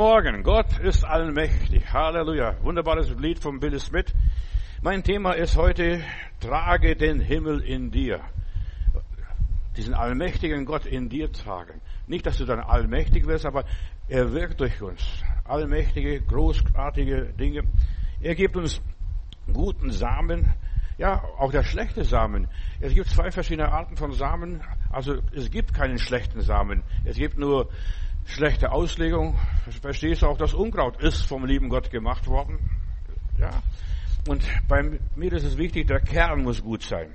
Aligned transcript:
Morgen. 0.00 0.42
Gott 0.42 0.78
ist 0.78 1.04
allmächtig. 1.04 1.92
Halleluja. 1.92 2.56
Wunderbares 2.62 3.10
Lied 3.18 3.38
von 3.38 3.60
Billy 3.60 3.78
Smith. 3.78 4.14
Mein 4.80 5.02
Thema 5.02 5.32
ist 5.32 5.58
heute, 5.58 6.00
trage 6.40 6.96
den 6.96 7.20
Himmel 7.20 7.60
in 7.60 7.90
dir. 7.90 8.22
Diesen 9.76 9.92
allmächtigen 9.92 10.64
Gott 10.64 10.86
in 10.86 11.10
dir 11.10 11.30
tragen. 11.30 11.82
Nicht, 12.06 12.24
dass 12.24 12.38
du 12.38 12.46
dann 12.46 12.60
allmächtig 12.60 13.26
wirst, 13.26 13.44
aber 13.44 13.66
er 14.08 14.32
wirkt 14.32 14.60
durch 14.60 14.80
uns. 14.80 15.02
Allmächtige, 15.44 16.22
großartige 16.22 17.34
Dinge. 17.38 17.64
Er 18.22 18.34
gibt 18.34 18.56
uns 18.56 18.80
guten 19.52 19.90
Samen. 19.90 20.54
Ja, 20.96 21.22
auch 21.38 21.50
der 21.50 21.62
schlechte 21.62 22.04
Samen. 22.04 22.48
Es 22.80 22.94
gibt 22.94 23.10
zwei 23.10 23.30
verschiedene 23.30 23.70
Arten 23.70 23.98
von 23.98 24.12
Samen. 24.12 24.62
Also 24.88 25.18
es 25.34 25.50
gibt 25.50 25.74
keinen 25.74 25.98
schlechten 25.98 26.40
Samen. 26.40 26.84
Es 27.04 27.16
gibt 27.16 27.36
nur 27.36 27.68
schlechte 28.30 28.72
Auslegung. 28.72 29.38
Verstehst 29.82 30.22
du 30.22 30.26
auch, 30.26 30.36
das 30.36 30.54
Unkraut 30.54 31.02
ist 31.02 31.26
vom 31.26 31.44
lieben 31.44 31.68
Gott 31.68 31.90
gemacht 31.90 32.26
worden. 32.26 32.58
Ja. 33.38 33.62
Und 34.28 34.46
bei 34.68 34.98
mir 35.16 35.32
ist 35.32 35.44
es 35.44 35.56
wichtig, 35.56 35.86
der 35.86 36.00
Kern 36.00 36.42
muss 36.42 36.62
gut 36.62 36.82
sein. 36.82 37.14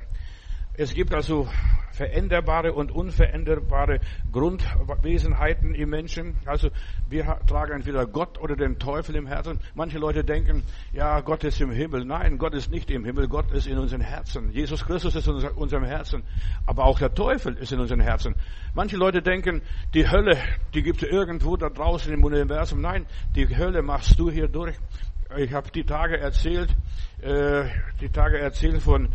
Es 0.77 0.93
gibt 0.93 1.13
also 1.13 1.47
veränderbare 1.93 2.73
und 2.73 2.91
unveränderbare 2.91 3.99
Grundwesenheiten 4.31 5.73
im 5.73 5.89
Menschen. 5.89 6.35
Also 6.45 6.70
wir 7.09 7.39
tragen 7.48 7.71
entweder 7.71 8.05
Gott 8.05 8.38
oder 8.39 8.57
den 8.57 8.77
Teufel 8.77 9.15
im 9.15 9.25
Herzen. 9.25 9.59
Manche 9.73 9.98
Leute 9.98 10.25
denken, 10.25 10.63
ja, 10.91 11.21
Gott 11.21 11.45
ist 11.45 11.61
im 11.61 11.71
Himmel. 11.71 12.03
Nein, 12.03 12.38
Gott 12.38 12.53
ist 12.53 12.70
nicht 12.70 12.91
im 12.91 13.05
Himmel. 13.05 13.29
Gott 13.29 13.51
ist 13.51 13.67
in 13.67 13.77
unseren 13.77 14.01
Herzen. 14.01 14.51
Jesus 14.51 14.85
Christus 14.85 15.15
ist 15.15 15.27
in 15.27 15.35
unserem 15.35 15.85
Herzen. 15.85 16.23
Aber 16.65 16.84
auch 16.84 16.99
der 16.99 17.13
Teufel 17.13 17.55
ist 17.55 17.71
in 17.71 17.79
unseren 17.79 18.01
Herzen. 18.01 18.35
Manche 18.73 18.98
Leute 18.98 19.21
denken, 19.21 19.62
die 19.93 20.09
Hölle, 20.09 20.37
die 20.73 20.84
gibt 20.84 21.01
es 21.01 21.09
irgendwo 21.09 21.55
da 21.55 21.70
draußen 21.70 22.12
im 22.12 22.23
Universum. 22.23 22.81
Nein, 22.81 23.05
die 23.35 23.48
Hölle 23.55 23.81
machst 23.81 24.20
du 24.20 24.29
hier 24.29 24.49
durch. 24.49 24.76
Ich 25.37 25.53
habe 25.53 25.71
die 25.71 25.84
Tage 25.84 26.20
erzählt, 26.20 26.76
äh, 27.21 27.65
die 28.01 28.09
Tage 28.09 28.37
erzählt 28.37 28.81
von 28.81 29.09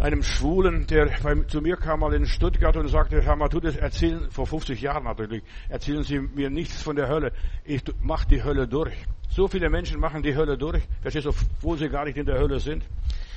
einem 0.00 0.22
Schwulen, 0.22 0.86
der 0.86 1.10
zu 1.48 1.60
mir 1.60 1.76
kam 1.76 2.00
mal 2.00 2.14
in 2.14 2.24
Stuttgart 2.24 2.76
und 2.76 2.88
sagte, 2.88 3.20
Herr 3.22 3.36
Matthäus, 3.36 3.76
erzählen, 3.76 4.30
vor 4.30 4.46
50 4.46 4.80
Jahren 4.80 5.04
natürlich, 5.04 5.42
erzählen 5.68 6.02
Sie 6.02 6.18
mir 6.18 6.48
nichts 6.48 6.82
von 6.82 6.96
der 6.96 7.08
Hölle. 7.08 7.32
Ich 7.64 7.82
mach 8.00 8.24
die 8.24 8.42
Hölle 8.42 8.66
durch. 8.66 8.94
So 9.28 9.46
viele 9.46 9.68
Menschen 9.68 10.00
machen 10.00 10.22
die 10.22 10.34
Hölle 10.34 10.56
durch. 10.56 10.82
Verstehst 11.02 11.26
du, 11.26 11.30
obwohl 11.30 11.78
sie 11.78 11.88
gar 11.88 12.04
nicht 12.04 12.16
in 12.16 12.26
der 12.26 12.38
Hölle 12.38 12.58
sind. 12.58 12.82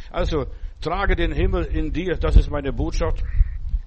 Also, 0.10 0.48
trage 0.82 1.16
den 1.16 1.34
Himmel 1.34 1.66
in 1.66 1.92
dir. 1.92 2.16
Das 2.16 2.36
ist 2.36 2.50
meine 2.50 2.72
Botschaft. 2.72 3.24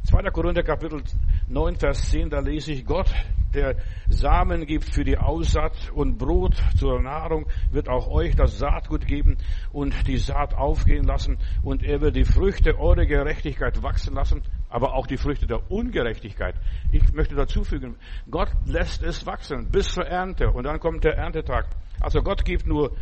2. 0.06 0.30
Korinther 0.30 0.62
Kapitel 0.62 1.02
9, 1.48 1.76
Vers 1.76 2.10
10, 2.10 2.30
da 2.30 2.38
lese 2.38 2.70
ich, 2.70 2.86
Gott, 2.86 3.12
der 3.52 3.74
Samen 4.08 4.64
gibt 4.64 4.84
für 4.84 5.02
die 5.02 5.18
Aussaat 5.18 5.90
und 5.92 6.16
Brot 6.16 6.54
zur 6.78 7.02
Nahrung, 7.02 7.46
wird 7.72 7.88
auch 7.88 8.06
euch 8.06 8.36
das 8.36 8.56
Saatgut 8.56 9.04
geben 9.08 9.36
und 9.72 10.06
die 10.06 10.18
Saat 10.18 10.54
aufgehen 10.54 11.02
lassen 11.02 11.38
und 11.64 11.82
er 11.82 12.00
wird 12.00 12.14
die 12.14 12.24
Früchte 12.24 12.78
eurer 12.78 13.04
Gerechtigkeit 13.04 13.82
wachsen 13.82 14.14
lassen, 14.14 14.42
aber 14.68 14.94
auch 14.94 15.08
die 15.08 15.16
Früchte 15.16 15.48
der 15.48 15.72
Ungerechtigkeit. 15.72 16.54
Ich 16.92 17.12
möchte 17.12 17.34
dazu 17.34 17.64
fügen, 17.64 17.96
Gott 18.30 18.50
lässt 18.64 19.02
es 19.02 19.26
wachsen 19.26 19.72
bis 19.72 19.88
zur 19.88 20.06
Ernte 20.06 20.52
und 20.52 20.64
dann 20.64 20.78
kommt 20.78 21.02
der 21.02 21.16
Erntetag. 21.16 21.66
Also 22.00 22.22
Gott 22.22 22.44
gibt 22.44 22.64
nur 22.64 22.92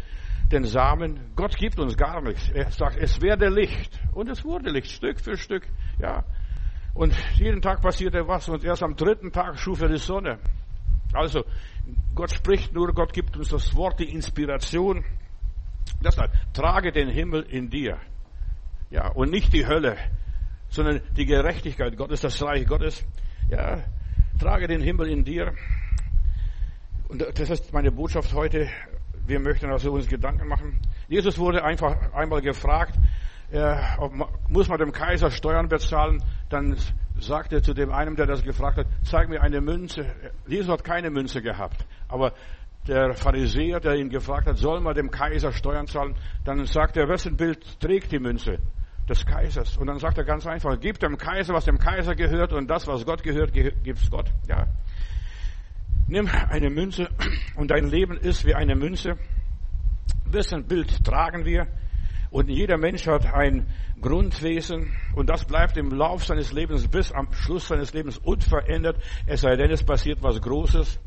den 0.50 0.64
Samen. 0.64 1.20
Gott 1.36 1.56
gibt 1.56 1.78
uns 1.78 1.96
gar 1.96 2.22
nichts. 2.22 2.48
Er 2.48 2.70
sagt, 2.70 2.96
es 2.96 3.20
werde 3.20 3.48
Licht. 3.48 4.00
Und 4.12 4.28
es 4.30 4.44
wurde 4.44 4.70
Licht, 4.70 4.90
Stück 4.90 5.20
für 5.20 5.36
Stück. 5.36 5.66
Ja, 5.98 6.24
und 6.94 7.14
jeden 7.34 7.60
Tag 7.60 7.82
passierte 7.82 8.26
was 8.26 8.48
und 8.48 8.64
erst 8.64 8.82
am 8.82 8.94
dritten 8.94 9.32
Tag 9.32 9.58
schuf 9.58 9.82
er 9.82 9.88
die 9.88 9.98
Sonne. 9.98 10.38
Also, 11.12 11.44
Gott 12.14 12.30
spricht 12.30 12.72
nur, 12.72 12.92
Gott 12.92 13.12
gibt 13.12 13.36
uns 13.36 13.48
das 13.48 13.74
Wort, 13.74 14.00
die 14.00 14.12
Inspiration. 14.12 15.04
Heißt, 16.04 16.20
trage 16.52 16.92
den 16.92 17.08
Himmel 17.08 17.42
in 17.42 17.70
dir. 17.70 17.98
Ja, 18.90 19.08
und 19.08 19.30
nicht 19.30 19.52
die 19.52 19.66
Hölle, 19.66 19.96
sondern 20.68 21.00
die 21.16 21.24
Gerechtigkeit 21.24 21.96
Gottes, 21.96 22.20
das 22.20 22.40
Reich 22.42 22.66
Gottes. 22.66 23.04
Ja, 23.48 23.82
trage 24.38 24.68
den 24.68 24.80
Himmel 24.80 25.08
in 25.08 25.24
dir. 25.24 25.52
Und 27.08 27.24
das 27.38 27.50
ist 27.50 27.72
meine 27.72 27.92
Botschaft 27.92 28.32
heute. 28.34 28.68
Wir 29.26 29.40
möchten 29.40 29.70
also 29.70 29.92
uns 29.92 30.08
Gedanken 30.08 30.48
machen. 30.48 30.80
Jesus 31.08 31.38
wurde 31.38 31.64
einfach 31.64 32.12
einmal 32.12 32.40
gefragt, 32.40 32.94
äh, 33.54 33.76
muss 34.48 34.68
man 34.68 34.78
dem 34.78 34.92
Kaiser 34.92 35.30
Steuern 35.30 35.68
bezahlen? 35.68 36.22
Dann 36.48 36.76
sagt 37.20 37.52
er 37.52 37.62
zu 37.62 37.72
dem 37.72 37.92
einen, 37.92 38.16
der 38.16 38.26
das 38.26 38.42
gefragt 38.42 38.78
hat, 38.78 38.86
zeig 39.04 39.28
mir 39.28 39.40
eine 39.42 39.60
Münze. 39.60 40.06
Jesus 40.46 40.68
hat 40.68 40.82
keine 40.82 41.10
Münze 41.10 41.40
gehabt. 41.40 41.86
Aber 42.08 42.32
der 42.88 43.14
Pharisäer, 43.14 43.80
der 43.80 43.94
ihn 43.94 44.10
gefragt 44.10 44.46
hat, 44.46 44.58
soll 44.58 44.80
man 44.80 44.94
dem 44.94 45.10
Kaiser 45.10 45.52
Steuern 45.52 45.86
zahlen? 45.86 46.16
Dann 46.44 46.64
sagt 46.66 46.96
er, 46.96 47.08
wessen 47.08 47.36
Bild 47.36 47.80
trägt 47.80 48.10
die 48.12 48.18
Münze? 48.18 48.58
Des 49.08 49.24
Kaisers. 49.24 49.76
Und 49.76 49.86
dann 49.86 49.98
sagt 49.98 50.18
er 50.18 50.24
ganz 50.24 50.46
einfach, 50.46 50.80
gib 50.80 50.98
dem 50.98 51.16
Kaiser, 51.16 51.54
was 51.54 51.66
dem 51.66 51.78
Kaiser 51.78 52.14
gehört 52.14 52.52
und 52.52 52.68
das, 52.68 52.86
was 52.86 53.04
Gott 53.04 53.22
gehört, 53.22 53.52
gibt's 53.52 54.10
Gott. 54.10 54.30
Ja. 54.48 54.66
Nimm 56.08 56.28
eine 56.28 56.70
Münze 56.70 57.08
und 57.54 57.70
dein 57.70 57.86
Leben 57.86 58.16
ist 58.16 58.44
wie 58.46 58.54
eine 58.54 58.74
Münze. 58.74 59.16
Wessen 60.24 60.66
Bild 60.66 61.04
tragen 61.04 61.44
wir? 61.44 61.68
Und 62.34 62.48
jeder 62.48 62.78
Mensch 62.78 63.06
hat 63.06 63.32
ein 63.32 63.64
Grundwesen 64.00 64.92
und 65.14 65.30
das 65.30 65.44
bleibt 65.44 65.76
im 65.76 65.90
Lauf 65.92 66.24
seines 66.24 66.50
Lebens 66.50 66.88
bis 66.88 67.12
am 67.12 67.32
Schluss 67.32 67.68
seines 67.68 67.94
Lebens 67.94 68.18
unverändert, 68.18 69.00
es 69.24 69.42
sei 69.42 69.54
denn, 69.54 69.70
es 69.70 69.84
passiert 69.84 70.20
was 70.20 70.40
Großes, 70.40 70.98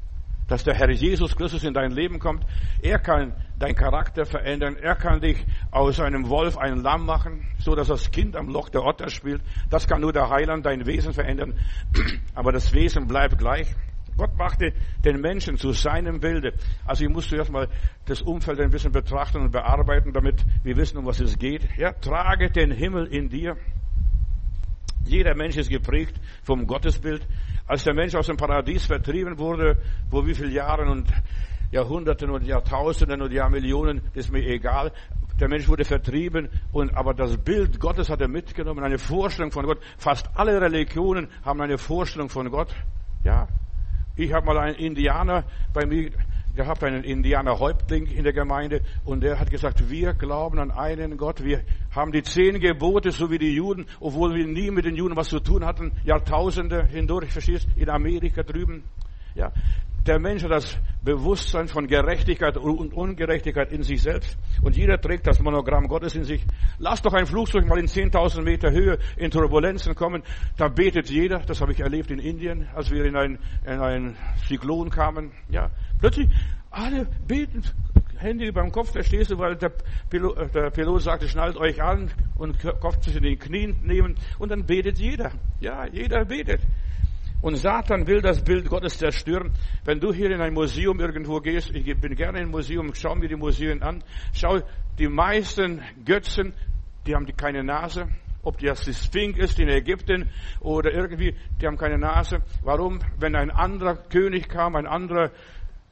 dass 0.47 0.63
der 0.63 0.75
Herr 0.75 0.89
Jesus 0.89 1.35
Christus 1.35 1.65
in 1.65 1.73
dein 1.73 1.91
Leben 1.91 2.19
kommt. 2.19 2.45
Er 2.81 2.99
kann 2.99 3.33
dein 3.59 3.75
Charakter 3.75 4.25
verändern. 4.25 4.77
Er 4.77 4.95
kann 4.95 5.19
dich 5.19 5.45
aus 5.69 5.99
einem 5.99 6.29
Wolf 6.29 6.57
ein 6.57 6.77
Lamm 6.77 7.05
machen, 7.05 7.45
so 7.59 7.75
dass 7.75 7.89
das 7.89 8.09
Kind 8.09 8.37
am 8.37 8.47
Loch 8.47 8.69
der 8.69 8.85
Otter 8.85 9.09
spielt. 9.09 9.41
Das 9.69 9.85
kann 9.85 9.99
nur 9.99 10.13
der 10.13 10.29
Heiland 10.29 10.65
dein 10.65 10.85
Wesen 10.85 11.11
verändern. 11.11 11.55
Aber 12.35 12.53
das 12.53 12.71
Wesen 12.71 13.05
bleibt 13.05 13.37
gleich. 13.37 13.75
Gott 14.17 14.35
machte 14.35 14.73
den 15.05 15.21
Menschen 15.21 15.57
zu 15.57 15.71
seinem 15.71 16.19
Bilde. 16.19 16.53
Also 16.85 17.05
ich 17.05 17.09
muss 17.09 17.29
zuerst 17.29 17.51
mal 17.51 17.67
das 18.05 18.21
Umfeld 18.21 18.59
ein 18.59 18.71
bisschen 18.71 18.91
betrachten 18.91 19.41
und 19.41 19.51
bearbeiten, 19.51 20.11
damit 20.11 20.43
wir 20.63 20.75
wissen, 20.75 20.97
um 20.97 21.05
was 21.05 21.19
es 21.19 21.37
geht. 21.37 21.67
Ja, 21.77 21.93
trage 21.93 22.49
den 22.49 22.71
Himmel 22.71 23.05
in 23.07 23.29
dir. 23.29 23.55
Jeder 25.05 25.35
Mensch 25.35 25.55
ist 25.55 25.69
geprägt 25.69 26.19
vom 26.43 26.65
Gottesbild. 26.67 27.25
Als 27.67 27.83
der 27.83 27.93
Mensch 27.93 28.15
aus 28.15 28.27
dem 28.27 28.37
Paradies 28.37 28.85
vertrieben 28.85 29.37
wurde, 29.37 29.77
vor 30.09 30.25
wie 30.25 30.33
vielen 30.33 30.51
Jahren 30.51 30.89
und 30.89 31.07
Jahrhunderten 31.71 32.29
und 32.29 32.45
Jahrtausenden 32.45 33.21
und 33.21 33.31
Jahrmillionen, 33.31 34.01
ist 34.13 34.31
mir 34.31 34.45
egal. 34.45 34.91
Der 35.39 35.49
Mensch 35.49 35.67
wurde 35.67 35.85
vertrieben 35.85 36.49
und 36.71 36.95
aber 36.95 37.13
das 37.13 37.37
Bild 37.37 37.79
Gottes 37.79 38.09
hat 38.09 38.21
er 38.21 38.27
mitgenommen, 38.27 38.83
eine 38.83 38.97
Vorstellung 38.97 39.51
von 39.51 39.65
Gott. 39.65 39.79
Fast 39.97 40.29
alle 40.33 40.59
Religionen 40.59 41.27
haben 41.43 41.61
eine 41.61 41.77
Vorstellung 41.77 42.29
von 42.29 42.49
Gott. 42.49 42.73
Ja, 43.23 43.47
ich 44.17 44.33
habe 44.33 44.45
mal 44.45 44.57
einen 44.57 44.75
Indianer 44.75 45.45
bei 45.73 45.85
mir 45.85 46.11
gehabt, 46.55 46.83
einen 46.83 47.03
Indianerhäuptling 47.03 48.07
in 48.07 48.23
der 48.23 48.33
Gemeinde, 48.33 48.81
und 49.05 49.21
der 49.21 49.39
hat 49.39 49.49
gesagt, 49.49 49.89
wir 49.89 50.13
glauben 50.13 50.59
an 50.59 50.71
einen 50.71 51.15
Gott, 51.15 51.43
wir 51.43 51.61
haben 51.95 52.11
die 52.11 52.23
zehn 52.23 52.59
Gebote, 52.59 53.11
so 53.11 53.29
wie 53.31 53.37
die 53.37 53.53
Juden, 53.53 53.85
obwohl 53.99 54.33
wir 54.33 54.45
nie 54.45 54.71
mit 54.71 54.85
den 54.85 54.95
Juden 54.95 55.15
was 55.15 55.29
zu 55.29 55.39
tun 55.39 55.63
hatten, 55.63 55.91
Jahrtausende 56.03 56.85
hindurch, 56.87 57.31
verstehst, 57.31 57.67
in 57.75 57.89
Amerika 57.89 58.43
drüben. 58.43 58.83
Ja, 59.35 59.53
der 60.07 60.19
Mensch 60.19 60.43
hat 60.43 60.51
das 60.51 60.77
Bewusstsein 61.03 61.67
von 61.67 61.87
Gerechtigkeit 61.87 62.57
und 62.57 62.93
Ungerechtigkeit 62.93 63.71
in 63.71 63.83
sich 63.83 64.01
selbst. 64.01 64.37
Und 64.61 64.75
jeder 64.75 64.99
trägt 64.99 65.27
das 65.27 65.39
Monogramm 65.39 65.87
Gottes 65.87 66.15
in 66.15 66.23
sich. 66.23 66.43
Lass 66.79 67.01
doch 67.01 67.13
ein 67.13 67.25
Flugzeug 67.25 67.67
mal 67.67 67.79
in 67.79 67.87
10.000 67.87 68.41
Meter 68.41 68.71
Höhe 68.71 68.97
in 69.17 69.31
Turbulenzen 69.31 69.95
kommen. 69.95 70.23
Da 70.57 70.67
betet 70.67 71.09
jeder. 71.09 71.39
Das 71.39 71.61
habe 71.61 71.71
ich 71.71 71.79
erlebt 71.79 72.11
in 72.11 72.19
Indien, 72.19 72.67
als 72.73 72.89
wir 72.91 73.05
in 73.05 73.15
ein, 73.15 73.39
in 73.65 73.79
ein 73.79 74.15
Zyklon 74.47 74.89
kamen. 74.89 75.31
Ja, 75.49 75.69
plötzlich 75.99 76.29
alle 76.71 77.07
beten. 77.27 77.63
Hände 78.17 78.45
über 78.45 78.61
dem 78.61 78.71
Kopf, 78.71 78.91
verstehst 78.91 79.29
du, 79.29 79.37
weil 79.37 79.55
der 79.55 79.71
Pilot, 80.09 80.37
äh, 80.37 80.47
der 80.49 80.69
Pilot 80.71 81.03
sagte, 81.03 81.27
schnallt 81.27 81.55
euch 81.55 81.81
an 81.83 82.09
und 82.35 82.57
Kopf 82.79 82.99
zwischen 83.01 83.21
den 83.21 83.37
Knien 83.37 83.77
nehmen 83.83 84.15
und 84.39 84.49
dann 84.49 84.65
betet 84.65 84.97
jeder. 84.97 85.31
Ja, 85.59 85.85
jeder 85.85 86.25
betet. 86.25 86.61
Und 87.41 87.55
Satan 87.55 88.07
will 88.07 88.21
das 88.21 88.43
Bild 88.43 88.67
Gottes 88.67 88.97
zerstören. 88.97 89.51
Wenn 89.85 89.99
du 89.99 90.11
hier 90.11 90.31
in 90.31 90.41
ein 90.41 90.53
Museum 90.53 90.99
irgendwo 90.99 91.39
gehst, 91.39 91.69
ich 91.73 91.85
bin 91.99 92.15
gerne 92.15 92.39
ein 92.39 92.49
Museum, 92.49 92.91
schau 92.93 93.15
mir 93.15 93.27
die 93.27 93.35
Museen 93.35 93.83
an, 93.83 94.03
schau, 94.33 94.59
die 94.97 95.07
meisten 95.07 95.81
Götzen, 96.03 96.53
die 97.05 97.13
haben 97.13 97.27
keine 97.37 97.63
Nase. 97.63 98.07
Ob 98.43 98.59
das 98.59 98.81
die 98.85 98.93
Sphinx 98.93 99.39
ist 99.39 99.59
in 99.59 99.67
Ägypten 99.67 100.29
oder 100.61 100.91
irgendwie, 100.91 101.35
die 101.59 101.67
haben 101.67 101.77
keine 101.77 101.97
Nase. 101.97 102.39
Warum? 102.63 102.99
Wenn 103.19 103.35
ein 103.35 103.51
anderer 103.51 103.95
König 103.95 104.47
kam, 104.47 104.75
ein 104.75 104.87
anderer 104.87 105.31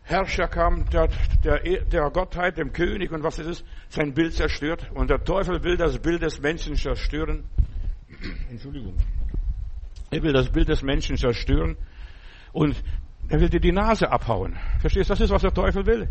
Herrscher 0.03 0.47
kam, 0.47 0.89
der, 0.89 1.09
der, 1.43 1.59
der 1.85 2.09
Gottheit, 2.11 2.57
dem 2.57 2.71
König 2.71 3.11
und 3.11 3.23
was 3.23 3.39
es 3.39 3.47
ist, 3.47 3.65
sein 3.89 4.13
Bild 4.13 4.33
zerstört. 4.33 4.89
Und 4.93 5.09
der 5.09 5.23
Teufel 5.23 5.63
will 5.63 5.77
das 5.77 5.99
Bild 5.99 6.21
des 6.21 6.39
Menschen 6.39 6.75
zerstören. 6.75 7.43
Entschuldigung. 8.49 8.95
Er 10.15 10.23
will 10.23 10.31
das 10.31 10.49
Bild 10.49 10.69
des 10.69 10.81
Menschen 10.81 11.17
zerstören. 11.17 11.75
Und 12.53 12.81
er 13.27 13.41
will 13.41 13.49
dir 13.49 13.59
die 13.59 13.73
Nase 13.73 14.09
abhauen. 14.09 14.55
Verstehst? 14.79 15.09
Das 15.09 15.19
ist, 15.19 15.29
was 15.29 15.41
der 15.41 15.53
Teufel 15.53 15.85
will. 15.85 16.07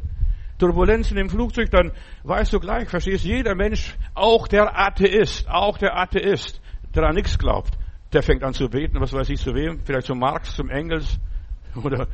Turbulenzen 0.59 1.17
im 1.17 1.31
Flugzeug, 1.31 1.71
dann 1.71 1.91
weißt 2.23 2.53
du 2.53 2.61
gleich, 2.61 2.89
verstehst? 2.89 3.25
Jeder 3.25 3.55
Mensch, 3.55 3.97
auch 4.13 4.47
der 4.47 4.79
Atheist, 4.79 5.49
auch 5.49 5.79
der 5.79 5.97
Atheist, 5.97 6.61
der 6.95 7.05
an 7.05 7.15
nichts 7.15 7.39
glaubt, 7.39 7.77
der 8.13 8.23
fängt 8.23 8.45
an 8.45 8.53
zu 8.53 8.69
beten, 8.69 9.01
was 9.01 9.13
weiß 9.13 9.31
ich 9.31 9.41
zu 9.41 9.55
wem, 9.55 9.81
vielleicht 9.85 10.07
zu 10.07 10.15
Marx, 10.15 10.55
zum 10.55 10.69
Engels 10.69 11.19
oder 11.83 12.07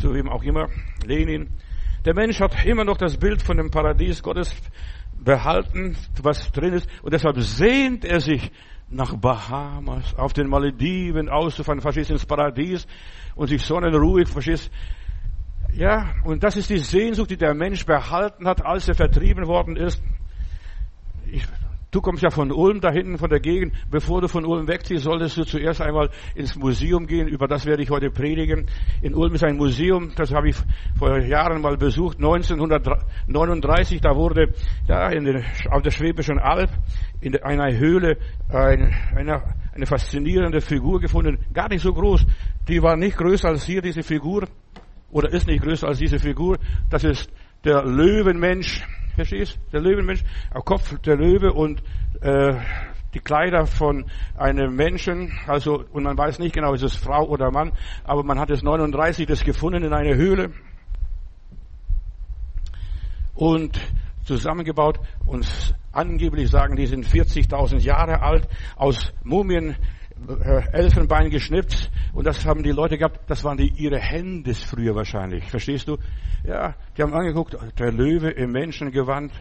zu 0.00 0.12
wem 0.14 0.28
auch 0.28 0.42
immer, 0.42 0.68
Lenin. 1.04 1.50
Der 2.06 2.14
Mensch 2.14 2.40
hat 2.40 2.64
immer 2.64 2.84
noch 2.84 2.96
das 2.96 3.18
Bild 3.18 3.42
von 3.42 3.58
dem 3.58 3.70
Paradies 3.70 4.22
Gottes 4.22 4.56
behalten, 5.22 5.96
was 6.22 6.50
drin 6.50 6.72
ist, 6.72 6.88
und 7.02 7.12
deshalb 7.12 7.38
sehnt 7.40 8.06
er 8.06 8.20
sich 8.20 8.50
nach 8.90 9.16
Bahamas, 9.16 10.14
auf 10.16 10.32
den 10.32 10.48
Malediven 10.48 11.28
auszufahren, 11.28 11.80
verstehst, 11.80 12.10
ins 12.10 12.26
Paradies 12.26 12.86
und 13.34 13.48
sich 13.48 13.64
sonnenruhig, 13.64 14.28
verstehst, 14.28 14.70
ja, 15.72 16.14
und 16.24 16.42
das 16.42 16.56
ist 16.56 16.68
die 16.68 16.78
Sehnsucht, 16.78 17.30
die 17.30 17.36
der 17.36 17.54
Mensch 17.54 17.86
behalten 17.86 18.46
hat, 18.46 18.64
als 18.64 18.88
er 18.88 18.94
vertrieben 18.94 19.46
worden 19.46 19.76
ist. 19.76 20.02
Ich, 21.30 21.46
du 21.90 22.00
kommst 22.00 22.22
ja 22.22 22.30
von 22.30 22.52
Ulm 22.52 22.80
da 22.80 22.90
hinten, 22.90 23.18
von 23.18 23.30
der 23.30 23.40
Gegend. 23.40 23.74
Bevor 23.90 24.20
du 24.20 24.28
von 24.28 24.44
Ulm 24.44 24.68
wegziehst, 24.68 25.04
solltest 25.04 25.36
du 25.36 25.44
zuerst 25.44 25.80
einmal 25.80 26.10
ins 26.34 26.56
Museum 26.56 27.06
gehen. 27.06 27.28
Über 27.28 27.48
das 27.48 27.66
werde 27.66 27.82
ich 27.82 27.90
heute 27.90 28.10
predigen. 28.10 28.66
In 29.02 29.14
Ulm 29.14 29.34
ist 29.34 29.44
ein 29.44 29.56
Museum, 29.56 30.12
das 30.16 30.32
habe 30.32 30.50
ich 30.50 30.56
vor 30.98 31.18
Jahren 31.20 31.60
mal 31.60 31.76
besucht. 31.76 32.18
1939, 32.18 34.00
da 34.00 34.14
wurde 34.14 34.52
ja, 34.88 35.08
in 35.10 35.24
den, 35.24 35.44
auf 35.70 35.82
der 35.82 35.90
Schwäbischen 35.90 36.38
Alb 36.38 36.70
in 37.20 37.36
einer 37.42 37.76
Höhle 37.76 38.16
ein, 38.48 38.94
eine, 39.14 39.42
eine 39.74 39.86
faszinierende 39.86 40.60
Figur 40.60 41.00
gefunden. 41.00 41.38
Gar 41.52 41.68
nicht 41.68 41.82
so 41.82 41.92
groß. 41.92 42.26
Die 42.68 42.82
war 42.82 42.96
nicht 42.96 43.16
größer 43.16 43.48
als 43.48 43.64
hier, 43.64 43.82
diese 43.82 44.02
Figur 44.02 44.46
oder 45.10 45.32
ist 45.32 45.46
nicht 45.46 45.62
größer 45.62 45.88
als 45.88 45.98
diese 45.98 46.18
Figur. 46.18 46.58
Das 46.88 47.04
ist 47.04 47.30
der 47.64 47.84
Löwenmensch. 47.84 48.82
Verstehst? 49.20 49.58
Der 49.70 49.80
Löwenmensch, 49.80 50.24
am 50.50 50.64
Kopf 50.64 50.98
der 51.00 51.16
Löwe 51.16 51.52
und 51.52 51.82
äh, 52.22 52.54
die 53.12 53.18
Kleider 53.18 53.66
von 53.66 54.06
einem 54.34 54.74
Menschen, 54.74 55.38
also 55.46 55.84
und 55.92 56.04
man 56.04 56.16
weiß 56.16 56.38
nicht 56.38 56.54
genau, 56.54 56.72
ist 56.72 56.82
es 56.82 56.96
Frau 56.96 57.28
oder 57.28 57.50
Mann, 57.50 57.72
aber 58.04 58.22
man 58.22 58.38
hat 58.38 58.48
es 58.48 58.62
39 58.62 59.26
das 59.26 59.44
gefunden 59.44 59.82
in 59.82 59.92
einer 59.92 60.14
Höhle 60.14 60.52
und 63.34 63.78
zusammengebaut 64.24 65.00
und 65.26 65.74
angeblich 65.92 66.48
sagen, 66.48 66.76
die 66.76 66.86
sind 66.86 67.04
40.000 67.04 67.80
Jahre 67.80 68.22
alt, 68.22 68.48
aus 68.76 69.12
Mumien 69.22 69.76
Elfenbein 70.72 71.30
geschnippt 71.30 71.90
und 72.12 72.26
das 72.26 72.44
haben 72.44 72.62
die 72.62 72.70
Leute 72.70 72.98
gehabt, 72.98 73.20
das 73.28 73.44
waren 73.44 73.56
die, 73.56 73.68
ihre 73.68 73.98
Hände 73.98 74.54
früher 74.54 74.94
wahrscheinlich. 74.94 75.48
Verstehst 75.50 75.88
du? 75.88 75.96
Ja, 76.44 76.74
die 76.96 77.02
haben 77.02 77.12
angeguckt, 77.12 77.56
der 77.78 77.92
Löwe 77.92 78.30
im 78.30 78.52
Menschengewand. 78.52 79.32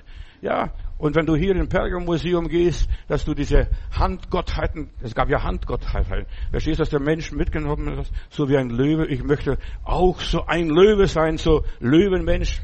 Ja, 0.41 0.71
und 0.97 1.15
wenn 1.15 1.25
du 1.25 1.35
hier 1.35 1.53
im 1.55 1.67
Pergamon-Museum 1.67 2.47
gehst, 2.47 2.89
dass 3.09 3.25
du 3.25 3.33
diese 3.33 3.67
Handgottheiten, 3.91 4.89
es 5.01 5.13
gab 5.13 5.29
ja 5.29 5.43
Handgottheiten, 5.43 6.25
verstehst 6.51 6.79
du, 6.79 6.83
dass 6.83 6.89
der 6.89 7.01
Mensch 7.01 7.31
mitgenommen 7.33 7.97
hat, 7.97 8.11
so 8.29 8.47
wie 8.47 8.57
ein 8.57 8.69
Löwe. 8.69 9.05
Ich 9.07 9.21
möchte 9.21 9.57
auch 9.83 10.21
so 10.21 10.45
ein 10.45 10.69
Löwe 10.69 11.07
sein, 11.07 11.37
so 11.37 11.65
Löwenmensch. 11.79 12.61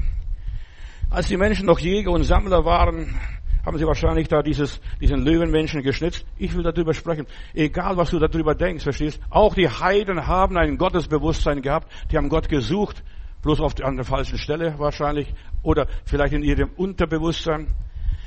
Als 1.09 1.27
die 1.27 1.37
Menschen 1.37 1.65
noch 1.65 1.79
Jäger 1.79 2.11
und 2.11 2.23
Sammler 2.23 2.63
waren, 2.65 3.19
haben 3.65 3.77
sie 3.77 3.87
wahrscheinlich 3.87 4.27
da 4.27 4.41
dieses, 4.41 4.79
diesen 5.01 5.25
Löwenmenschen 5.25 5.81
geschnitzt. 5.81 6.25
Ich 6.37 6.55
will 6.55 6.63
darüber 6.63 6.93
sprechen. 6.93 7.25
Egal, 7.53 7.97
was 7.97 8.11
du 8.11 8.19
darüber 8.19 8.53
denkst, 8.53 8.83
verstehst? 8.83 9.19
Auch 9.29 9.55
die 9.55 9.67
Heiden 9.67 10.27
haben 10.27 10.57
ein 10.57 10.77
Gottesbewusstsein 10.77 11.61
gehabt. 11.61 11.91
Die 12.11 12.17
haben 12.17 12.29
Gott 12.29 12.47
gesucht. 12.47 13.03
Bloß 13.41 13.61
auf, 13.61 13.73
an 13.83 13.95
der 13.95 14.05
falschen 14.05 14.37
Stelle 14.37 14.75
wahrscheinlich. 14.77 15.33
Oder 15.63 15.87
vielleicht 16.05 16.33
in 16.33 16.43
ihrem 16.43 16.69
Unterbewusstsein. 16.75 17.67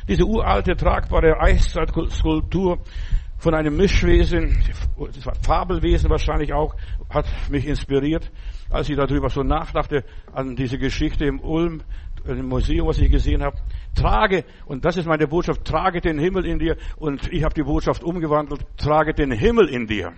Diese 0.08 0.24
uralte, 0.24 0.74
tragbare 0.74 1.38
Eiszeitskulptur 1.40 2.78
von 3.38 3.54
einem 3.54 3.76
Mischwesen, 3.76 4.58
Fabelwesen 5.42 6.10
wahrscheinlich 6.10 6.52
auch, 6.52 6.74
hat 7.08 7.26
mich 7.50 7.66
inspiriert, 7.66 8.30
als 8.70 8.88
ich 8.88 8.96
darüber 8.96 9.28
so 9.28 9.42
nachdachte, 9.42 10.04
an 10.32 10.56
diese 10.56 10.78
Geschichte 10.78 11.24
im 11.24 11.38
Ulm, 11.40 11.82
im 12.24 12.48
Museum, 12.48 12.88
was 12.88 12.98
ich 12.98 13.10
gesehen 13.10 13.42
habe. 13.42 13.56
Trage, 13.98 14.44
und 14.66 14.84
das 14.84 14.96
ist 14.96 15.06
meine 15.06 15.26
Botschaft, 15.26 15.64
trage 15.64 16.00
den 16.00 16.18
Himmel 16.18 16.46
in 16.46 16.58
dir. 16.58 16.76
Und 16.96 17.32
ich 17.32 17.42
habe 17.44 17.54
die 17.54 17.62
Botschaft 17.62 18.02
umgewandelt, 18.02 18.64
trage 18.76 19.14
den 19.14 19.32
Himmel 19.32 19.68
in 19.68 19.86
dir. 19.86 20.12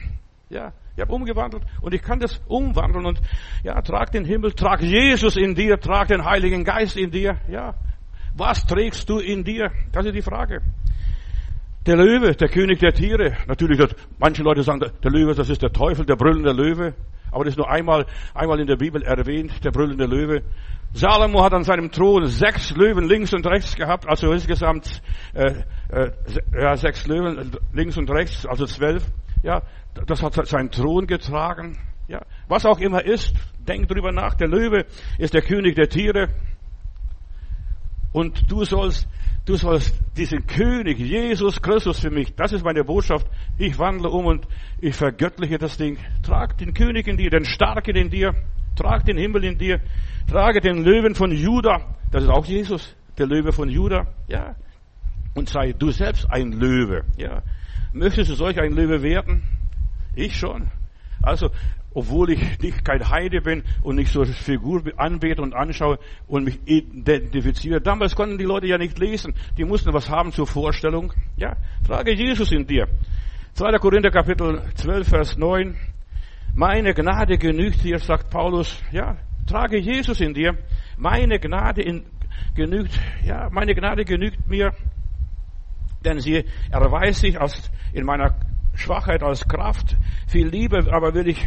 Ja, 0.49 0.73
ich 0.97 1.00
habe 1.00 1.12
umgewandelt 1.12 1.62
und 1.81 1.94
ich 1.94 2.03
kann 2.03 2.19
das 2.19 2.43
umwandeln 2.49 3.06
und 3.06 3.21
ja, 3.62 3.81
trag 3.82 4.11
den 4.11 4.25
Himmel, 4.25 4.53
trag 4.53 4.82
Jesus 4.82 5.37
in 5.37 5.55
dir, 5.55 5.79
trag 5.79 6.09
den 6.09 6.25
Heiligen 6.25 6.65
Geist 6.65 6.97
in 6.97 7.11
dir. 7.11 7.38
Ja, 7.49 7.75
was 8.35 8.67
trägst 8.67 9.09
du 9.09 9.19
in 9.19 9.44
dir? 9.44 9.71
Das 9.93 10.05
ist 10.05 10.15
die 10.15 10.23
Frage. 10.23 10.61
Der 11.87 11.97
Löwe, 11.97 12.35
der 12.35 12.49
König 12.49 12.81
der 12.81 12.93
Tiere. 12.93 13.37
Natürlich, 13.47 13.81
manche 14.19 14.43
Leute 14.43 14.62
sagen, 14.62 14.81
der 14.81 15.11
Löwe, 15.11 15.35
das 15.35 15.49
ist 15.49 15.62
der 15.62 15.73
Teufel, 15.73 16.05
der 16.05 16.17
brüllende 16.17 16.53
Löwe. 16.53 16.94
Aber 17.32 17.44
das 17.44 17.55
ist 17.55 17.59
nur 17.59 17.71
einmal, 17.71 18.06
einmal 18.35 18.61
in 18.61 18.67
der 18.67 18.77
Bibel 18.77 19.03
erwähnt, 19.03 19.65
der 19.65 19.71
brüllende 19.71 20.05
Löwe. 20.05 20.43
Salomo 20.92 21.42
hat 21.44 21.54
an 21.54 21.62
seinem 21.62 21.92
Thron 21.92 22.26
sechs 22.26 22.75
Löwen 22.75 23.06
links 23.06 23.32
und 23.32 23.46
rechts 23.46 23.76
gehabt, 23.76 24.08
also 24.08 24.32
insgesamt 24.32 25.02
äh, 25.34 25.62
äh, 25.88 26.10
ja, 26.52 26.76
sechs 26.76 27.06
Löwen 27.06 27.52
links 27.72 27.96
und 27.96 28.10
rechts, 28.10 28.44
also 28.44 28.66
zwölf. 28.66 29.06
Ja, 29.42 29.62
das 30.06 30.22
hat 30.22 30.34
seinen 30.46 30.70
Thron 30.70 31.06
getragen. 31.06 31.78
Ja, 32.08 32.22
was 32.48 32.66
auch 32.66 32.81
immer 32.81 33.04
ist, 33.04 33.34
denk 33.60 33.88
drüber 33.88 34.10
nach. 34.10 34.34
Der 34.34 34.48
Löwe 34.48 34.84
ist 35.19 35.32
der 35.32 35.42
König 35.42 35.76
der 35.76 35.88
Tiere. 35.88 36.28
Und 38.12 38.50
du 38.50 38.64
sollst, 38.64 39.08
du 39.46 39.54
sollst 39.54 39.96
diesen 40.16 40.44
König, 40.48 40.98
Jesus 40.98 41.62
Christus 41.62 42.00
für 42.00 42.10
mich, 42.10 42.34
das 42.34 42.52
ist 42.52 42.64
meine 42.64 42.82
Botschaft. 42.82 43.28
Ich 43.58 43.78
wandle 43.78 44.10
um 44.10 44.26
und 44.26 44.48
ich 44.81 44.96
vergöttliche 44.96 45.58
das 45.58 45.76
Ding. 45.76 45.98
Trag 46.25 46.58
den 46.58 46.75
König 46.75 47.06
in 47.06 47.16
dir, 47.16 47.31
den 47.31 47.44
Starken 47.44 47.94
in 47.94 48.10
dir. 48.10 48.34
Trag 48.76 49.05
den 49.05 49.17
Himmel 49.17 49.44
in 49.44 49.58
dir. 49.58 49.81
Trage 50.28 50.61
den 50.61 50.84
Löwen 50.84 51.14
von 51.14 51.32
Juda. 51.32 51.94
Das 52.11 52.22
ist 52.22 52.31
auch 52.31 52.44
Jesus, 52.44 52.96
der 53.19 53.26
Löwe 53.26 53.52
von 53.52 53.69
Juda. 53.69 54.06
Ja. 54.28 54.56
Und 55.34 55.49
sei 55.49 55.72
du 55.72 55.90
selbst 55.90 56.31
ein 56.31 56.52
Löwe. 56.52 57.05
Ja. 57.17 57.43
Möchtest 57.93 58.31
du 58.31 58.34
solch 58.34 58.61
ein 58.61 58.72
Löwe 58.72 59.02
werden? 59.02 59.43
Ich 60.14 60.37
schon. 60.37 60.70
Also, 61.22 61.50
obwohl 61.93 62.31
ich 62.31 62.58
nicht 62.61 62.84
kein 62.84 63.08
Heide 63.08 63.40
bin 63.40 63.64
und 63.82 63.96
nicht 63.96 64.12
so 64.12 64.22
eine 64.22 64.32
Figur 64.32 64.82
anbete 64.96 65.43
und 65.43 65.55
anschaue 65.55 65.99
und 66.26 66.44
mich 66.44 66.61
identifiziere. 66.67 67.81
Damals 67.81 68.14
konnten 68.14 68.39
die 68.39 68.44
Leute 68.44 68.67
ja 68.67 68.79
nicht 68.79 68.98
lesen. 68.98 69.34
Die 69.58 69.65
mussten 69.65 69.93
was 69.93 70.08
haben 70.08 70.32
zur 70.32 70.46
Vorstellung. 70.46 71.12
Ja. 71.36 71.56
Trage 71.86 72.15
Jesus 72.15 72.53
in 72.53 72.67
dir. 72.67 72.86
2. 73.55 73.72
Korinther 73.79 74.10
Kapitel 74.10 74.62
12, 74.74 75.08
Vers 75.08 75.36
9. 75.36 75.77
Meine 76.60 76.93
Gnade 76.93 77.38
genügt 77.38 77.82
dir, 77.84 77.98
sagt 78.00 78.29
Paulus. 78.29 78.82
Ja, 78.93 79.17
trage 79.46 79.79
Jesus 79.79 80.20
in 80.20 80.34
dir. 80.34 80.58
Meine 80.98 81.38
Gnade 81.38 81.81
in, 81.81 82.05
genügt, 82.55 83.00
ja, 83.24 83.48
meine 83.50 83.74
Gnade 83.74 84.05
genügt 84.05 84.46
mir, 84.46 84.74
denn 86.05 86.20
sie 86.20 86.44
erweist 86.70 87.20
sich 87.20 87.40
als, 87.40 87.70
in 87.94 88.05
meiner 88.05 88.34
Schwachheit 88.74 89.22
als 89.22 89.48
Kraft. 89.48 89.96
Viel 90.29 90.48
Liebe 90.48 90.86
aber 90.93 91.14
will 91.14 91.29
ich 91.29 91.43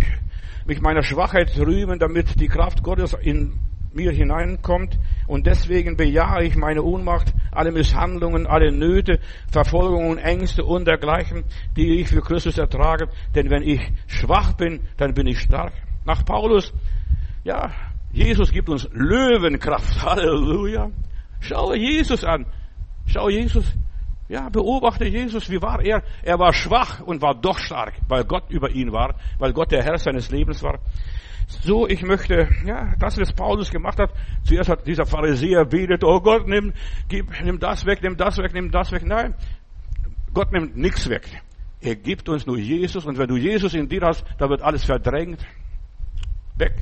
mich 0.66 0.82
meiner 0.82 1.04
Schwachheit 1.04 1.56
rühmen, 1.60 2.00
damit 2.00 2.42
die 2.42 2.48
Kraft 2.48 2.82
Gottes 2.82 3.14
in 3.14 3.54
mir 3.94 4.12
hineinkommt. 4.12 4.98
Und 5.28 5.46
deswegen 5.48 5.96
bejahe 5.96 6.44
ich 6.44 6.56
meine 6.56 6.84
Ohnmacht, 6.84 7.34
alle 7.52 7.72
Misshandlungen, 7.72 8.46
alle 8.48 8.72
Nöte, 8.72 9.20
Verfolgungen, 9.52 10.18
Ängste 10.18 10.64
und 10.66 10.86
dergleichen, 10.86 11.44
die 11.76 12.02
ich 12.02 12.10
für 12.10 12.22
Christus 12.22 12.58
ertrage. 12.58 13.10
Denn 13.36 13.50
wenn 13.50 13.64
ich 13.64 13.82
schwach 14.08 14.54
bin, 14.54 14.82
dann 14.98 15.14
bin 15.14 15.28
ich 15.28 15.40
stark. 15.40 15.74
Nach 16.06 16.26
Paulus, 16.26 16.74
ja, 17.44 17.72
Jesus 18.12 18.52
gibt 18.52 18.70
uns 18.70 18.88
Löwenkraft. 18.92 20.02
Halleluja. 20.06 20.92
Schau 21.40 21.74
Jesus 21.74 22.24
an. 22.24 22.46
Schau 23.06 23.30
Jesus. 23.30 23.66
Ja, 24.34 24.50
beobachte 24.50 25.06
Jesus. 25.06 25.48
Wie 25.52 25.62
war 25.62 25.80
er? 25.80 26.02
Er 26.24 26.40
war 26.40 26.54
schwach 26.54 27.02
und 27.02 27.22
war 27.22 27.36
doch 27.36 27.60
stark, 27.60 27.94
weil 28.08 28.24
Gott 28.24 28.50
über 28.50 28.72
ihn 28.72 28.92
war, 28.92 29.14
weil 29.38 29.54
Gott 29.54 29.72
der 29.72 29.84
Herr 29.84 30.00
seines 30.00 30.32
Lebens 30.32 30.64
war. 30.64 30.80
So, 31.46 31.88
ich 31.88 32.02
möchte, 32.02 32.50
ja, 32.66 32.96
das, 32.98 33.20
was 33.20 33.32
Paulus 33.32 33.70
gemacht 33.70 34.00
hat, 34.00 34.10
zuerst 34.42 34.72
hat 34.72 34.88
dieser 34.88 35.06
Pharisäer 35.06 35.66
betet, 35.66 36.04
oh 36.04 36.20
Gott, 36.20 36.48
nimm, 36.48 36.74
gib, 37.10 37.28
nimm 37.44 37.60
das 37.60 37.86
weg, 37.86 38.00
nimm 38.02 38.18
das 38.18 38.40
weg, 38.40 38.56
nimm 38.56 38.72
das 38.72 38.92
weg. 38.92 39.06
Nein, 39.06 39.36
Gott 40.34 40.52
nimmt 40.52 40.76
nichts 40.78 41.08
weg. 41.08 41.30
Er 41.80 41.96
gibt 41.96 42.28
uns 42.28 42.48
nur 42.48 42.58
Jesus 42.58 43.06
und 43.06 43.20
wenn 43.20 43.28
du 43.28 43.38
Jesus 43.38 43.76
in 43.76 43.88
dir 43.88 44.02
hast, 44.02 44.26
da 44.40 44.50
wird 44.50 44.64
alles 44.64 44.84
verdrängt. 44.84 45.46
Weg. 46.58 46.74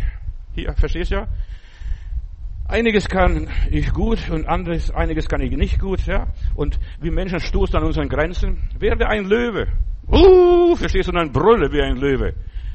Hier, 0.55 0.71
verstehst 0.71 1.11
du 1.11 1.15
ja? 1.15 1.27
Einiges 2.71 3.09
kann 3.09 3.49
ich 3.69 3.91
gut 3.91 4.29
und 4.29 4.47
anderes, 4.47 4.91
einiges 4.91 5.27
kann 5.27 5.41
ich 5.41 5.51
nicht 5.51 5.77
gut, 5.77 6.05
ja. 6.05 6.27
Und 6.55 6.79
wie 7.01 7.11
Menschen 7.11 7.41
stoßen 7.41 7.75
an 7.75 7.83
unseren 7.83 8.07
Grenzen. 8.07 8.63
Werde 8.79 9.09
ein 9.09 9.25
Löwe. 9.25 9.67
Uh, 10.07 10.73
verstehst 10.77 11.09
du, 11.09 11.11
und 11.11 11.17
dann 11.17 11.33
brülle 11.33 11.69
wie 11.73 11.81
ein 11.81 11.97
Löwe. 11.97 12.33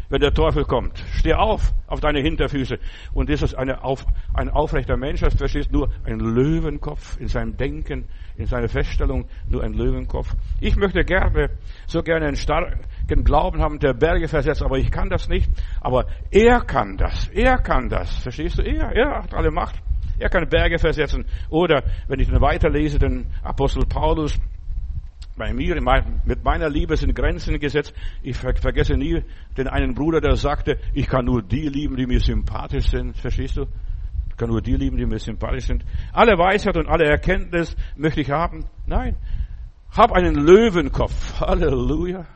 Wenn 0.08 0.20
der 0.20 0.32
Teufel 0.32 0.64
kommt. 0.64 1.02
Steh 1.12 1.34
auf, 1.34 1.72
auf 1.86 2.00
deine 2.00 2.20
Hinterfüße. 2.20 2.78
Und 3.12 3.30
das 3.30 3.42
ist 3.42 3.54
eine 3.54 3.82
auf, 3.84 4.04
ein 4.34 4.48
aufrechter 4.48 4.96
Mensch, 4.96 5.20
das 5.20 5.34
verstehst 5.34 5.72
nur 5.72 5.90
ein 6.04 6.18
Löwenkopf 6.18 7.18
in 7.20 7.28
seinem 7.28 7.56
Denken, 7.56 8.06
in 8.36 8.46
seiner 8.46 8.68
Feststellung, 8.68 9.26
nur 9.48 9.62
ein 9.62 9.72
Löwenkopf. 9.72 10.34
Ich 10.60 10.76
möchte 10.76 11.04
gerne, 11.04 11.50
so 11.86 12.02
gerne 12.02 12.26
einen 12.26 12.36
starken 12.36 13.24
Glauben 13.24 13.60
haben, 13.60 13.78
der 13.78 13.94
Berge 13.94 14.28
versetzt, 14.28 14.62
aber 14.62 14.78
ich 14.78 14.90
kann 14.90 15.10
das 15.10 15.28
nicht. 15.28 15.50
Aber 15.80 16.06
er 16.30 16.60
kann 16.60 16.96
das. 16.96 17.28
Er 17.28 17.58
kann 17.58 17.88
das. 17.88 18.14
Verstehst 18.22 18.58
du? 18.58 18.62
Er, 18.62 18.92
er 18.92 19.22
hat 19.22 19.34
alle 19.34 19.50
Macht. 19.50 19.76
Er 20.18 20.30
kann 20.30 20.48
Berge 20.48 20.78
versetzen. 20.78 21.26
Oder, 21.50 21.82
wenn 22.08 22.20
ich 22.20 22.28
dann 22.28 22.40
weiterlese, 22.40 22.98
den 22.98 23.26
Apostel 23.42 23.84
Paulus, 23.86 24.38
bei 25.36 25.52
mir, 25.52 25.80
mit 26.24 26.44
meiner 26.44 26.68
Liebe 26.68 26.96
sind 26.96 27.14
Grenzen 27.14 27.58
gesetzt. 27.58 27.92
Ich 28.22 28.36
vergesse 28.36 28.96
nie 28.96 29.22
den 29.56 29.68
einen 29.68 29.94
Bruder, 29.94 30.20
der 30.20 30.36
sagte, 30.36 30.78
ich 30.94 31.06
kann 31.06 31.26
nur 31.26 31.42
die 31.42 31.68
lieben, 31.68 31.96
die 31.96 32.06
mir 32.06 32.20
sympathisch 32.20 32.88
sind. 32.88 33.16
Verstehst 33.16 33.56
du? 33.56 33.66
Ich 34.30 34.36
kann 34.36 34.48
nur 34.48 34.62
die 34.62 34.76
lieben, 34.76 34.96
die 34.96 35.06
mir 35.06 35.18
sympathisch 35.18 35.66
sind. 35.66 35.84
Alle 36.12 36.38
Weisheit 36.38 36.76
und 36.76 36.88
alle 36.88 37.04
Erkenntnis 37.04 37.76
möchte 37.96 38.20
ich 38.20 38.30
haben. 38.30 38.64
Nein. 38.86 39.16
Hab 39.96 40.12
einen 40.12 40.34
Löwenkopf. 40.34 41.40
Halleluja. 41.40 42.26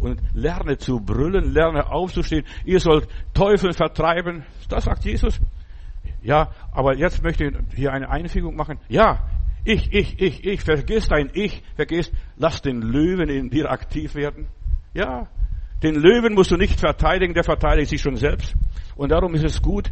Und 0.00 0.20
lerne 0.34 0.76
zu 0.76 1.00
brüllen, 1.00 1.52
lerne 1.52 1.90
aufzustehen. 1.90 2.44
Ihr 2.64 2.80
sollt 2.80 3.08
Teufel 3.32 3.72
vertreiben. 3.72 4.44
Das 4.68 4.84
sagt 4.84 5.04
Jesus. 5.04 5.40
Ja, 6.22 6.50
aber 6.72 6.96
jetzt 6.96 7.22
möchte 7.22 7.44
ich 7.44 7.54
hier 7.76 7.92
eine 7.92 8.10
Einfügung 8.10 8.56
machen. 8.56 8.78
Ja, 8.88 9.20
ich, 9.64 9.92
ich, 9.92 10.20
ich, 10.20 10.44
ich, 10.44 10.60
vergiss 10.60 11.08
dein 11.08 11.30
Ich, 11.32 11.62
vergiss, 11.76 12.12
lass 12.36 12.60
den 12.62 12.82
Löwen 12.82 13.28
in 13.28 13.50
dir 13.50 13.70
aktiv 13.70 14.14
werden. 14.14 14.46
Ja, 14.92 15.28
den 15.82 15.94
Löwen 15.94 16.34
musst 16.34 16.50
du 16.50 16.56
nicht 16.56 16.78
verteidigen, 16.78 17.34
der 17.34 17.44
verteidigt 17.44 17.90
sich 17.90 18.00
schon 18.00 18.16
selbst. 18.16 18.54
Und 18.96 19.10
darum 19.10 19.34
ist 19.34 19.44
es 19.44 19.60
gut, 19.60 19.90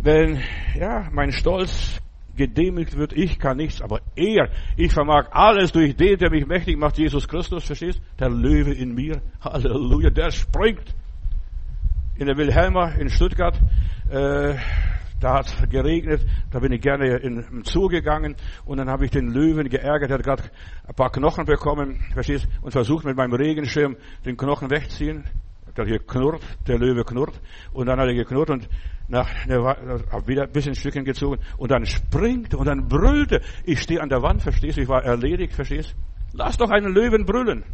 wenn, 0.00 0.40
ja, 0.78 1.08
mein 1.12 1.32
Stolz 1.32 2.00
gedemütigt 2.36 2.98
wird, 2.98 3.12
ich 3.12 3.38
kann 3.38 3.56
nichts, 3.56 3.80
aber 3.80 4.00
er, 4.14 4.50
ich 4.76 4.92
vermag 4.92 5.28
alles 5.30 5.72
durch 5.72 5.96
den, 5.96 6.18
der 6.18 6.30
mich 6.30 6.46
mächtig 6.46 6.76
macht, 6.76 6.98
Jesus 6.98 7.26
Christus, 7.26 7.64
verstehst? 7.64 8.00
Der 8.18 8.28
Löwe 8.28 8.72
in 8.72 8.94
mir, 8.94 9.22
Halleluja, 9.40 10.10
der 10.10 10.30
springt. 10.30 10.94
In 12.16 12.26
der 12.26 12.36
Wilhelma 12.36 12.90
in 12.90 13.08
Stuttgart, 13.08 13.58
äh, 14.10 14.54
da 15.20 15.34
hat 15.34 15.70
geregnet, 15.70 16.24
da 16.50 16.58
bin 16.58 16.72
ich 16.72 16.80
gerne 16.80 17.16
in, 17.16 17.38
im 17.38 17.64
Zoo 17.64 17.88
gegangen 17.88 18.36
und 18.64 18.78
dann 18.78 18.88
habe 18.88 19.04
ich 19.04 19.10
den 19.10 19.28
Löwen 19.28 19.68
geärgert, 19.68 20.10
er 20.10 20.18
hat 20.18 20.24
gerade 20.24 20.42
ein 20.86 20.94
paar 20.94 21.10
Knochen 21.10 21.44
bekommen, 21.44 22.00
verstehst, 22.12 22.46
und 22.62 22.72
versucht 22.72 23.04
mit 23.04 23.16
meinem 23.16 23.34
Regenschirm 23.34 23.96
den 24.24 24.36
Knochen 24.36 24.70
wegziehen. 24.70 25.24
Der 25.76 25.84
hier 25.84 25.98
knurrt, 25.98 26.40
der 26.66 26.78
Löwe 26.78 27.04
knurrt 27.04 27.38
und 27.74 27.84
dann 27.86 28.00
hat 28.00 28.08
er 28.08 28.14
geknurrt 28.14 28.48
und 28.48 28.66
nach 29.08 29.28
wieder 30.26 30.44
ein 30.44 30.50
bisschen 30.50 30.74
Stückchen 30.74 31.04
gezogen 31.04 31.38
und 31.58 31.70
dann 31.70 31.84
springt 31.84 32.54
und 32.54 32.66
dann 32.66 32.88
brüllte. 32.88 33.42
Ich 33.64 33.82
stehe 33.82 34.00
an 34.00 34.08
der 34.08 34.22
Wand, 34.22 34.40
verstehst 34.40 34.78
du, 34.78 34.80
ich 34.80 34.88
war 34.88 35.04
erledigt, 35.04 35.52
verstehst 35.52 35.94
Lass 36.32 36.56
doch 36.58 36.70
einen 36.70 36.92
Löwen 36.92 37.24
brüllen. 37.24 37.64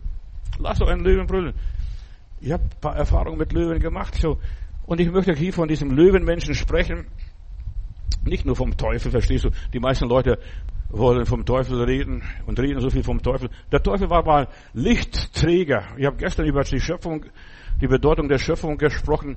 Lass 0.59 0.79
doch 0.79 0.89
einen 0.89 1.05
Löwen 1.05 1.27
brüllen. 1.27 1.55
Ich 2.41 2.53
habe 2.53 2.63
ein 2.63 2.81
paar 2.81 2.97
Erfahrungen 2.97 3.39
mit 3.39 3.53
Löwen 3.53 3.81
gemacht, 3.81 4.15
so. 4.15 4.39
Und 4.87 5.01
ich 5.01 5.11
möchte 5.11 5.33
hier 5.35 5.53
von 5.53 5.69
diesem 5.69 5.91
Löwenmenschen 5.91 6.55
sprechen. 6.55 7.07
Nicht 8.25 8.47
nur 8.47 8.57
vom 8.57 8.76
Teufel, 8.76 9.11
verstehst 9.11 9.45
du? 9.45 9.50
Die 9.73 9.81
meisten 9.81 10.09
Leute 10.09 10.38
wollen 10.90 11.25
vom 11.26 11.45
Teufel 11.45 11.83
reden 11.83 12.23
und 12.47 12.61
reden 12.61 12.81
so 12.81 12.90
viel 12.90 13.02
vom 13.02 13.23
Teufel. 13.23 13.49
Der 13.71 13.83
Teufel 13.83 14.11
war 14.11 14.25
mal 14.25 14.49
Lichtträger. 14.75 15.85
Ich 15.97 16.07
habe 16.07 16.16
gestern 16.16 16.47
über 16.47 16.62
die 16.62 16.81
Schöpfung, 16.81 17.25
die 17.81 17.87
Bedeutung 17.87 18.28
der 18.28 18.38
Schöpfung 18.38 18.76
gesprochen. 18.76 19.37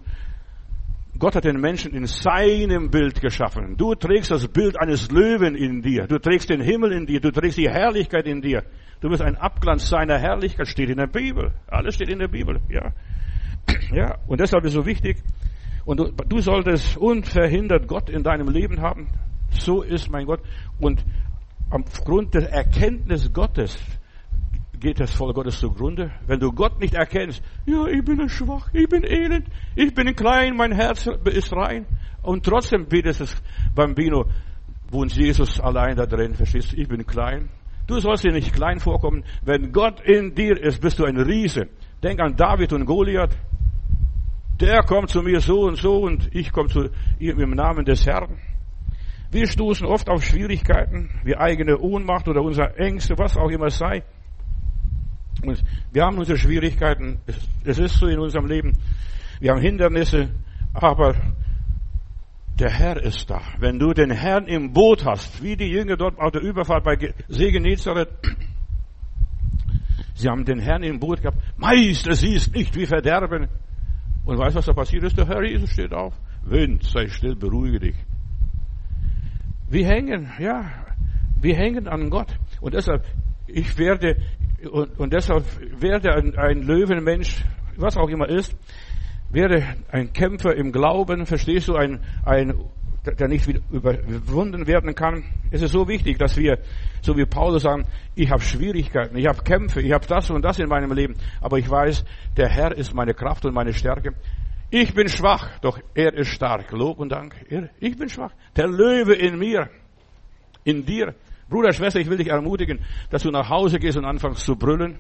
Gott 1.18 1.36
hat 1.36 1.46
den 1.46 1.62
Menschen 1.62 1.94
in 1.94 2.08
seinem 2.08 2.92
Bild 2.92 3.22
geschaffen. 3.22 3.78
Du 3.78 3.96
trägst 3.96 4.32
das 4.32 4.50
Bild 4.50 4.78
eines 4.78 5.10
Löwen 5.12 5.56
in 5.56 5.82
dir. 5.82 6.08
Du 6.08 6.20
trägst 6.20 6.50
den 6.50 6.60
Himmel 6.60 6.92
in 6.92 7.06
dir. 7.06 7.22
Du 7.22 7.32
trägst 7.32 7.58
die 7.58 7.70
Herrlichkeit 7.70 8.28
in 8.28 8.42
dir. 8.42 8.64
Du 9.00 9.10
bist 9.10 9.22
ein 9.22 9.38
Abglanz 9.38 9.88
seiner 9.88 10.18
Herrlichkeit, 10.18 10.68
steht 10.68 10.90
in 10.90 10.98
der 10.98 11.08
Bibel. 11.08 11.54
Alles 11.68 11.96
steht 11.96 12.10
in 12.10 12.20
der 12.20 12.28
Bibel, 12.28 12.60
ja. 12.70 12.92
Ja, 13.92 14.18
und 14.28 14.40
deshalb 14.40 14.64
ist 14.66 14.70
es 14.70 14.76
so 14.76 14.86
wichtig, 14.86 15.18
und 15.86 16.00
du, 16.00 16.12
du 16.12 16.40
solltest 16.40 16.98
unverhindert 16.98 17.88
Gott 17.88 18.10
in 18.10 18.24
deinem 18.24 18.50
Leben 18.50 18.82
haben. 18.82 19.08
So 19.52 19.84
ist 19.84 20.10
mein 20.10 20.26
Gott. 20.26 20.42
Und 20.80 21.06
aufgrund 21.70 22.34
der 22.34 22.52
Erkenntnis 22.52 23.32
Gottes 23.32 23.78
geht 24.80 25.00
das 25.00 25.14
Volk 25.14 25.36
Gottes 25.36 25.60
zugrunde. 25.60 26.12
Wenn 26.28 26.40
du 26.40 26.52
Gott 26.52 26.80
nicht 26.80 26.94
erkennst, 26.94 27.42
ja, 27.66 27.86
ich 27.88 28.04
bin 28.04 28.28
schwach, 28.28 28.70
ich 28.74 28.88
bin 28.88 29.04
elend, 29.04 29.48
ich 29.76 29.94
bin 29.94 30.16
klein, 30.16 30.56
mein 30.56 30.72
Herz 30.72 31.08
ist 31.26 31.54
rein. 31.54 31.86
Und 32.22 32.44
trotzdem 32.44 32.88
betest 32.88 33.22
es, 33.22 33.44
Bambino, 33.74 34.26
wohnt 34.90 35.16
Jesus 35.16 35.60
allein 35.60 35.96
da 35.96 36.06
drin, 36.06 36.34
verstehst 36.34 36.74
du? 36.74 36.78
Ich 36.78 36.88
bin 36.88 37.06
klein. 37.06 37.50
Du 37.88 38.00
sollst 38.00 38.24
dir 38.24 38.32
nicht 38.32 38.54
klein 38.54 38.80
vorkommen. 38.80 39.24
Wenn 39.44 39.72
Gott 39.72 40.02
in 40.02 40.34
dir 40.34 40.60
ist, 40.60 40.82
bist 40.82 40.98
du 40.98 41.06
ein 41.06 41.18
Riese. 41.18 41.68
Denk 42.02 42.20
an 42.20 42.36
David 42.36 42.74
und 42.74 42.86
Goliath 42.86 43.38
der 44.60 44.84
kommt 44.84 45.10
zu 45.10 45.22
mir 45.22 45.40
so 45.40 45.62
und 45.62 45.78
so 45.78 45.98
und 45.98 46.34
ich 46.34 46.52
komme 46.52 46.70
zu 46.70 46.90
ihm 47.20 47.40
im 47.40 47.52
Namen 47.52 47.86
des 47.86 48.06
Herrn. 48.06 48.38
Wir 49.32 49.48
stoßen 49.48 49.86
oft 49.86 50.10
auf 50.10 50.24
Schwierigkeiten, 50.24 51.10
wie 51.24 51.36
eigene 51.36 51.78
Ohnmacht 51.78 52.28
oder 52.28 52.42
unsere 52.42 52.78
Ängste, 52.78 53.18
was 53.18 53.36
auch 53.36 53.50
immer 53.50 53.66
es 53.66 53.78
sei. 53.78 54.04
Und 55.44 55.64
wir 55.92 56.04
haben 56.04 56.18
unsere 56.18 56.38
Schwierigkeiten. 56.38 57.20
Es 57.64 57.78
ist 57.78 57.96
so 57.96 58.08
in 58.08 58.20
unserem 58.20 58.46
Leben. 58.46 58.74
Wir 59.40 59.52
haben 59.52 59.62
Hindernisse, 59.62 60.30
aber 60.74 61.16
der 62.60 62.70
Herr 62.70 63.02
ist 63.02 63.30
da. 63.30 63.42
Wenn 63.60 63.80
du 63.80 63.94
den 63.94 64.12
Herrn 64.12 64.48
im 64.48 64.72
Boot 64.72 65.06
hast, 65.06 65.44
wie 65.44 65.58
die 65.58 65.70
Jünger 65.70 65.98
dort 65.98 66.18
auf 66.18 66.32
der 66.32 66.42
Überfahrt 66.42 66.84
bei 66.86 67.14
See 67.28 67.52
Genezareth, 67.52 68.10
sie 70.14 70.30
haben 70.30 70.46
den 70.46 70.60
Herrn 70.60 70.84
im 70.84 71.00
Boot 71.00 71.22
gehabt. 71.22 71.38
Meister, 71.58 72.14
siehst 72.14 72.56
nicht, 72.56 72.76
wie 72.76 72.86
verderben. 72.86 73.50
Und 74.26 74.38
weißt 74.38 74.56
du, 74.56 74.60
was 74.60 74.66
da 74.66 74.74
passiert 74.74 75.04
ist? 75.04 75.18
Der 75.18 75.28
Herr 75.28 75.44
Jesus 75.44 75.70
steht 75.72 75.94
auf. 75.94 76.14
Wind, 76.44 76.84
sei 76.84 77.08
still, 77.08 77.36
beruhige 77.36 77.80
dich. 77.80 77.96
Wir 79.70 79.88
hängen, 79.88 80.32
ja, 80.40 80.72
wir 81.42 81.56
hängen 81.56 81.88
an 81.88 82.10
Gott. 82.10 82.36
Und 82.62 82.74
deshalb, 82.74 83.04
ich 83.48 83.78
werde, 83.78 84.18
und, 84.72 85.00
und 85.00 85.14
deshalb 85.14 85.44
werde 85.80 86.14
ein, 86.14 86.36
ein 86.38 86.62
Löwenmensch, 86.62 87.44
was 87.78 87.98
auch 87.98 88.10
immer 88.10 88.30
ist, 88.30 88.56
werde 89.30 89.64
ein 89.92 90.14
Kämpfer 90.14 90.56
im 90.56 90.72
Glauben, 90.72 91.26
verstehst 91.26 91.68
du, 91.68 91.76
ein, 91.76 92.00
ein 92.24 92.54
der 93.06 93.28
nicht 93.28 93.48
überwunden 93.72 94.68
werden 94.68 94.96
kann. 94.96 95.24
Es 95.52 95.62
ist 95.62 95.72
so 95.72 95.88
wichtig, 95.88 96.18
dass 96.18 96.36
wir, 96.38 96.60
so 97.02 97.16
wie 97.18 97.26
Paulus 97.26 97.64
sagen, 97.64 97.86
ich 98.16 98.30
habe 98.30 98.42
Schwierigkeiten, 98.42 99.18
ich 99.18 99.28
habe 99.28 99.44
Kämpfe, 99.44 99.82
ich 99.82 99.92
habe 99.92 100.06
das 100.08 100.30
und 100.30 100.42
das 100.42 100.60
in 100.60 100.68
meinem 100.68 100.92
Leben, 100.92 101.16
aber 101.42 101.58
ich 101.58 101.70
weiß, 101.70 102.04
der 102.38 102.50
Herr 102.50 102.76
ist 102.76 102.94
meine 102.94 103.14
Kraft 103.14 103.46
und 103.46 103.54
meine 103.54 103.74
Stärke. 103.74 104.14
Ich 104.72 104.94
bin 104.94 105.08
schwach, 105.08 105.60
doch 105.60 105.80
er 105.94 106.14
ist 106.16 106.30
stark. 106.30 106.72
Lob 106.72 107.00
und 107.00 107.10
Dank. 107.10 107.36
Ich 107.80 107.98
bin 107.98 108.10
schwach. 108.10 108.32
Der 108.56 108.68
Löwe 108.68 109.14
in 109.14 109.38
mir, 109.38 109.70
in 110.64 110.86
dir. 110.86 111.14
Bruder, 111.48 111.72
Schwester, 111.72 112.00
ich 112.00 112.10
will 112.10 112.18
dich 112.18 112.30
ermutigen, 112.30 112.80
dass 113.12 113.22
du 113.22 113.30
nach 113.30 113.50
Hause 113.50 113.78
gehst 113.78 113.98
und 113.98 114.06
anfängst 114.06 114.44
zu 114.44 114.56
brüllen. 114.56 114.98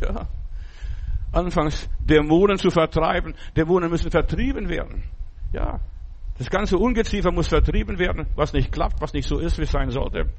Ja. 0.00 0.28
Anfängst 1.32 1.88
Dämonen 2.00 2.58
zu 2.58 2.70
vertreiben. 2.70 3.34
Dämonen 3.56 3.90
müssen 3.90 4.10
vertrieben 4.10 4.68
werden. 4.68 5.04
Ja. 5.52 5.80
Das 6.38 6.50
ganze 6.50 6.78
Ungeziefer 6.78 7.30
muss 7.30 7.48
vertrieben 7.48 7.98
werden, 7.98 8.26
was 8.34 8.52
nicht 8.52 8.72
klappt, 8.72 9.00
was 9.00 9.12
nicht 9.12 9.28
so 9.28 9.38
ist, 9.38 9.58
wie 9.58 9.62
es 9.62 9.70
sein 9.70 9.90
sollte. 9.90 10.30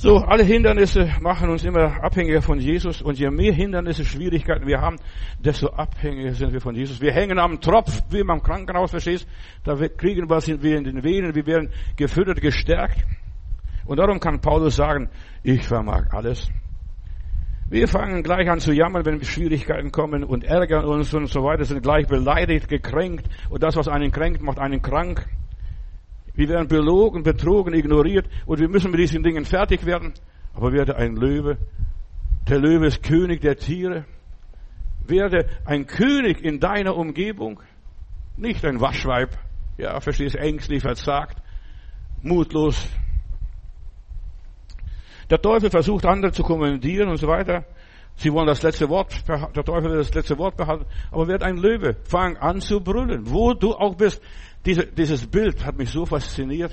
So, 0.00 0.18
alle 0.18 0.44
Hindernisse 0.44 1.10
machen 1.20 1.50
uns 1.50 1.64
immer 1.64 2.04
abhängiger 2.04 2.40
von 2.40 2.60
Jesus 2.60 3.02
und 3.02 3.18
je 3.18 3.30
mehr 3.30 3.52
Hindernisse, 3.52 4.04
Schwierigkeiten 4.04 4.64
wir 4.64 4.80
haben, 4.80 4.96
desto 5.40 5.70
abhängiger 5.70 6.34
sind 6.34 6.52
wir 6.52 6.60
von 6.60 6.76
Jesus. 6.76 7.00
Wir 7.00 7.12
hängen 7.12 7.40
am 7.40 7.60
Tropf, 7.60 8.02
wie 8.10 8.20
im 8.20 8.28
Krankenhaus, 8.40 8.92
verstehst? 8.92 9.26
Da 9.64 9.74
kriegen 9.74 10.30
wir 10.30 10.76
in 10.76 10.84
den 10.84 11.02
Venen, 11.02 11.34
wir 11.34 11.46
werden 11.46 11.70
gefüttert, 11.96 12.40
gestärkt. 12.40 13.04
Und 13.86 13.96
darum 13.98 14.20
kann 14.20 14.40
Paulus 14.40 14.76
sagen, 14.76 15.10
ich 15.42 15.66
vermag 15.66 16.12
alles. 16.12 16.48
Wir 17.70 17.86
fangen 17.86 18.22
gleich 18.22 18.48
an 18.48 18.60
zu 18.60 18.72
jammern, 18.72 19.04
wenn 19.04 19.22
Schwierigkeiten 19.22 19.92
kommen 19.92 20.24
und 20.24 20.42
ärgern 20.42 20.86
uns 20.86 21.12
und 21.12 21.26
so 21.26 21.42
weiter, 21.44 21.66
sind 21.66 21.82
gleich 21.82 22.06
beleidigt, 22.06 22.66
gekränkt 22.66 23.28
und 23.50 23.62
das, 23.62 23.76
was 23.76 23.88
einen 23.88 24.10
kränkt, 24.10 24.40
macht 24.40 24.58
einen 24.58 24.80
krank. 24.80 25.26
Wir 26.32 26.48
werden 26.48 26.68
belogen, 26.68 27.24
betrogen, 27.24 27.74
ignoriert 27.74 28.26
und 28.46 28.58
wir 28.58 28.68
müssen 28.68 28.90
mit 28.90 29.00
diesen 29.00 29.22
Dingen 29.22 29.44
fertig 29.44 29.84
werden. 29.84 30.14
Aber 30.54 30.72
werde 30.72 30.96
ein 30.96 31.14
Löwe. 31.14 31.58
Der 32.48 32.58
Löwe 32.58 32.86
ist 32.86 33.02
König 33.02 33.42
der 33.42 33.56
Tiere. 33.56 34.06
Werde 35.06 35.46
ein 35.66 35.86
König 35.86 36.42
in 36.42 36.60
deiner 36.60 36.96
Umgebung. 36.96 37.60
Nicht 38.38 38.64
ein 38.64 38.80
Waschweib. 38.80 39.36
Ja, 39.76 40.00
verstehst, 40.00 40.36
ängstlich, 40.36 40.82
verzagt, 40.82 41.36
mutlos, 42.22 42.88
der 45.30 45.40
Teufel 45.40 45.70
versucht, 45.70 46.06
andere 46.06 46.32
zu 46.32 46.42
kommandieren 46.42 47.08
und 47.08 47.16
so 47.18 47.28
weiter. 47.28 47.64
Sie 48.16 48.32
wollen 48.32 48.48
das 48.48 48.62
letzte 48.62 48.88
Wort, 48.88 49.14
der 49.28 49.64
Teufel 49.64 49.90
will 49.90 49.98
das 49.98 50.12
letzte 50.12 50.36
Wort 50.38 50.56
behalten, 50.56 50.86
aber 51.12 51.28
wird 51.28 51.42
ein 51.44 51.56
Löwe. 51.56 51.96
Fang 52.02 52.36
an 52.36 52.60
zu 52.60 52.80
brüllen, 52.80 53.30
wo 53.30 53.54
du 53.54 53.74
auch 53.74 53.94
bist. 53.94 54.20
Diese, 54.66 54.86
dieses 54.86 55.26
Bild 55.26 55.64
hat 55.64 55.78
mich 55.78 55.90
so 55.90 56.04
fasziniert. 56.04 56.72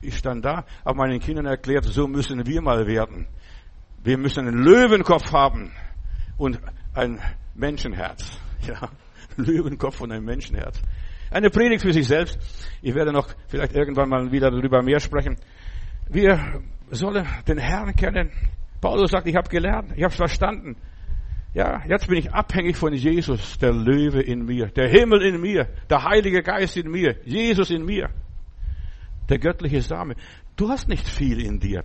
Ich 0.00 0.16
stand 0.16 0.44
da, 0.44 0.64
habe 0.84 0.96
meinen 0.96 1.20
Kindern 1.20 1.44
erklärt, 1.44 1.84
so 1.84 2.06
müssen 2.08 2.46
wir 2.46 2.62
mal 2.62 2.86
werden. 2.86 3.26
Wir 4.02 4.16
müssen 4.16 4.48
einen 4.48 4.62
Löwenkopf 4.62 5.30
haben 5.32 5.72
und 6.36 6.58
ein 6.94 7.20
Menschenherz. 7.54 8.38
Ja, 8.66 8.90
Löwenkopf 9.36 10.00
und 10.00 10.10
ein 10.10 10.24
Menschenherz. 10.24 10.82
Eine 11.30 11.48
Predigt 11.48 11.82
für 11.82 11.92
sich 11.92 12.08
selbst. 12.08 12.38
Ich 12.82 12.92
werde 12.92 13.12
noch 13.12 13.28
vielleicht 13.46 13.72
irgendwann 13.72 14.08
mal 14.08 14.32
wieder 14.32 14.50
darüber 14.50 14.82
mehr 14.82 14.98
sprechen. 14.98 15.36
Wir 16.08 16.60
sollen 16.90 17.26
den 17.46 17.58
Herrn 17.58 17.94
kennen. 17.94 18.30
Paulus 18.80 19.10
sagt, 19.10 19.26
ich 19.26 19.36
habe 19.36 19.48
gelernt, 19.48 19.92
ich 19.96 20.04
habe 20.04 20.14
verstanden. 20.14 20.76
Ja, 21.54 21.82
jetzt 21.86 22.06
bin 22.08 22.18
ich 22.18 22.32
abhängig 22.32 22.76
von 22.76 22.92
Jesus, 22.92 23.58
der 23.58 23.72
Löwe 23.72 24.20
in 24.20 24.44
mir, 24.44 24.66
der 24.68 24.88
Himmel 24.88 25.22
in 25.22 25.40
mir, 25.40 25.66
der 25.88 26.04
Heilige 26.04 26.42
Geist 26.42 26.76
in 26.76 26.90
mir, 26.90 27.16
Jesus 27.24 27.70
in 27.70 27.84
mir, 27.84 28.10
der 29.28 29.38
göttliche 29.38 29.82
Same. 29.82 30.14
Du 30.56 30.68
hast 30.68 30.88
nicht 30.88 31.08
viel 31.08 31.44
in 31.44 31.58
dir. 31.58 31.84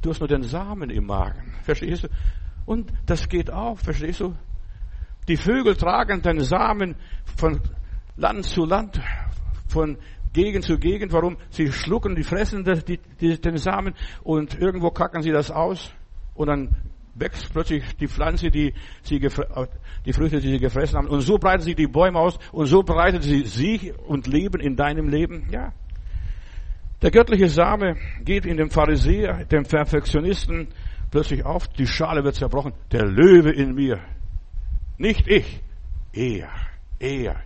Du 0.00 0.10
hast 0.10 0.20
nur 0.20 0.28
den 0.28 0.42
Samen 0.42 0.90
im 0.90 1.06
Magen. 1.06 1.54
Verstehst 1.62 2.04
du? 2.04 2.08
Und 2.66 2.92
das 3.06 3.28
geht 3.28 3.50
auf, 3.50 3.80
verstehst 3.80 4.20
du? 4.20 4.34
Die 5.28 5.36
Vögel 5.36 5.76
tragen 5.76 6.22
den 6.22 6.40
Samen 6.40 6.96
von 7.36 7.60
Land 8.16 8.44
zu 8.44 8.64
Land, 8.64 9.00
von 9.68 9.98
Gegend 10.32 10.64
zu 10.64 10.78
Gegend. 10.78 11.12
Warum? 11.12 11.36
Sie 11.50 11.70
schlucken, 11.72 12.14
die 12.16 12.24
fressen 12.24 12.64
die, 12.64 12.98
die, 13.20 13.40
den 13.40 13.56
Samen 13.58 13.94
und 14.22 14.58
irgendwo 14.58 14.90
kacken 14.90 15.22
sie 15.22 15.30
das 15.30 15.50
aus 15.50 15.92
und 16.34 16.48
dann 16.48 16.74
wächst 17.14 17.52
plötzlich 17.52 17.84
die 17.96 18.08
Pflanze, 18.08 18.50
die 18.50 18.72
sie 19.02 19.18
die 19.18 20.12
Früchte, 20.12 20.40
die 20.40 20.50
sie 20.50 20.58
gefressen 20.58 20.98
haben. 20.98 21.08
Und 21.08 21.20
so 21.20 21.38
breiten 21.38 21.62
sich 21.62 21.76
die 21.76 21.86
Bäume 21.86 22.18
aus 22.18 22.38
und 22.52 22.66
so 22.66 22.82
breiten 22.82 23.20
sie 23.20 23.44
sich 23.44 23.92
und 24.06 24.26
leben 24.26 24.60
in 24.60 24.76
deinem 24.76 25.08
Leben. 25.08 25.48
Ja. 25.50 25.72
Der 27.02 27.10
göttliche 27.10 27.48
Same 27.48 27.96
geht 28.24 28.46
in 28.46 28.56
dem 28.56 28.70
Pharisäer, 28.70 29.44
dem 29.44 29.64
Perfektionisten 29.64 30.68
plötzlich 31.10 31.44
auf. 31.44 31.68
Die 31.68 31.86
Schale 31.86 32.24
wird 32.24 32.36
zerbrochen. 32.36 32.72
Der 32.92 33.04
Löwe 33.04 33.50
in 33.50 33.74
mir. 33.74 34.00
Nicht 34.98 35.26
ich. 35.28 35.60
Er. 36.12 36.48
Er. 36.98 37.42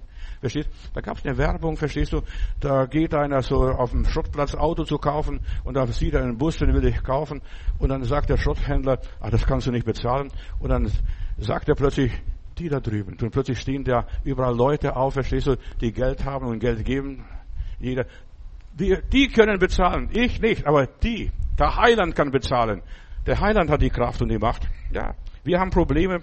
Verstehst? 0.47 0.71
Da 0.95 1.01
gab 1.01 1.19
es 1.19 1.25
eine 1.25 1.37
Werbung, 1.39 1.77
verstehst 1.77 2.13
du? 2.13 2.23
Da 2.61 2.87
geht 2.87 3.15
einer 3.15 3.43
so 3.43 3.57
auf 3.65 3.91
dem 3.91 4.05
Schrottplatz 4.05 4.55
Auto 4.55 4.85
zu 4.85 4.97
kaufen 4.97 5.41
und 5.65 5.75
da 5.75 5.87
sieht 5.89 6.15
er 6.15 6.23
einen 6.23 6.39
Bus, 6.39 6.59
den 6.59 6.73
will 6.73 6.87
ich 6.87 7.03
kaufen 7.03 7.43
und 7.81 7.89
dann 7.89 8.05
sagt 8.05 8.31
der 8.31 8.37
Schrotthändler, 8.37 9.01
ah, 9.19 9.29
das 9.29 9.45
kannst 9.45 9.67
du 9.67 9.73
nicht 9.73 9.85
bezahlen 9.85 10.31
und 10.61 10.69
dann 10.69 10.89
sagt 11.37 11.69
er 11.69 11.75
plötzlich, 11.75 12.13
die 12.59 12.69
da 12.69 12.79
drüben. 12.79 13.17
Und 13.21 13.31
plötzlich 13.33 13.59
stehen 13.59 13.83
da 13.83 14.07
überall 14.23 14.57
Leute 14.57 14.95
auf, 14.95 15.15
verstehst 15.15 15.49
du, 15.49 15.57
die 15.81 15.93
Geld 15.93 16.25
haben 16.25 16.47
und 16.47 16.61
Geld 16.61 16.85
geben. 16.85 17.25
Jeder. 17.81 18.07
Die, 18.73 18.97
die 19.13 19.27
können 19.29 19.59
bezahlen, 19.59 20.11
ich 20.13 20.41
nicht, 20.41 20.65
aber 20.65 20.87
die. 20.87 21.33
Der 21.59 21.75
Heiland 21.75 22.15
kann 22.15 22.31
bezahlen. 22.31 22.83
Der 23.27 23.41
Heiland 23.41 23.69
hat 23.69 23.83
die 23.83 23.91
Kraft 23.91 24.23
und 24.23 24.29
die 24.29 24.39
Macht. 24.39 24.69
Ja, 24.93 25.15
wir 25.43 25.59
haben 25.59 25.71
Probleme 25.71 26.21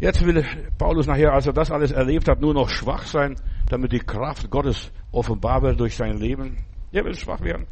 Jetzt 0.00 0.24
will 0.24 0.44
Paulus 0.78 1.06
nachher, 1.06 1.32
als 1.32 1.46
er 1.46 1.52
das 1.52 1.70
alles 1.70 1.92
erlebt 1.92 2.28
hat, 2.28 2.40
nur 2.40 2.54
noch 2.54 2.68
schwach 2.68 3.04
sein, 3.04 3.36
damit 3.68 3.92
die 3.92 4.00
Kraft 4.00 4.50
Gottes 4.50 4.90
offenbar 5.12 5.62
wird 5.62 5.78
durch 5.78 5.96
sein 5.96 6.18
Leben. 6.18 6.58
Er 6.90 7.04
will 7.04 7.14
schwach 7.14 7.40
werden. 7.40 7.66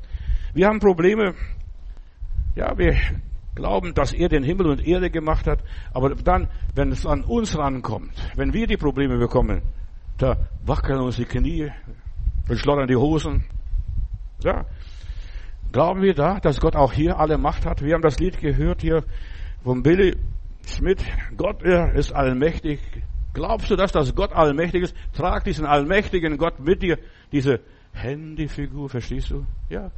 Wir 0.54 0.66
haben 0.66 0.78
Probleme. 0.78 1.34
Ja, 2.54 2.76
wir 2.76 2.96
glauben, 3.54 3.94
dass 3.94 4.12
er 4.12 4.28
den 4.28 4.42
Himmel 4.42 4.66
und 4.66 4.86
Erde 4.86 5.10
gemacht 5.10 5.46
hat. 5.46 5.60
Aber 5.92 6.14
dann, 6.14 6.48
wenn 6.74 6.90
es 6.92 7.06
an 7.06 7.22
uns 7.22 7.56
rankommt, 7.56 8.12
wenn 8.36 8.52
wir 8.52 8.66
die 8.66 8.76
Probleme 8.76 9.18
bekommen, 9.18 9.62
da 10.18 10.36
wackeln 10.64 11.00
uns 11.00 11.16
die 11.16 11.24
Knie, 11.24 11.70
wir 12.46 12.56
schlottern 12.56 12.88
die 12.88 12.96
Hosen. 12.96 13.44
Ja. 14.42 14.66
Glauben 15.72 16.02
wir 16.02 16.14
da, 16.14 16.40
dass 16.40 16.60
Gott 16.60 16.74
auch 16.74 16.92
hier 16.92 17.18
alle 17.18 17.38
Macht 17.38 17.64
hat? 17.64 17.82
Wir 17.82 17.94
haben 17.94 18.02
das 18.02 18.18
Lied 18.18 18.40
gehört 18.40 18.82
hier 18.82 19.04
vom 19.62 19.82
Billy. 19.82 20.16
Schmidt, 20.66 21.04
Gott 21.36 21.62
er 21.62 21.94
ist 21.94 22.12
allmächtig. 22.12 22.80
Glaubst 23.32 23.70
du 23.70 23.76
das, 23.76 23.92
dass 23.92 24.14
Gott 24.14 24.32
allmächtig 24.32 24.82
ist? 24.82 24.96
Trag 25.12 25.44
diesen 25.44 25.66
allmächtigen 25.66 26.36
Gott 26.36 26.58
mit 26.60 26.82
dir. 26.82 26.98
Diese 27.32 27.60
Handyfigur, 27.92 28.88
verstehst 28.88 29.30
du? 29.30 29.46
Ja. 29.68 29.90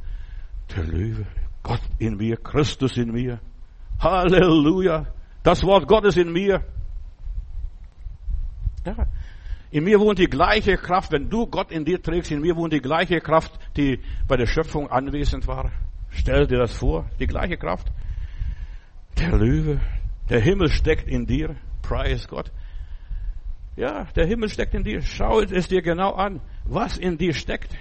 Der 0.75 0.83
Löwe. 0.83 1.25
Gott 1.63 1.81
in 1.97 2.17
mir, 2.17 2.37
Christus 2.37 2.97
in 2.97 3.11
mir. 3.11 3.39
Halleluja. 3.99 5.07
Das 5.43 5.63
Wort 5.63 5.87
Gottes 5.87 6.17
in 6.17 6.31
mir. 6.31 6.61
Ja. 8.85 9.07
In 9.71 9.85
mir 9.85 9.99
wohnt 9.99 10.19
die 10.19 10.27
gleiche 10.27 10.77
Kraft, 10.77 11.11
wenn 11.11 11.29
du 11.29 11.47
Gott 11.47 11.71
in 11.71 11.83
dir 11.83 12.01
trägst, 12.01 12.29
in 12.31 12.41
mir 12.41 12.55
wohnt 12.55 12.73
die 12.73 12.81
gleiche 12.81 13.19
Kraft, 13.19 13.57
die 13.75 13.99
bei 14.27 14.37
der 14.37 14.45
Schöpfung 14.45 14.87
anwesend 14.91 15.47
war. 15.47 15.71
Stell 16.09 16.45
dir 16.45 16.59
das 16.59 16.75
vor, 16.75 17.09
die 17.19 17.25
gleiche 17.25 17.57
Kraft. 17.57 17.91
Der 19.17 19.31
Löwe, 19.35 19.81
der 20.29 20.39
Himmel 20.39 20.69
steckt 20.69 21.07
in 21.07 21.25
dir. 21.25 21.55
Preis 21.81 22.27
Gott. 22.27 22.51
Ja, 23.75 24.05
der 24.15 24.25
Himmel 24.25 24.49
steckt 24.49 24.73
in 24.73 24.83
dir. 24.83 25.01
Schau 25.01 25.41
es 25.41 25.67
dir 25.67 25.81
genau 25.81 26.11
an, 26.13 26.41
was 26.65 26.97
in 26.97 27.17
dir 27.17 27.33
steckt. 27.33 27.75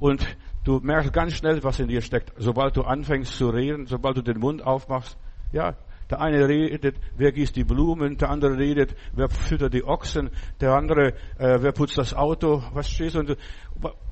Und 0.00 0.26
du 0.64 0.80
merkst 0.80 1.12
ganz 1.12 1.34
schnell, 1.34 1.62
was 1.62 1.78
in 1.78 1.88
dir 1.88 2.00
steckt. 2.00 2.32
Sobald 2.36 2.76
du 2.76 2.82
anfängst 2.82 3.36
zu 3.36 3.50
reden, 3.50 3.86
sobald 3.86 4.16
du 4.16 4.22
den 4.22 4.38
Mund 4.38 4.62
aufmachst. 4.64 5.16
Ja, 5.52 5.76
der 6.10 6.20
eine 6.20 6.48
redet, 6.48 6.96
wer 7.16 7.32
gießt 7.32 7.56
die 7.56 7.64
Blumen, 7.64 8.16
der 8.16 8.30
andere 8.30 8.58
redet, 8.58 8.96
wer 9.12 9.30
füttert 9.30 9.72
die 9.72 9.84
Ochsen, 9.84 10.30
der 10.60 10.72
andere, 10.72 11.14
äh, 11.38 11.58
wer 11.60 11.72
putzt 11.72 11.96
das 11.96 12.12
Auto, 12.12 12.62
was 12.72 12.90
stehst 12.90 13.14
du? 13.16 13.36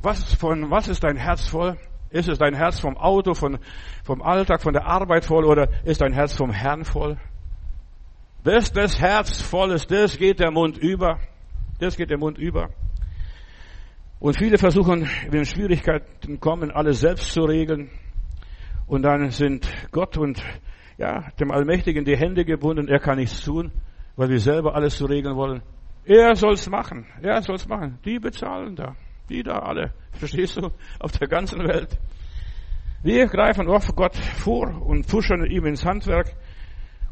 Was, 0.00 0.34
von 0.34 0.70
was 0.70 0.88
ist 0.88 1.02
dein 1.02 1.16
Herz 1.16 1.46
voll? 1.46 1.76
Ist 2.10 2.28
es 2.28 2.38
dein 2.38 2.54
Herz 2.54 2.80
vom 2.80 2.96
Auto, 2.96 3.34
von, 3.34 3.58
vom 4.04 4.20
Alltag, 4.22 4.62
von 4.62 4.72
der 4.72 4.86
Arbeit 4.86 5.24
voll 5.24 5.44
oder 5.44 5.68
ist 5.84 6.00
dein 6.00 6.12
Herz 6.12 6.34
vom 6.34 6.50
Herrn 6.50 6.84
voll? 6.84 7.18
Bis 8.42 8.72
das 8.72 9.00
Herz 9.00 9.40
voll 9.40 9.72
ist, 9.72 9.90
das 9.90 10.16
geht 10.18 10.40
der 10.40 10.50
Mund 10.50 10.78
über. 10.78 11.18
Das 11.78 11.96
geht 11.96 12.10
der 12.10 12.18
Mund 12.18 12.38
über. 12.38 12.70
Und 14.18 14.36
viele 14.36 14.58
versuchen, 14.58 15.08
wenn 15.30 15.44
Schwierigkeiten 15.44 16.40
kommen, 16.40 16.70
alles 16.70 17.00
selbst 17.00 17.32
zu 17.32 17.42
regeln. 17.42 17.90
Und 18.86 19.02
dann 19.02 19.30
sind 19.30 19.70
Gott 19.92 20.18
und 20.18 20.42
ja, 20.98 21.30
dem 21.38 21.50
Allmächtigen 21.50 22.04
die 22.04 22.16
Hände 22.16 22.44
gebunden. 22.44 22.88
Er 22.88 22.98
kann 22.98 23.18
nichts 23.18 23.42
tun, 23.42 23.72
weil 24.16 24.28
wir 24.28 24.40
selber 24.40 24.74
alles 24.74 24.96
zu 24.96 25.06
regeln 25.06 25.36
wollen. 25.36 25.62
Er 26.04 26.34
soll's 26.34 26.68
machen. 26.68 27.06
Er 27.22 27.40
soll's 27.42 27.68
machen. 27.68 27.98
Die 28.04 28.18
bezahlen 28.18 28.74
da. 28.74 28.96
Die 29.30 29.44
da 29.44 29.60
alle. 29.60 29.92
Verstehst 30.12 30.56
du? 30.56 30.70
Auf 30.98 31.12
der 31.12 31.28
ganzen 31.28 31.60
Welt. 31.60 31.98
Wir 33.02 33.26
greifen 33.26 33.68
auf 33.68 33.94
Gott 33.94 34.16
vor 34.16 34.84
und 34.84 35.08
fuschen 35.08 35.46
ihm 35.46 35.64
ins 35.64 35.86
Handwerk 35.86 36.34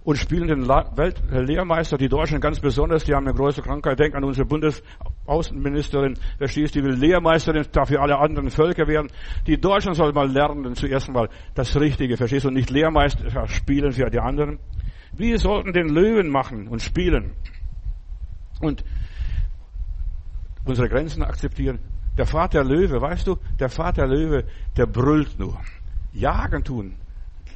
und 0.02 0.16
spielen 0.16 0.48
den 0.48 0.68
Weltlehrmeister, 0.68 1.96
die 1.96 2.08
Deutschen 2.08 2.40
ganz 2.40 2.60
besonders, 2.60 3.04
die 3.04 3.14
haben 3.14 3.26
eine 3.26 3.36
große 3.36 3.62
Krankheit. 3.62 3.98
Denk 3.98 4.14
an 4.14 4.24
unsere 4.24 4.46
Bundesaußenministerin, 4.46 6.18
verstehst 6.38 6.74
du, 6.74 6.80
die 6.80 6.86
will 6.86 6.94
Lehrmeisterin, 6.94 7.64
darf 7.72 7.88
für 7.88 8.00
alle 8.00 8.18
anderen 8.18 8.50
Völker 8.50 8.88
werden. 8.88 9.08
Die 9.46 9.60
Deutschen 9.60 9.94
sollen 9.94 10.14
mal 10.14 10.30
lernen, 10.30 10.74
zuerst 10.74 11.08
mal 11.10 11.28
das 11.54 11.78
Richtige, 11.78 12.16
verstehst 12.16 12.44
du, 12.44 12.48
und 12.48 12.54
nicht 12.54 12.70
Lehrmeister 12.70 13.46
spielen 13.46 13.92
für 13.92 14.10
die 14.10 14.18
anderen. 14.18 14.58
Wir 15.12 15.38
sollten 15.38 15.72
den 15.72 15.88
Löwen 15.88 16.30
machen 16.30 16.68
und 16.68 16.82
spielen 16.82 17.32
und 18.60 18.84
unsere 20.64 20.88
Grenzen 20.88 21.22
akzeptieren. 21.22 21.78
Der 22.18 22.26
Vater 22.26 22.64
Löwe, 22.64 23.00
weißt 23.00 23.28
du, 23.28 23.36
der 23.60 23.68
Vater 23.68 24.06
Löwe, 24.06 24.44
der 24.76 24.86
brüllt 24.86 25.38
nur. 25.38 25.56
Jagen 26.12 26.64
tun. 26.64 26.96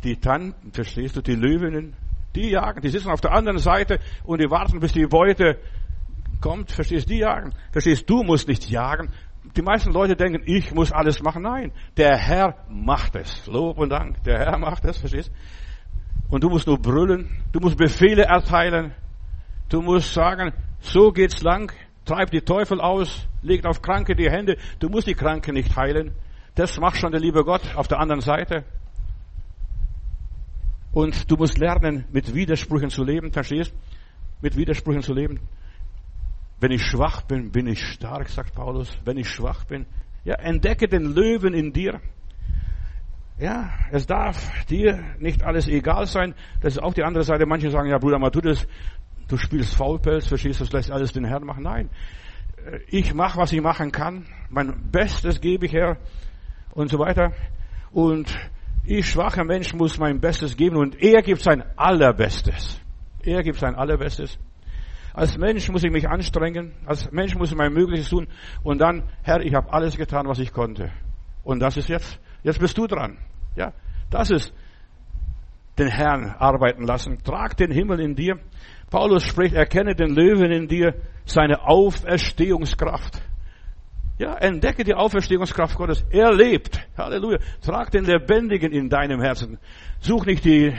Die 0.05 0.17
Tanten, 0.17 0.73
verstehst 0.73 1.17
du, 1.17 1.21
die 1.21 1.35
Löwinnen, 1.35 1.95
die 2.35 2.51
jagen, 2.51 2.81
die 2.81 2.89
sitzen 2.89 3.11
auf 3.11 3.21
der 3.21 3.33
anderen 3.33 3.59
Seite 3.59 3.99
und 4.25 4.41
die 4.41 4.51
warten, 4.51 4.79
bis 4.79 4.93
die 4.93 5.07
Beute 5.07 5.59
kommt, 6.41 6.71
verstehst 6.71 7.09
du, 7.09 7.15
die 7.15 7.21
jagen. 7.21 7.53
Verstehst 7.73 8.09
du, 8.09 8.23
musst 8.23 8.47
nicht 8.47 8.71
jagen. 8.71 9.11
Die 9.57 9.63
meisten 9.63 9.93
Leute 9.93 10.15
denken, 10.15 10.43
ich 10.47 10.73
muss 10.73 10.93
alles 10.93 11.21
machen. 11.23 11.43
Nein, 11.43 11.73
der 11.97 12.17
Herr 12.17 12.65
macht 12.69 13.17
es. 13.17 13.47
Lob 13.49 13.79
und 13.79 13.91
Dank, 13.91 14.23
der 14.23 14.39
Herr 14.39 14.59
macht 14.59 14.85
es, 14.85 14.97
verstehst 14.97 15.33
Und 16.29 16.45
du 16.45 16.49
musst 16.49 16.69
nur 16.69 16.79
brüllen, 16.79 17.43
du 17.51 17.59
musst 17.59 17.77
Befehle 17.77 18.23
erteilen, 18.23 18.95
du 19.69 19.83
musst 19.83 20.15
sagen, 20.15 20.53
so 20.79 21.11
geht's 21.11 21.43
lang, 21.43 21.73
treibt 22.05 22.33
die 22.33 22.41
Teufel 22.41 22.81
aus, 22.81 23.29
legt 23.43 23.67
auf 23.67 23.83
Kranke 23.83 24.15
die 24.15 24.31
Hände. 24.31 24.57
Du 24.79 24.89
musst 24.89 25.07
die 25.07 25.15
Kranke 25.15 25.53
nicht 25.53 25.77
heilen. 25.77 26.13
Das 26.55 26.79
macht 26.79 26.97
schon 26.97 27.13
der 27.13 27.21
liebe 27.21 27.45
Gott 27.45 27.63
auf 27.77 27.89
der 27.89 27.99
anderen 27.99 28.21
Seite. 28.21 28.65
Und 30.93 31.31
du 31.31 31.37
musst 31.37 31.59
lernen, 31.59 32.05
mit 32.13 32.35
Widersprüchen 32.35 32.91
zu 32.91 33.03
leben, 33.03 33.33
verstehst? 33.33 33.75
Mit 34.43 34.57
Widersprüchen 34.57 35.03
zu 35.03 35.15
leben. 35.15 35.41
Wenn 36.61 36.71
ich 36.71 36.83
schwach 36.83 37.23
bin, 37.23 37.51
bin 37.51 37.67
ich 37.67 37.83
stark, 37.83 38.29
sagt 38.29 38.55
Paulus. 38.55 38.91
Wenn 39.05 39.17
ich 39.17 39.29
schwach 39.29 39.65
bin, 39.65 39.87
ja, 40.25 40.35
entdecke 40.35 40.89
den 40.89 41.15
Löwen 41.15 41.55
in 41.55 41.73
dir. 41.73 42.01
Ja, 43.39 43.71
es 43.91 44.07
darf 44.07 44.65
dir 44.67 45.03
nicht 45.19 45.43
alles 45.43 45.67
egal 45.67 46.07
sein. 46.07 46.35
Das 46.61 46.75
ist 46.75 46.83
auch 46.83 46.95
die 46.95 47.03
andere 47.03 47.25
Seite. 47.25 47.47
Manche 47.47 47.71
sagen, 47.71 47.89
ja, 47.89 47.99
Bruder, 47.99 48.19
mal 48.19 48.31
du 48.31 48.41
das, 48.41 48.69
du 49.33 49.39
spielst 49.39 49.75
Faulpelz, 49.75 50.27
verstehst 50.27 50.61
du, 50.61 50.65
das 50.65 50.73
lässt 50.73 50.91
alles 50.91 51.13
den 51.13 51.25
Herrn 51.25 51.45
machen. 51.45 51.63
Nein. 51.63 51.89
Ich 52.89 53.15
mache, 53.15 53.39
was 53.39 53.53
ich 53.53 53.63
machen 53.63 53.91
kann. 53.91 54.27
Mein 54.51 54.91
Bestes 54.93 55.41
gebe 55.41 55.67
ich 55.67 55.73
her 55.73 55.97
und 56.75 56.91
so 56.91 56.99
weiter. 56.99 57.33
Und 57.91 58.33
ich, 58.85 59.09
schwacher 59.09 59.45
Mensch, 59.45 59.73
muss 59.73 59.99
mein 59.99 60.21
Bestes 60.21 60.57
geben 60.57 60.77
und 60.77 61.03
er 61.03 61.23
gibt 61.23 61.41
sein 61.41 61.65
Allerbestes. 61.77 62.81
Er 63.25 63.43
gibt 63.43 63.59
sein 63.59 63.75
Allerbestes. 63.75 64.39
Als 65.15 65.37
Mensch 65.39 65.69
muss 65.71 65.83
ich 65.83 65.91
mich 65.91 66.09
anstrengen. 66.09 66.73
Als 66.85 67.11
Mensch 67.11 67.35
muss 67.35 67.51
ich 67.51 67.57
mein 67.57 67.73
Mögliches 67.73 68.11
tun. 68.11 68.29
Und 68.63 68.81
dann, 68.81 69.05
Herr, 69.23 69.41
ich 69.41 69.55
habe 69.55 69.73
alles 69.73 69.97
getan, 69.97 70.27
was 70.27 70.39
ich 70.39 70.53
konnte. 70.53 70.91
Und 71.43 71.61
das 71.61 71.77
ist 71.77 71.89
jetzt, 71.89 72.21
jetzt 72.43 72.61
bist 72.61 72.77
du 72.77 72.87
dran. 72.87 73.19
Ja, 73.57 73.73
das 74.11 74.31
ist 74.31 74.55
den 75.79 75.89
Herrn 75.89 76.35
arbeiten 76.39 76.85
lassen. 76.85 77.19
Trag 77.23 77.57
den 77.57 77.71
Himmel 77.71 78.01
in 78.01 78.15
dir. 78.15 78.39
Paulus 78.93 79.25
spricht, 79.25 79.55
erkenne 79.55 79.95
den 79.95 80.15
Löwen 80.15 80.53
in 80.53 80.69
dir, 80.69 80.95
seine 81.25 81.67
Auferstehungskraft. 81.67 83.23
Ja, 84.19 84.35
entdecke 84.35 84.85
die 84.85 84.93
Auferstehungskraft 84.93 85.79
Gottes. 85.79 86.05
Er 86.11 86.31
lebt. 86.31 86.79
Halleluja. 86.99 87.39
Trag 87.63 87.91
den 87.91 88.05
Lebendigen 88.05 88.71
in 88.71 88.91
deinem 88.91 89.23
Herzen. 89.23 89.59
Such 90.01 90.27
nicht 90.27 90.45
die, 90.45 90.75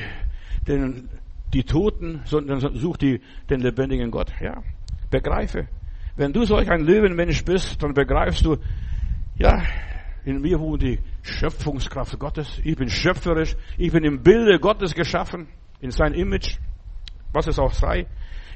den, 0.67 1.09
die 1.55 1.63
Toten, 1.63 2.21
sondern 2.25 2.59
such 2.59 2.97
die, 2.97 3.19
den 3.49 3.61
lebendigen 3.61 4.11
Gott. 4.11 4.31
Ja. 4.39 4.61
Begreife. 5.09 5.67
Wenn 6.15 6.33
du 6.33 6.45
solch 6.45 6.69
ein 6.69 6.81
Löwenmensch 6.81 7.43
bist, 7.43 7.81
dann 7.81 7.95
begreifst 7.95 8.45
du, 8.45 8.57
ja, 9.39 9.63
in 10.23 10.39
mir 10.39 10.59
wohnt 10.59 10.83
die 10.83 10.99
Schöpfungskraft 11.23 12.19
Gottes. 12.19 12.61
Ich 12.63 12.75
bin 12.75 12.89
schöpferisch. 12.89 13.55
Ich 13.79 13.91
bin 13.91 14.03
im 14.03 14.21
Bilde 14.21 14.59
Gottes 14.59 14.93
geschaffen, 14.93 15.47
in 15.81 15.89
sein 15.89 16.13
Image, 16.13 16.59
was 17.33 17.47
es 17.47 17.59
auch 17.59 17.73
sei. 17.73 18.07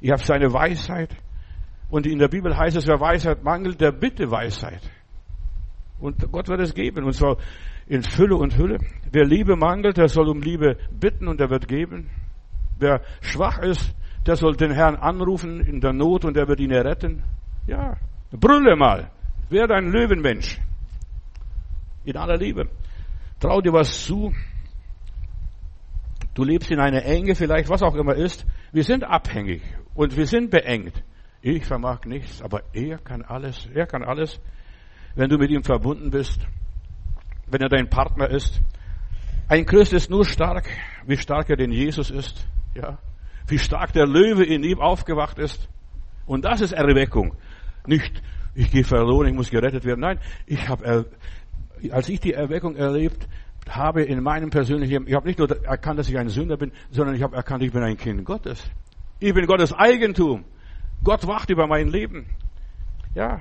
Ich 0.01 0.11
habe 0.11 0.23
seine 0.23 0.53
Weisheit. 0.53 1.15
Und 1.89 2.05
in 2.05 2.19
der 2.19 2.27
Bibel 2.27 2.55
heißt 2.55 2.77
es, 2.77 2.87
wer 2.87 2.99
Weisheit 2.99 3.43
mangelt, 3.43 3.81
der 3.81 3.91
bitte 3.91 4.29
Weisheit. 4.29 4.81
Und 5.99 6.31
Gott 6.31 6.47
wird 6.47 6.61
es 6.61 6.73
geben. 6.73 7.05
Und 7.05 7.13
zwar 7.13 7.37
in 7.87 8.03
Fülle 8.03 8.35
und 8.35 8.57
Hülle. 8.57 8.77
Wer 9.11 9.25
Liebe 9.25 9.55
mangelt, 9.55 9.97
der 9.97 10.09
soll 10.09 10.27
um 10.29 10.41
Liebe 10.41 10.77
bitten 10.91 11.27
und 11.27 11.39
er 11.39 11.49
wird 11.49 11.67
geben. 11.67 12.09
Wer 12.77 13.01
schwach 13.21 13.59
ist, 13.59 13.95
der 14.25 14.35
soll 14.35 14.55
den 14.55 14.71
Herrn 14.71 14.95
anrufen 14.95 15.61
in 15.61 15.79
der 15.79 15.93
Not 15.93 16.25
und 16.25 16.37
er 16.37 16.47
wird 16.47 16.59
ihn 16.59 16.71
erretten. 16.71 17.23
Ja, 17.65 17.95
brülle 18.31 18.75
mal. 18.75 19.09
Werde 19.49 19.75
ein 19.75 19.91
Löwenmensch 19.91 20.59
in 22.03 22.17
aller 22.17 22.37
Liebe. 22.37 22.67
Trau 23.39 23.61
dir 23.61 23.73
was 23.73 24.05
zu. 24.05 24.33
Du 26.37 26.43
lebst 26.43 26.69
in 26.69 26.79
einer 26.79 27.03
Enge, 27.03 27.33
vielleicht 27.33 27.67
was 27.67 27.81
auch 27.81 27.95
immer 27.95 28.13
ist. 28.13 28.45
Wir 28.71 28.83
sind 28.83 29.03
abhängig 29.03 29.63
und 29.95 30.15
wir 30.15 30.27
sind 30.27 30.51
beengt. 30.51 31.03
Ich 31.41 31.65
vermag 31.65 32.05
nichts, 32.05 32.43
aber 32.43 32.61
er 32.73 32.99
kann 32.99 33.23
alles. 33.23 33.67
Er 33.73 33.87
kann 33.87 34.03
alles. 34.03 34.39
Wenn 35.15 35.29
du 35.29 35.39
mit 35.39 35.49
ihm 35.49 35.63
verbunden 35.63 36.11
bist, 36.11 36.39
wenn 37.47 37.61
er 37.61 37.69
dein 37.69 37.89
Partner 37.89 38.29
ist. 38.29 38.61
Ein 39.47 39.65
Christ 39.65 39.93
ist 39.93 40.11
nur 40.11 40.25
stark, 40.25 40.69
wie 41.07 41.17
stark 41.17 41.49
er 41.49 41.55
denn 41.55 41.71
Jesus 41.71 42.11
ist. 42.11 42.47
Ja. 42.75 42.99
Wie 43.47 43.57
stark 43.57 43.93
der 43.93 44.05
Löwe 44.05 44.45
in 44.45 44.61
ihm 44.61 44.79
aufgewacht 44.79 45.39
ist. 45.39 45.67
Und 46.27 46.45
das 46.45 46.61
ist 46.61 46.71
Erweckung. 46.71 47.35
Nicht, 47.87 48.21
ich 48.53 48.69
gehe 48.69 48.83
verloren, 48.83 49.29
ich 49.29 49.33
muss 49.33 49.49
gerettet 49.49 49.85
werden. 49.85 50.01
Nein, 50.01 50.19
ich 50.45 50.69
habe 50.69 51.07
als 51.91 52.09
ich 52.09 52.19
die 52.19 52.33
Erweckung 52.33 52.75
erlebt 52.75 53.27
habe 53.75 54.03
in 54.03 54.21
meinem 54.21 54.49
persönlichen, 54.49 55.07
ich 55.07 55.13
habe 55.13 55.27
nicht 55.27 55.39
nur 55.39 55.49
erkannt, 55.65 55.99
dass 55.99 56.09
ich 56.09 56.17
ein 56.17 56.29
Sünder 56.29 56.57
bin, 56.57 56.71
sondern 56.91 57.15
ich 57.15 57.23
habe 57.23 57.35
erkannt, 57.35 57.63
ich 57.63 57.71
bin 57.71 57.83
ein 57.83 57.97
Kind 57.97 58.23
Gottes. 58.25 58.69
Ich 59.19 59.33
bin 59.33 59.45
Gottes 59.45 59.73
Eigentum. 59.73 60.45
Gott 61.03 61.27
wacht 61.27 61.49
über 61.49 61.67
mein 61.67 61.87
Leben. 61.87 62.27
Ja, 63.15 63.39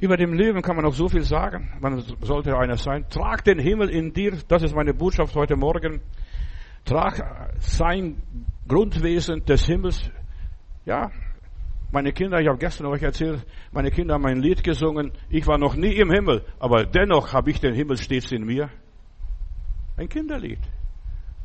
über 0.00 0.16
dem 0.16 0.32
Leben 0.32 0.62
kann 0.62 0.76
man 0.76 0.84
noch 0.84 0.94
so 0.94 1.08
viel 1.08 1.22
sagen. 1.22 1.72
Man 1.80 2.02
sollte 2.22 2.56
einer 2.56 2.76
sein. 2.76 3.04
Trag 3.10 3.44
den 3.44 3.58
Himmel 3.58 3.88
in 3.90 4.12
dir. 4.12 4.38
Das 4.46 4.62
ist 4.62 4.74
meine 4.74 4.94
Botschaft 4.94 5.34
heute 5.34 5.56
Morgen. 5.56 6.00
Trag 6.84 7.54
sein 7.58 8.22
Grundwesen 8.66 9.44
des 9.44 9.66
Himmels. 9.66 10.10
Ja, 10.84 11.10
meine 11.90 12.12
Kinder, 12.12 12.40
ich 12.40 12.48
habe 12.48 12.58
gestern 12.58 12.86
euch 12.86 13.02
erzählt, 13.02 13.44
meine 13.72 13.90
Kinder 13.90 14.14
haben 14.14 14.26
ein 14.26 14.40
Lied 14.40 14.62
gesungen. 14.62 15.12
Ich 15.30 15.46
war 15.46 15.58
noch 15.58 15.74
nie 15.74 15.94
im 15.94 16.10
Himmel, 16.10 16.44
aber 16.58 16.84
dennoch 16.84 17.32
habe 17.32 17.50
ich 17.50 17.60
den 17.60 17.74
Himmel 17.74 17.96
stets 17.96 18.30
in 18.30 18.44
mir. 18.44 18.70
Ein 19.98 20.08
Kinderlied. 20.08 20.60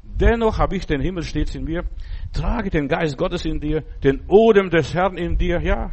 Dennoch 0.04 0.60
habe 0.60 0.76
ich 0.76 0.86
den 0.86 1.02
Himmel 1.02 1.24
stets 1.24 1.56
in 1.56 1.64
mir. 1.64 1.86
Trage 2.34 2.70
den 2.70 2.88
Geist 2.88 3.18
Gottes 3.18 3.46
in 3.46 3.60
dir, 3.60 3.82
den 4.04 4.22
Odem 4.28 4.70
des 4.70 4.94
Herrn 4.94 5.18
in 5.18 5.38
dir, 5.38 5.60
ja. 5.60 5.92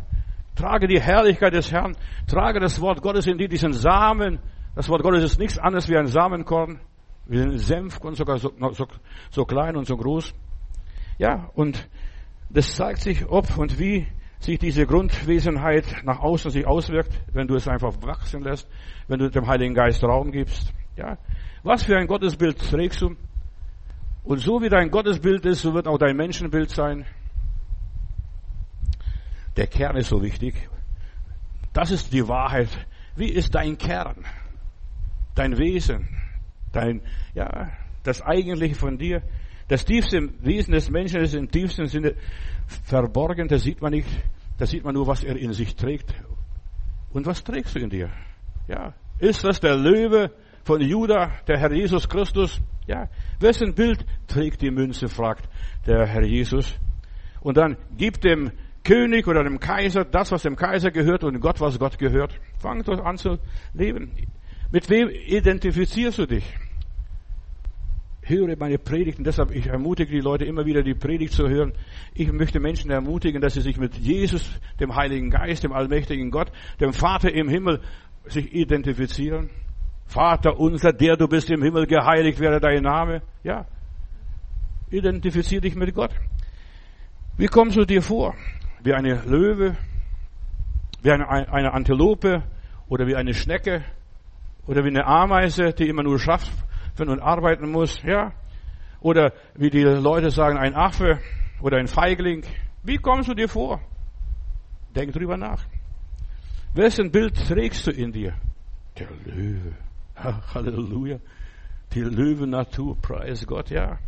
Trage 0.57 0.87
die 0.87 1.01
Herrlichkeit 1.01 1.55
des 1.55 1.73
Herrn. 1.73 1.97
Trage 2.27 2.61
das 2.61 2.79
Wort 2.83 3.01
Gottes 3.01 3.27
in 3.27 3.39
dir, 3.39 3.49
diesen 3.49 3.73
Samen. 3.73 4.41
Das 4.75 4.91
Wort 4.91 5.03
Gottes 5.03 5.25
ist 5.25 5.39
nichts 5.39 5.59
anderes 5.59 5.89
wie 5.89 5.97
ein 5.97 6.07
Samenkorn, 6.07 6.81
wie 7.27 7.41
ein 7.41 7.57
Senfkorn, 7.57 8.15
sogar 8.15 8.37
so, 8.37 8.53
so, 8.73 8.87
so 9.31 9.45
klein 9.47 9.75
und 9.77 9.87
so 9.87 9.97
groß. 9.97 10.35
Ja, 11.17 11.49
und 11.55 11.89
das 12.51 12.75
zeigt 12.75 13.01
sich, 13.01 13.27
ob 13.27 13.57
und 13.57 13.79
wie 13.79 14.07
sich 14.39 14.59
diese 14.59 14.87
Grundwesenheit 14.87 16.03
nach 16.05 16.21
außen 16.21 16.51
sich 16.51 16.67
auswirkt, 16.67 17.13
wenn 17.33 17.47
du 17.47 17.55
es 17.55 17.69
einfach 17.69 17.95
wachsen 18.03 18.43
lässt, 18.43 18.69
wenn 19.09 19.19
du 19.19 19.31
dem 19.31 19.47
Heiligen 19.47 19.75
Geist 19.75 20.05
Raum 20.05 20.31
gibst. 20.31 20.75
Ja. 21.01 21.17
Was 21.63 21.83
für 21.83 21.97
ein 21.97 22.07
Gottesbild 22.07 22.59
trägst 22.59 23.01
du? 23.01 23.17
Und 24.23 24.39
so 24.39 24.61
wie 24.61 24.69
dein 24.69 24.91
Gottesbild 24.91 25.47
ist, 25.47 25.63
so 25.63 25.73
wird 25.73 25.89
auch 25.89 25.97
dein 25.97 26.15
Menschenbild 26.15 26.71
sein. 26.71 27.07
Der 29.57 29.67
Kern 29.67 29.97
ist 29.97 30.11
so 30.11 30.23
wichtig. 30.23 30.69
Das 31.73 31.91
ist 31.91 32.13
die 32.13 32.29
Wahrheit. 32.29 32.69
Wie 33.17 33.31
ist 33.31 33.55
dein 33.55 33.79
Kern? 33.79 34.25
Dein 35.35 35.57
Wesen? 35.57 36.07
Dein, 36.73 37.01
ja, 37.35 37.71
das 38.03 38.21
Eigentliche 38.21 38.75
von 38.75 38.99
dir? 38.99 39.23
Das 39.69 39.87
tiefste 39.87 40.29
Wesen 40.41 40.73
des 40.73 40.91
Menschen 40.91 41.21
ist 41.23 41.35
im 41.35 41.51
tiefsten 41.51 41.87
Sinne 41.87 42.15
verborgen, 42.67 43.49
das 43.49 43.63
sieht 43.63 43.81
man 43.81 43.93
nicht. 43.93 44.09
Da 44.59 44.67
sieht 44.67 44.85
man 44.85 44.95
nur, 44.95 45.07
was 45.07 45.25
er 45.25 45.37
in 45.37 45.55
sich 45.55 45.77
trägt. 45.77 46.13
Und 47.13 47.25
was 47.25 47.43
trägst 47.43 47.75
du 47.75 47.79
in 47.79 47.89
dir? 47.89 48.11
Ja. 48.69 48.93
Ist 49.19 49.43
das 49.45 49.61
der 49.61 49.77
Löwe 49.77 50.31
von 50.65 50.81
Juda, 50.81 51.33
der 51.47 51.59
Herr 51.59 51.73
Jesus 51.73 52.09
Christus? 52.09 52.61
Ja. 52.87 53.09
Wessen 53.39 53.75
Bild 53.75 54.05
trägt 54.27 54.63
die 54.63 54.71
Münze, 54.71 55.09
fragt 55.09 55.49
der 55.87 56.07
Herr 56.07 56.25
Jesus. 56.25 56.79
Und 57.41 57.57
dann 57.57 57.77
gibt 57.97 58.25
dem 58.25 58.51
König 58.85 59.27
oder 59.27 59.45
dem 59.45 59.61
Kaiser 59.61 60.05
das, 60.05 60.33
was 60.33 60.43
dem 60.43 60.57
Kaiser 60.57 60.91
gehört 60.91 61.25
und 61.25 61.41
Gott, 61.41 61.61
was 61.61 61.79
Gott 61.79 61.99
gehört. 61.99 62.39
Fang 62.59 62.83
doch 62.83 63.05
an 63.05 63.17
zu 63.17 63.39
leben. 63.75 64.13
Mit 64.73 64.89
wem 64.89 65.09
identifizierst 65.09 66.19
du 66.19 66.27
dich? 66.27 66.45
höre 68.31 68.57
meine 68.57 68.79
Predigten, 68.79 69.25
deshalb 69.25 69.51
ich 69.51 69.67
ermutige 69.67 70.13
die 70.13 70.21
Leute 70.21 70.45
immer 70.45 70.65
wieder 70.65 70.83
die 70.83 70.95
Predigt 70.95 71.35
zu 71.35 71.49
hören. 71.49 71.73
Ich 72.15 72.33
möchte 72.33 72.61
Menschen 72.61 72.91
ermutigen, 72.91 73.41
dass 73.41 73.55
sie 73.55 73.61
sich 73.61 73.77
mit 73.77 73.97
Jesus, 73.97 74.61
dem 74.79 74.95
Heiligen 74.95 75.31
Geist, 75.31 75.65
dem 75.65 75.73
allmächtigen 75.73 76.31
Gott, 76.31 76.51
dem 76.81 76.93
Vater 76.93 77.33
im 77.33 77.49
Himmel 77.49 77.81
sich 78.27 78.55
identifizieren. 78.55 79.51
Vater 80.11 80.59
unser, 80.59 80.93
der 80.93 81.17
du 81.17 81.29
bist 81.29 81.51
im 81.51 81.63
Himmel, 81.63 81.87
geheiligt 81.87 82.41
werde 82.41 82.59
dein 82.59 82.83
Name. 82.83 83.23
Ja. 83.45 83.65
Identifiziere 84.91 85.61
dich 85.61 85.77
mit 85.77 85.95
Gott. 85.95 86.11
Wie 87.37 87.47
kommst 87.47 87.77
du 87.77 87.85
dir 87.85 88.03
vor? 88.03 88.35
Wie 88.83 88.93
eine 88.93 89.23
Löwe? 89.25 89.77
Wie 91.03 91.13
eine, 91.13 91.29
eine 91.29 91.73
Antilope? 91.73 92.43
Oder 92.89 93.07
wie 93.07 93.15
eine 93.15 93.35
Schnecke? 93.35 93.85
Oder 94.67 94.83
wie 94.83 94.89
eine 94.89 95.07
Ameise, 95.07 95.73
die 95.73 95.89
immer 95.89 96.03
nur 96.03 96.19
schafft, 96.19 96.53
wenn 96.97 97.09
und 97.09 97.21
arbeiten 97.21 97.71
muss, 97.71 98.03
ja. 98.03 98.33
Oder 99.01 99.33
wie 99.55 99.71
die 99.71 99.85
Leute 99.85 100.31
sagen, 100.31 100.59
ein 100.59 100.75
Affe 100.75 101.21
oder 101.63 101.79
ein 101.79 101.87
Feigling. 101.87 102.43
Wie 102.83 102.97
kommst 102.97 103.29
du 103.29 103.35
dir 103.35 103.49
vor? 103.49 103.81
Denk 104.97 105.13
drüber 105.13 105.37
nach. 105.37 105.65
Wessen 106.75 107.13
Bild 107.13 107.37
trägst 107.47 107.87
du 107.87 107.93
in 107.93 108.11
dir? 108.11 108.35
Der 108.99 109.07
Löwe. 109.25 109.77
Halleluja. 110.55 111.19
Die 111.95 112.01
Löwen-Natur, 112.01 112.97
preis 113.01 113.47
Gott, 113.47 113.71
ja. 113.71 113.99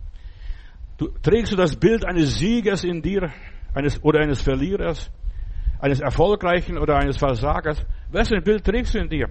Du, 0.98 1.08
trägst 1.22 1.52
du 1.52 1.56
das 1.56 1.76
Bild 1.76 2.04
eines 2.04 2.38
Siegers 2.38 2.84
in 2.84 3.02
dir, 3.02 3.32
eines, 3.74 4.02
oder 4.04 4.20
eines 4.20 4.40
Verlierers, 4.40 5.10
eines 5.80 6.00
Erfolgreichen 6.00 6.78
oder 6.78 6.96
eines 6.96 7.16
Versagers? 7.16 7.84
Wessen 8.10 8.42
Bild 8.42 8.64
trägst 8.64 8.94
du 8.94 8.98
in 8.98 9.08
dir? 9.08 9.28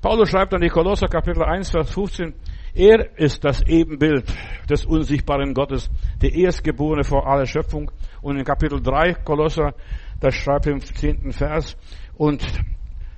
Paulus 0.00 0.30
schreibt 0.30 0.54
an 0.54 0.60
die 0.60 0.68
Kolosser 0.68 1.08
Kapitel 1.08 1.42
1, 1.42 1.70
Vers 1.70 1.90
15, 1.92 2.34
er 2.74 3.18
ist 3.18 3.44
das 3.44 3.62
Ebenbild 3.62 4.24
des 4.68 4.84
unsichtbaren 4.84 5.54
Gottes, 5.54 5.90
der 6.20 6.32
Erstgeborene 6.34 7.04
vor 7.04 7.26
aller 7.26 7.46
Schöpfung. 7.46 7.90
Und 8.20 8.36
in 8.36 8.44
Kapitel 8.44 8.82
3 8.82 9.14
Kolosser, 9.14 9.74
da 10.20 10.30
schreibt 10.30 10.66
im 10.66 10.80
zehnten 10.80 11.32
Vers, 11.32 11.76
und 12.16 12.42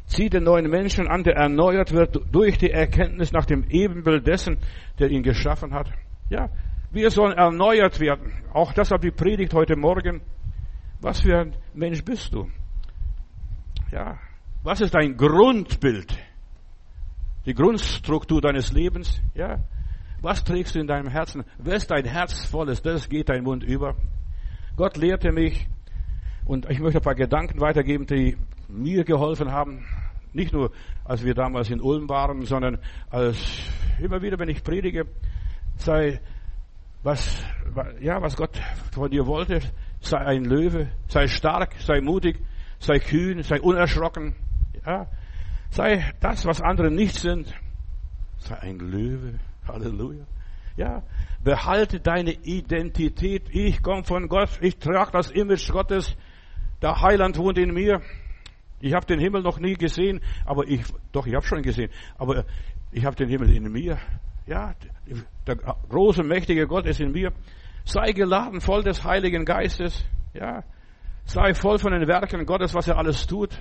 Zieht 0.06 0.34
den 0.34 0.44
neuen 0.44 0.70
Menschen 0.70 1.08
an, 1.08 1.24
der 1.24 1.34
erneuert 1.34 1.92
wird 1.92 2.20
durch 2.32 2.58
die 2.58 2.70
Erkenntnis 2.70 3.32
nach 3.32 3.44
dem 3.44 3.64
Ebenbild 3.68 4.26
dessen, 4.26 4.58
der 4.98 5.10
ihn 5.10 5.22
geschaffen 5.22 5.74
hat. 5.74 5.90
Ja, 6.30 6.48
wir 6.92 7.10
sollen 7.10 7.36
erneuert 7.36 7.98
werden. 7.98 8.32
Auch 8.52 8.72
das 8.72 8.90
hat 8.90 9.02
die 9.02 9.10
Predigt 9.10 9.52
heute 9.52 9.76
Morgen. 9.76 10.22
Was 11.00 11.20
für 11.20 11.38
ein 11.38 11.56
Mensch 11.74 12.04
bist 12.04 12.32
du? 12.32 12.48
Ja, 13.90 14.18
was 14.62 14.80
ist 14.80 14.94
dein 14.94 15.16
Grundbild? 15.16 16.16
Die 17.44 17.54
Grundstruktur 17.54 18.40
deines 18.40 18.72
Lebens? 18.72 19.20
Ja, 19.34 19.64
was 20.20 20.42
trägst 20.42 20.74
du 20.74 20.80
in 20.80 20.86
deinem 20.86 21.08
Herzen? 21.08 21.44
Wes 21.58 21.86
dein 21.86 22.04
Herz 22.04 22.44
voll 22.46 22.68
ist, 22.70 22.86
das 22.86 23.08
geht 23.08 23.28
dein 23.28 23.44
Mund 23.44 23.62
über. 23.62 23.94
Gott 24.76 24.96
lehrte 24.96 25.32
mich, 25.32 25.68
und 26.44 26.70
ich 26.70 26.78
möchte 26.78 26.98
ein 26.98 27.04
paar 27.04 27.14
Gedanken 27.14 27.60
weitergeben, 27.60 28.06
die 28.06 28.36
mir 28.68 29.04
geholfen 29.04 29.52
haben. 29.52 29.84
Nicht 30.32 30.52
nur, 30.52 30.70
als 31.04 31.24
wir 31.24 31.34
damals 31.34 31.70
in 31.70 31.80
Ulm 31.80 32.08
waren, 32.08 32.44
sondern 32.44 32.78
als 33.10 33.38
immer 34.00 34.20
wieder, 34.22 34.38
wenn 34.38 34.48
ich 34.48 34.62
predige, 34.62 35.06
sei 35.76 36.20
was, 37.02 37.44
ja, 38.00 38.20
was 38.20 38.36
Gott 38.36 38.60
von 38.92 39.10
dir 39.10 39.26
wollte, 39.26 39.60
sei 40.00 40.18
ein 40.18 40.44
Löwe, 40.44 40.88
sei 41.08 41.28
stark, 41.28 41.74
sei 41.78 42.00
mutig, 42.00 42.38
sei 42.78 42.98
kühn, 42.98 43.42
sei 43.42 43.60
unerschrocken, 43.60 44.34
ja, 44.84 45.06
sei 45.70 46.12
das, 46.20 46.44
was 46.44 46.60
andere 46.60 46.90
nicht 46.90 47.14
sind, 47.14 47.54
sei 48.38 48.56
ein 48.58 48.78
Löwe, 48.78 49.38
Halleluja. 49.68 50.24
Ja, 50.76 51.02
behalte 51.42 52.00
deine 52.00 52.32
Identität. 52.32 53.48
Ich 53.50 53.82
komme 53.82 54.04
von 54.04 54.28
Gott. 54.28 54.58
Ich 54.60 54.76
trage 54.76 55.10
das 55.10 55.30
Image 55.30 55.70
Gottes. 55.70 56.14
Der 56.82 57.00
Heiland 57.00 57.38
wohnt 57.38 57.56
in 57.56 57.72
mir. 57.72 58.02
Ich 58.80 58.92
habe 58.92 59.06
den 59.06 59.18
Himmel 59.18 59.42
noch 59.42 59.58
nie 59.58 59.74
gesehen, 59.74 60.20
aber 60.44 60.68
ich, 60.68 60.82
doch, 61.12 61.26
ich 61.26 61.34
habe 61.34 61.46
schon 61.46 61.62
gesehen, 61.62 61.90
aber 62.18 62.44
ich 62.92 63.04
habe 63.04 63.16
den 63.16 63.28
Himmel 63.28 63.54
in 63.54 63.70
mir. 63.70 63.98
Ja, 64.46 64.74
der 65.46 65.56
große, 65.88 66.22
mächtige 66.22 66.66
Gott 66.66 66.86
ist 66.86 67.00
in 67.00 67.12
mir. 67.12 67.32
Sei 67.84 68.12
geladen, 68.12 68.60
voll 68.60 68.82
des 68.82 69.04
Heiligen 69.04 69.44
Geistes. 69.44 70.04
Ja, 70.34 70.62
sei 71.24 71.54
voll 71.54 71.78
von 71.78 71.92
den 71.92 72.06
Werken 72.06 72.44
Gottes, 72.46 72.74
was 72.74 72.86
er 72.88 72.98
alles 72.98 73.26
tut. 73.26 73.58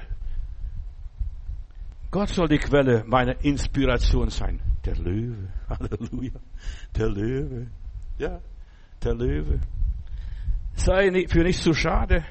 Gott 2.11 2.29
soll 2.29 2.47
die 2.47 2.59
Quelle 2.59 3.03
meiner 3.05 3.43
Inspiration 3.43 4.29
sein. 4.29 4.61
Der 4.85 4.95
Löwe. 4.95 5.49
Halleluja. 5.69 6.39
Der 6.95 7.09
Löwe. 7.09 7.67
Ja, 8.17 8.39
der 9.03 9.15
Löwe. 9.15 9.59
Sei 10.75 11.25
für 11.27 11.43
nichts 11.43 11.63
zu 11.63 11.73
schade. 11.73 12.23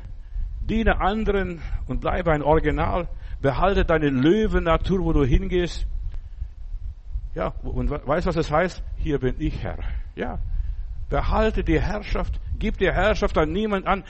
Diene 0.66 1.00
anderen 1.00 1.60
und 1.86 2.00
bleibe 2.00 2.32
ein 2.32 2.42
Original. 2.42 3.08
Behalte 3.40 3.84
deine 3.84 4.08
Löwennatur, 4.08 5.04
wo 5.04 5.12
du 5.12 5.24
hingehst. 5.24 5.86
Ja, 7.34 7.48
und 7.62 7.90
weißt 7.90 8.26
was 8.26 8.36
es 8.36 8.50
heißt? 8.50 8.82
Hier 8.96 9.18
bin 9.18 9.34
ich 9.38 9.62
Herr. 9.62 9.78
Ja. 10.14 10.38
Behalte 11.10 11.64
die 11.64 11.80
Herrschaft. 11.80 12.40
Gib 12.58 12.78
die 12.78 12.90
Herrschaft 12.90 13.36
an 13.36 13.52
niemand 13.52 13.86
an. 13.86 14.04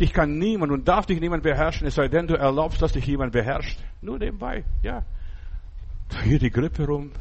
Dich 0.00 0.12
kann 0.14 0.38
niemand 0.38 0.72
und 0.72 0.88
darf 0.88 1.04
dich 1.06 1.20
niemand 1.20 1.42
beherrschen, 1.42 1.86
es 1.86 1.94
sei 1.94 2.08
denn, 2.08 2.26
du 2.26 2.34
erlaubst, 2.34 2.80
dass 2.80 2.92
dich 2.92 3.06
jemand 3.06 3.32
beherrscht. 3.32 3.78
Nur 4.00 4.18
nebenbei, 4.18 4.64
ja. 4.82 5.04
Hier 6.24 6.38
die 6.38 6.50
Grippe 6.50 6.86
rum, 6.86 7.12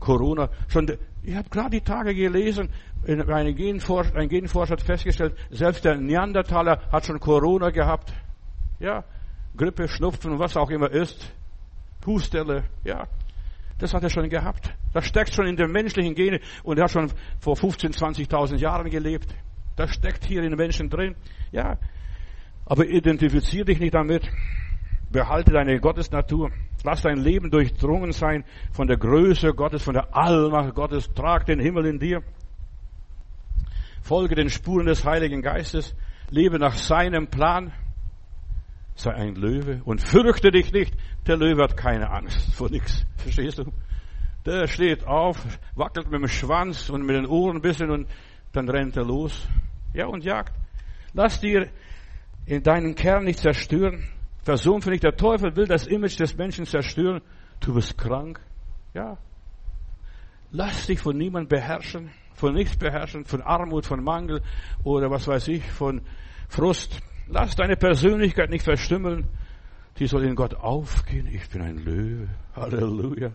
Corona. 0.00 0.50
Schon, 0.68 0.90
ich 1.22 1.34
habe 1.34 1.48
gerade 1.48 1.70
die 1.70 1.80
Tage 1.80 2.14
gelesen, 2.14 2.68
ein 3.06 3.54
Genforscher, 3.54 4.16
ein 4.16 4.28
Genforscher 4.28 4.72
hat 4.72 4.82
festgestellt, 4.82 5.36
selbst 5.50 5.84
der 5.84 5.96
Neandertaler 5.96 6.80
hat 6.90 7.06
schon 7.06 7.20
Corona 7.20 7.70
gehabt. 7.70 8.12
Ja, 8.80 9.04
Grippe, 9.56 9.88
Schnupfen, 9.88 10.38
was 10.38 10.56
auch 10.56 10.70
immer 10.70 10.90
ist. 10.90 11.32
Hustelle, 12.06 12.64
ja. 12.84 13.06
Das 13.78 13.92
hat 13.92 14.02
er 14.02 14.10
schon 14.10 14.28
gehabt. 14.28 14.74
Das 14.92 15.06
steckt 15.06 15.34
schon 15.34 15.46
in 15.46 15.56
den 15.56 15.70
menschlichen 15.72 16.14
Gene 16.14 16.40
und 16.62 16.78
er 16.78 16.84
hat 16.84 16.90
schon 16.90 17.10
vor 17.40 17.56
15, 17.56 17.92
20.000 17.92 18.56
Jahren 18.56 18.88
gelebt. 18.88 19.34
Das 19.76 19.90
steckt 19.90 20.24
hier 20.24 20.42
in 20.42 20.50
den 20.50 20.58
Menschen 20.58 20.88
drin. 20.88 21.16
Ja, 21.50 21.78
aber 22.66 22.86
identifiziere 22.86 23.64
dich 23.64 23.80
nicht 23.80 23.94
damit. 23.94 24.30
Behalte 25.14 25.52
deine 25.52 25.78
Gottesnatur. 25.78 26.50
Lass 26.82 27.02
dein 27.02 27.18
Leben 27.18 27.48
durchdrungen 27.48 28.10
sein 28.10 28.44
von 28.72 28.88
der 28.88 28.96
Größe 28.96 29.54
Gottes, 29.54 29.84
von 29.84 29.94
der 29.94 30.14
Allmacht 30.14 30.74
Gottes. 30.74 31.08
Trag 31.14 31.46
den 31.46 31.60
Himmel 31.60 31.86
in 31.86 32.00
dir. 32.00 32.20
Folge 34.02 34.34
den 34.34 34.50
Spuren 34.50 34.86
des 34.86 35.04
Heiligen 35.04 35.40
Geistes. 35.40 35.94
Lebe 36.30 36.58
nach 36.58 36.74
seinem 36.74 37.28
Plan. 37.28 37.72
Sei 38.96 39.14
ein 39.14 39.36
Löwe 39.36 39.82
und 39.84 40.00
fürchte 40.00 40.50
dich 40.50 40.72
nicht. 40.72 40.92
Der 41.28 41.36
Löwe 41.36 41.62
hat 41.62 41.76
keine 41.76 42.10
Angst 42.10 42.52
vor 42.52 42.68
nichts. 42.68 43.06
Verstehst 43.16 43.58
du? 43.58 43.72
Der 44.44 44.66
steht 44.66 45.06
auf, 45.06 45.38
wackelt 45.76 46.10
mit 46.10 46.22
dem 46.22 46.28
Schwanz 46.28 46.90
und 46.90 47.06
mit 47.06 47.14
den 47.14 47.26
Ohren 47.26 47.58
ein 47.58 47.62
bisschen 47.62 47.90
und 47.90 48.08
dann 48.50 48.68
rennt 48.68 48.96
er 48.96 49.04
los. 49.04 49.46
Ja, 49.92 50.06
und 50.06 50.24
jagt. 50.24 50.52
Lass 51.12 51.38
dir 51.38 51.68
in 52.46 52.64
deinen 52.64 52.96
Kern 52.96 53.22
nicht 53.22 53.38
zerstören. 53.38 54.08
Versumpfe 54.44 54.90
nicht. 54.90 55.02
Der 55.02 55.16
Teufel 55.16 55.56
will 55.56 55.66
das 55.66 55.86
Image 55.86 56.20
des 56.20 56.36
Menschen 56.36 56.66
zerstören. 56.66 57.22
Du 57.60 57.74
bist 57.74 57.96
krank. 57.96 58.40
Ja. 58.92 59.18
Lass 60.50 60.86
dich 60.86 61.00
von 61.00 61.16
niemandem 61.16 61.48
beherrschen, 61.48 62.10
von 62.34 62.54
nichts 62.54 62.76
beherrschen, 62.76 63.24
von 63.24 63.42
Armut, 63.42 63.86
von 63.86 64.04
Mangel 64.04 64.40
oder 64.84 65.10
was 65.10 65.26
weiß 65.26 65.48
ich, 65.48 65.64
von 65.64 66.02
Frust. 66.48 67.00
Lass 67.26 67.56
deine 67.56 67.76
Persönlichkeit 67.76 68.50
nicht 68.50 68.64
verstümmeln. 68.64 69.26
Die 69.98 70.06
soll 70.06 70.24
in 70.24 70.34
Gott 70.34 70.54
aufgehen. 70.54 71.26
Ich 71.26 71.48
bin 71.48 71.62
ein 71.62 71.78
Löwe. 71.78 72.28
Halleluja. 72.54 73.32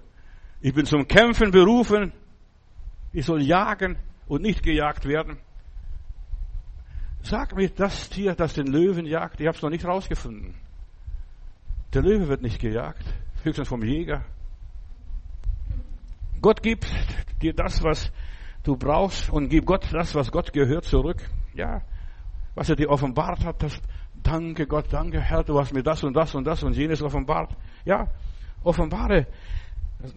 Ich 0.62 0.74
bin 0.74 0.86
zum 0.86 1.08
Kämpfen 1.08 1.52
berufen. 1.52 2.14
Ich 3.12 3.26
soll 3.26 3.42
jagen 3.42 3.98
und 4.28 4.44
nicht 4.44 4.62
gejagt 4.62 5.06
werden. 5.06 5.38
Sag 7.22 7.56
mir 7.56 7.70
das 7.70 8.10
Tier, 8.10 8.36
das 8.36 8.54
den 8.54 8.68
Löwen 8.68 9.06
jagt. 9.06 9.42
Ich 9.42 9.48
habe 9.48 9.58
es 9.58 9.62
noch 9.64 9.70
nicht 9.70 9.86
rausgefunden. 9.86 10.56
Der 11.94 12.04
Löwe 12.04 12.28
wird 12.28 12.42
nicht 12.42 12.60
gejagt, 12.60 13.04
höchstens 13.44 13.68
vom 13.68 13.84
Jäger. 13.84 14.24
Gott 16.42 16.62
gibt 16.62 16.86
dir 17.42 17.54
das, 17.54 17.84
was 17.84 18.12
du 18.64 18.78
brauchst 18.78 19.30
und 19.30 19.50
gib 19.50 19.66
Gott 19.66 19.88
das, 19.92 20.14
was 20.14 20.32
Gott 20.32 20.54
gehört, 20.54 20.86
zurück. 20.86 21.18
Ja, 21.56 21.82
was 22.54 22.70
er 22.70 22.76
dir 22.76 22.90
offenbart 22.90 23.44
hat, 23.44 23.64
das, 23.64 23.82
danke 24.22 24.68
Gott, 24.68 24.86
danke 24.92 25.20
Herr, 25.20 25.44
du 25.44 25.60
hast 25.60 25.74
mir 25.74 25.84
das 25.84 26.04
und 26.04 26.14
das 26.14 26.36
und 26.36 26.46
das 26.46 26.64
und 26.64 26.76
jenes 26.76 27.02
offenbart. 27.02 27.56
Ja, 27.86 28.08
offenbare, 28.64 29.26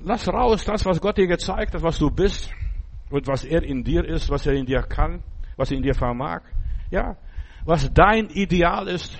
lass 0.04 0.28
raus 0.28 0.64
das, 0.64 0.84
was 0.84 1.00
Gott 1.00 1.16
dir 1.16 1.26
gezeigt 1.26 1.74
hat, 1.74 1.82
was 1.82 1.98
du 1.98 2.10
bist 2.10 2.52
und 3.10 3.26
was 3.26 3.44
er 3.44 3.62
in 3.62 3.82
dir 3.82 4.04
ist, 4.04 4.28
was 4.28 4.46
er 4.46 4.52
in 4.52 4.66
dir 4.66 4.82
kann, 4.82 5.22
was 5.56 5.70
er 5.70 5.78
in 5.78 5.82
dir 5.82 5.94
vermag. 5.94 6.42
Ja, 6.90 7.16
was 7.64 7.92
dein 7.92 8.28
Ideal 8.28 8.88
ist. 8.88 9.16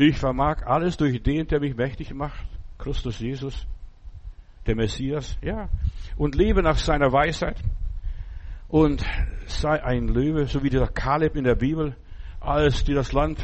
Ich 0.00 0.16
vermag 0.16 0.64
alles 0.64 0.96
durch 0.96 1.20
den, 1.24 1.48
der 1.48 1.58
mich 1.58 1.74
mächtig 1.74 2.14
macht. 2.14 2.46
Christus 2.78 3.18
Jesus, 3.18 3.66
der 4.64 4.76
Messias, 4.76 5.36
ja. 5.42 5.68
Und 6.16 6.36
lebe 6.36 6.62
nach 6.62 6.76
seiner 6.76 7.12
Weisheit. 7.12 7.56
Und 8.68 9.04
sei 9.46 9.82
ein 9.82 10.06
Löwe, 10.06 10.46
so 10.46 10.62
wie 10.62 10.70
der 10.70 10.86
Kaleb 10.86 11.34
in 11.34 11.42
der 11.42 11.56
Bibel, 11.56 11.96
als 12.38 12.84
die 12.84 12.94
das 12.94 13.12
Land 13.12 13.42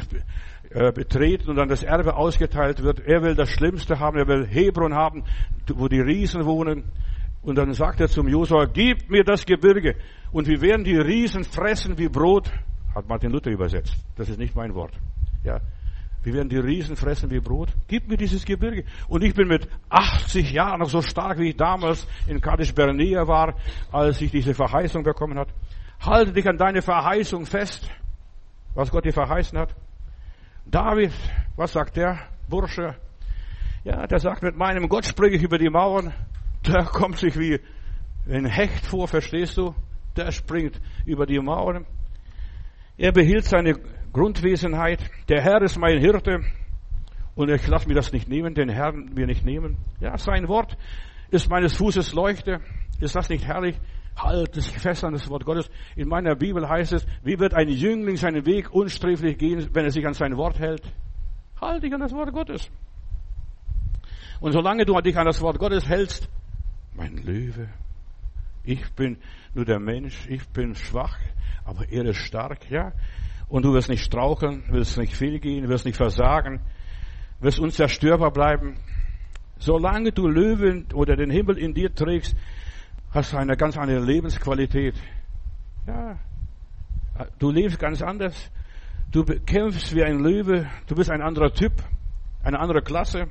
äh, 0.69 0.93
betreten 0.93 1.49
und 1.49 1.57
dann 1.57 1.67
das 1.67 1.83
Erbe 1.83 2.15
ausgeteilt 2.15 2.81
wird. 2.81 3.01
Er 3.01 3.21
will 3.21 3.35
das 3.35 3.49
Schlimmste 3.49 3.99
haben, 3.99 4.17
er 4.17 4.27
will 4.29 4.47
Hebron 4.47 4.93
haben, 4.93 5.25
wo 5.73 5.89
die 5.89 5.99
Riesen 5.99 6.45
wohnen. 6.45 6.85
Und 7.41 7.57
dann 7.57 7.73
sagt 7.73 7.99
er 7.99 8.07
zum 8.07 8.29
Josua, 8.29 8.63
gib 8.63 9.09
mir 9.09 9.25
das 9.25 9.45
Gebirge 9.45 9.95
und 10.31 10.47
wir 10.47 10.61
werden 10.61 10.85
die 10.85 10.95
Riesen 10.95 11.43
fressen 11.43 11.97
wie 11.97 12.07
Brot 12.07 12.49
hat 12.95 13.09
Martin 13.09 13.31
Luther 13.31 13.51
übersetzt. 13.51 13.93
Das 14.15 14.29
ist 14.29 14.39
nicht 14.39 14.55
mein 14.55 14.73
Wort. 14.73 14.93
Ja. 15.43 15.59
Wir 16.25 16.33
werden 16.33 16.49
die 16.49 16.57
Riesen 16.57 16.95
fressen 16.95 17.29
wie 17.29 17.39
Brot. 17.39 17.69
Gib 17.87 18.07
mir 18.07 18.17
dieses 18.17 18.43
Gebirge. 18.43 18.83
Und 19.07 19.23
ich 19.23 19.35
bin 19.35 19.47
mit 19.47 19.67
80 19.89 20.51
Jahren 20.51 20.79
noch 20.79 20.89
so 20.89 21.03
stark, 21.03 21.37
wie 21.37 21.49
ich 21.49 21.55
damals 21.55 22.07
in 22.25 22.41
Kadesh 22.41 22.73
Bernea 22.73 23.27
war, 23.27 23.53
als 23.91 24.19
ich 24.21 24.31
diese 24.31 24.55
Verheißung 24.55 25.03
bekommen 25.03 25.37
hat. 25.37 25.49
Halte 26.03 26.33
dich 26.33 26.49
an 26.49 26.57
deine 26.57 26.81
Verheißung 26.81 27.45
fest, 27.45 27.87
was 28.73 28.89
Gott 28.89 29.05
dir 29.05 29.13
verheißen 29.13 29.55
hat. 29.59 29.75
David, 30.65 31.11
was 31.57 31.73
sagt 31.73 31.95
der 31.95 32.17
Bursche? 32.49 32.95
Ja, 33.83 34.07
der 34.07 34.17
sagt, 34.17 34.41
mit 34.41 34.57
meinem 34.57 34.89
Gott 34.89 35.05
springe 35.05 35.35
ich 35.35 35.43
über 35.43 35.59
die 35.59 35.69
Mauern. 35.69 36.11
Der 36.65 36.85
kommt 36.91 37.19
sich 37.19 37.37
wie 37.37 37.59
ein 38.27 38.47
Hecht 38.47 38.87
vor, 38.87 39.07
verstehst 39.07 39.57
du? 39.57 39.75
Der 40.17 40.31
springt 40.31 40.81
über 41.05 41.27
die 41.27 41.37
Mauern. 41.37 41.85
Er 42.97 43.11
behielt 43.11 43.45
seine 43.45 43.75
Grundwesenheit. 44.15 45.11
Der 45.27 45.41
Herr 45.41 45.61
ist 45.61 45.77
mein 45.77 45.99
Hirte 45.99 46.39
und 47.35 47.49
ich 47.49 47.67
lasse 47.67 47.85
mir 47.89 47.95
das 47.95 48.13
nicht 48.13 48.29
nehmen, 48.29 48.55
den 48.55 48.69
Herrn 48.69 49.11
mir 49.13 49.27
nicht 49.27 49.43
nehmen. 49.43 49.75
Ja, 49.99 50.17
sein 50.17 50.47
Wort 50.47 50.77
ist 51.31 51.49
meines 51.49 51.75
Fußes 51.75 52.13
Leuchte. 52.13 52.61
Ist 53.01 53.13
das 53.13 53.27
nicht 53.27 53.45
herrlich? 53.45 53.75
Halt 54.15 54.55
dich 54.55 54.69
fest 54.69 55.03
an 55.03 55.11
das 55.11 55.29
Wort 55.29 55.43
Gottes. 55.43 55.69
In 55.97 56.07
meiner 56.07 56.33
Bibel 56.35 56.67
heißt 56.67 56.93
es, 56.93 57.05
wie 57.23 57.37
wird 57.37 57.53
ein 57.53 57.67
Jüngling 57.67 58.15
seinen 58.15 58.45
Weg 58.45 58.73
unsträflich 58.73 59.37
gehen, 59.37 59.67
wenn 59.73 59.83
er 59.83 59.91
sich 59.91 60.07
an 60.07 60.13
sein 60.13 60.37
Wort 60.37 60.59
hält? 60.59 60.83
Halt 61.59 61.83
dich 61.83 61.93
an 61.93 61.99
das 61.99 62.13
Wort 62.13 62.31
Gottes. 62.31 62.71
Und 64.39 64.53
solange 64.53 64.85
du 64.85 64.97
dich 65.01 65.17
an 65.17 65.25
das 65.25 65.41
Wort 65.41 65.59
Gottes 65.59 65.89
hältst, 65.89 66.29
mein 66.93 67.17
Löwe, 67.17 67.67
ich 68.63 68.89
bin 68.93 69.17
nur 69.53 69.65
der 69.65 69.79
Mensch, 69.79 70.25
ich 70.29 70.47
bin 70.47 70.73
schwach, 70.73 71.17
aber 71.65 71.89
er 71.89 72.05
ist 72.05 72.17
stark, 72.17 72.71
ja. 72.71 72.93
Und 73.47 73.63
du 73.63 73.73
wirst 73.73 73.89
nicht 73.89 74.03
straucheln, 74.03 74.63
wirst 74.69 74.97
nicht 74.97 75.15
fehlgehen, 75.15 75.67
wirst 75.69 75.85
nicht 75.85 75.97
versagen, 75.97 76.61
wirst 77.39 77.59
unzerstörbar 77.59 78.31
bleiben. 78.31 78.75
Solange 79.57 80.11
du 80.11 80.27
Löwen 80.27 80.87
oder 80.93 81.15
den 81.15 81.29
Himmel 81.29 81.57
in 81.57 81.73
dir 81.73 81.93
trägst, 81.93 82.35
hast 83.11 83.33
du 83.33 83.37
eine 83.37 83.55
ganz 83.55 83.77
andere 83.77 83.99
Lebensqualität. 83.99 84.95
Ja. 85.87 86.17
Du 87.39 87.51
lebst 87.51 87.79
ganz 87.79 88.01
anders. 88.01 88.51
Du 89.11 89.23
kämpfst 89.23 89.95
wie 89.95 90.03
ein 90.03 90.19
Löwe. 90.19 90.67
Du 90.87 90.95
bist 90.95 91.09
ein 91.09 91.21
anderer 91.21 91.53
Typ, 91.53 91.71
eine 92.43 92.59
andere 92.59 92.81
Klasse. 92.81 93.27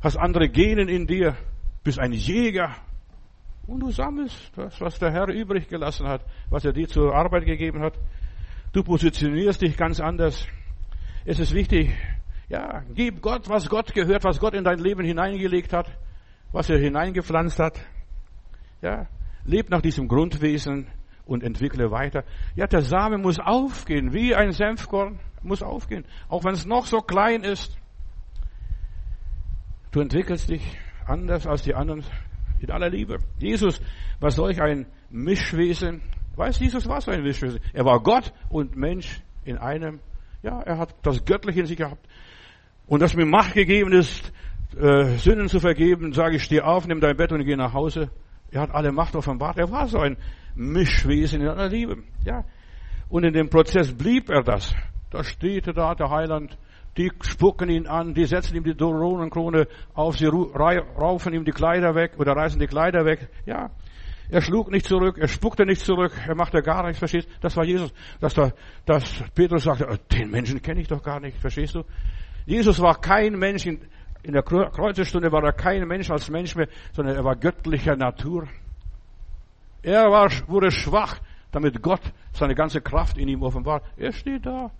Hast 0.00 0.16
andere 0.16 0.48
Genen 0.48 0.88
in 0.88 1.06
dir. 1.06 1.36
Bist 1.84 2.00
ein 2.00 2.12
Jäger. 2.12 2.74
Und 3.66 3.80
du 3.80 3.90
sammelst 3.90 4.52
das, 4.56 4.80
was 4.80 4.98
der 4.98 5.12
Herr 5.12 5.28
übrig 5.28 5.68
gelassen 5.68 6.06
hat, 6.08 6.24
was 6.50 6.64
er 6.64 6.72
dir 6.72 6.88
zur 6.88 7.14
Arbeit 7.14 7.44
gegeben 7.44 7.80
hat. 7.80 7.94
Du 8.76 8.84
positionierst 8.84 9.62
dich 9.62 9.74
ganz 9.74 10.00
anders. 10.00 10.46
Es 11.24 11.38
ist 11.38 11.54
wichtig, 11.54 11.94
ja, 12.50 12.82
gib 12.94 13.22
Gott, 13.22 13.48
was 13.48 13.70
Gott 13.70 13.94
gehört, 13.94 14.22
was 14.22 14.38
Gott 14.38 14.52
in 14.52 14.64
dein 14.64 14.78
Leben 14.78 15.02
hineingelegt 15.02 15.72
hat, 15.72 15.90
was 16.52 16.68
er 16.68 16.78
hineingepflanzt 16.78 17.58
hat. 17.58 17.80
Ja, 18.82 19.06
leb 19.46 19.70
nach 19.70 19.80
diesem 19.80 20.08
Grundwesen 20.08 20.88
und 21.24 21.42
entwickle 21.42 21.90
weiter. 21.90 22.24
Ja, 22.54 22.66
der 22.66 22.82
Same 22.82 23.16
muss 23.16 23.38
aufgehen, 23.38 24.12
wie 24.12 24.34
ein 24.34 24.52
Senfkorn 24.52 25.20
muss 25.42 25.62
aufgehen, 25.62 26.04
auch 26.28 26.44
wenn 26.44 26.52
es 26.52 26.66
noch 26.66 26.84
so 26.84 26.98
klein 26.98 27.44
ist. 27.44 27.78
Du 29.90 30.00
entwickelst 30.00 30.50
dich 30.50 30.76
anders 31.06 31.46
als 31.46 31.62
die 31.62 31.74
anderen 31.74 32.04
in 32.60 32.70
aller 32.70 32.90
Liebe. 32.90 33.20
Jesus 33.38 33.80
war 34.20 34.30
solch 34.30 34.60
ein 34.60 34.84
Mischwesen. 35.08 36.02
Weiß 36.36 36.58
Jesus 36.60 36.86
war 36.86 37.00
so 37.00 37.10
ein 37.10 37.22
Mischwesen. 37.22 37.60
Er 37.72 37.84
war 37.84 38.00
Gott 38.00 38.32
und 38.50 38.76
Mensch 38.76 39.22
in 39.44 39.56
einem. 39.58 40.00
Ja, 40.42 40.60
er 40.60 40.78
hat 40.78 40.94
das 41.02 41.24
Göttliche 41.24 41.60
in 41.60 41.66
sich 41.66 41.78
gehabt. 41.78 42.06
Und 42.86 43.00
dass 43.00 43.16
mir 43.16 43.26
Macht 43.26 43.54
gegeben 43.54 43.92
ist, 43.92 44.32
äh, 44.78 45.16
Sünden 45.16 45.48
zu 45.48 45.60
vergeben, 45.60 46.12
sage 46.12 46.36
ich, 46.36 46.44
steh 46.44 46.60
auf, 46.60 46.86
nimm 46.86 47.00
dein 47.00 47.16
Bett 47.16 47.32
und 47.32 47.44
geh 47.44 47.56
nach 47.56 47.72
Hause. 47.72 48.10
Er 48.50 48.60
hat 48.60 48.70
alle 48.70 48.92
Macht 48.92 49.16
offenbart. 49.16 49.58
Er 49.58 49.70
war 49.70 49.88
so 49.88 49.98
ein 49.98 50.16
Mischwesen 50.54 51.40
in 51.40 51.48
aller 51.48 51.68
Liebe. 51.68 52.02
Ja. 52.24 52.44
Und 53.08 53.24
in 53.24 53.32
dem 53.32 53.48
Prozess 53.48 53.92
blieb 53.92 54.28
er 54.28 54.42
das. 54.42 54.74
Da 55.10 55.24
steht 55.24 55.66
er 55.66 55.72
da, 55.72 55.94
der 55.94 56.10
Heiland. 56.10 56.58
Die 56.96 57.10
spucken 57.20 57.68
ihn 57.68 57.86
an, 57.86 58.14
die 58.14 58.24
setzen 58.24 58.56
ihm 58.56 58.64
die 58.64 58.74
Doronenkrone 58.74 59.68
auf, 59.94 60.16
sie 60.16 60.26
raufen 60.26 61.34
ihm 61.34 61.44
die 61.44 61.52
Kleider 61.52 61.94
weg 61.94 62.12
oder 62.18 62.32
reißen 62.32 62.58
die 62.58 62.66
Kleider 62.66 63.04
weg. 63.04 63.28
Ja. 63.44 63.70
Er 64.28 64.40
schlug 64.40 64.70
nicht 64.70 64.86
zurück, 64.86 65.18
er 65.18 65.28
spuckte 65.28 65.64
nicht 65.64 65.80
zurück, 65.80 66.12
er 66.26 66.34
machte 66.34 66.60
gar 66.62 66.84
nichts, 66.84 66.98
verstehst 66.98 67.28
du? 67.28 67.32
Das 67.40 67.56
war 67.56 67.64
Jesus. 67.64 67.92
Dass, 68.20 68.34
da, 68.34 68.52
dass 68.84 69.22
Petrus 69.34 69.64
sagte, 69.64 69.86
oh, 69.90 69.96
den 70.12 70.30
Menschen 70.30 70.60
kenne 70.60 70.80
ich 70.80 70.88
doch 70.88 71.02
gar 71.02 71.20
nicht, 71.20 71.38
verstehst 71.38 71.74
du? 71.74 71.84
Jesus 72.44 72.80
war 72.80 73.00
kein 73.00 73.38
Mensch, 73.38 73.66
in, 73.66 73.80
in 74.22 74.32
der 74.32 74.42
Kreuzestunde 74.42 75.30
war 75.30 75.44
er 75.44 75.52
kein 75.52 75.86
Mensch 75.86 76.10
als 76.10 76.28
Mensch 76.28 76.56
mehr, 76.56 76.68
sondern 76.92 77.16
er 77.16 77.24
war 77.24 77.36
göttlicher 77.36 77.96
Natur. 77.96 78.48
Er 79.82 80.10
war, 80.10 80.30
wurde 80.48 80.72
schwach, 80.72 81.20
damit 81.52 81.80
Gott 81.80 82.02
seine 82.32 82.54
ganze 82.54 82.80
Kraft 82.80 83.18
in 83.18 83.28
ihm 83.28 83.42
offenbart. 83.42 83.84
Er 83.96 84.12
steht 84.12 84.44
da. 84.44 84.72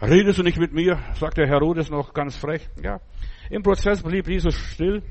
Redest 0.00 0.38
du 0.38 0.42
nicht 0.42 0.58
mit 0.58 0.72
mir? 0.72 0.98
sagt 1.14 1.38
der 1.38 1.48
Herodes 1.48 1.90
noch 1.90 2.12
ganz 2.14 2.36
frech. 2.36 2.68
Ja. 2.82 3.00
Im 3.50 3.62
Prozess 3.62 4.02
blieb 4.02 4.28
Jesus 4.28 4.54
still 4.54 5.02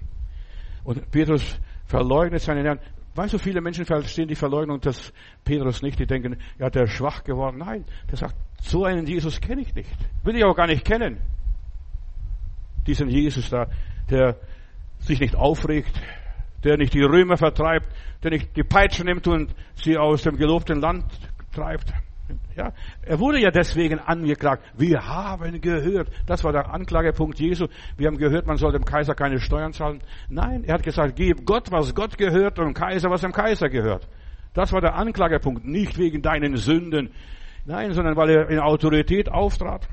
und 0.84 1.10
Petrus 1.12 1.60
verleugnet 1.86 2.41
seinen 2.41 2.65
Herrn. 2.65 2.80
Weißt 3.15 3.34
du, 3.34 3.38
viele 3.38 3.62
Menschen 3.62 3.86
verstehen 3.86 4.28
die 4.28 4.36
Verleugnung 4.36 4.80
des 4.80 5.13
Petrus 5.43 5.82
nicht. 5.82 6.00
Die 6.00 6.08
denken, 6.08 6.38
ja, 6.58 6.69
der 6.69 6.84
ist 6.84 6.93
schwach 6.93 7.24
geworden. 7.24 7.58
Nein, 7.60 7.86
der 8.10 8.17
sagt, 8.17 8.36
so 8.62 8.86
einen 8.86 9.06
Jesus 9.06 9.39
kenne 9.39 9.62
ich 9.62 9.76
nicht. 9.76 9.96
Will 10.24 10.36
ich 10.36 10.43
auch 10.43 10.56
gar 10.56 10.67
nicht 10.67 10.84
kennen. 10.84 11.19
Diesen 12.88 13.10
Jesus 13.10 13.50
da, 13.50 13.67
der 14.10 14.38
sich 15.00 15.19
nicht 15.19 15.36
aufregt, 15.36 15.93
der 16.63 16.78
nicht 16.78 16.93
die 16.93 17.04
Römer 17.04 17.38
vertreibt, 17.38 17.88
der 18.24 18.32
nicht 18.32 18.56
die 18.56 18.63
Peitsche 18.63 19.04
nimmt 19.04 19.28
und 19.28 19.54
sie 19.76 19.98
aus 19.98 20.24
dem 20.24 20.38
gelobten 20.38 20.80
Land 20.80 21.06
treibt. 21.54 21.93
Ja, 22.56 22.74
er 23.02 23.19
wurde 23.19 23.39
ja 23.39 23.52
deswegen 23.52 24.00
angeklagt. 24.00 24.63
Wir 24.78 25.08
haben 25.08 25.60
gehört, 25.62 26.10
das 26.26 26.43
war 26.43 26.52
der 26.52 26.74
Anklagepunkt 26.74 27.39
Jesu. 27.39 27.67
Wir 27.98 28.08
haben 28.08 28.17
gehört, 28.17 28.46
man 28.46 28.58
soll 28.58 28.72
dem 28.72 28.86
Kaiser 28.86 29.15
keine 29.15 29.39
Steuern 29.39 29.74
zahlen. 29.74 30.02
Nein, 30.30 30.63
er 30.63 30.76
hat 30.76 30.84
gesagt, 30.84 31.15
gib 31.15 31.46
Gott, 31.46 31.72
was 31.72 31.93
Gott 31.96 32.17
gehört 32.17 32.60
und 32.60 32.65
dem 32.65 32.74
Kaiser, 32.74 33.10
was 33.10 33.22
dem 33.22 33.32
Kaiser 33.32 33.69
gehört. 33.69 34.08
Das 34.54 34.72
war 34.72 34.82
der 34.82 34.96
Anklagepunkt, 34.96 35.65
nicht 35.65 35.98
wegen 35.98 36.22
deinen 36.22 36.58
Sünden. 36.58 37.10
Nein, 37.65 37.93
sondern 37.93 38.15
weil 38.15 38.30
er 38.30 38.50
in 38.50 38.60
Autorität 38.60 39.32
auftrat. 39.32 39.88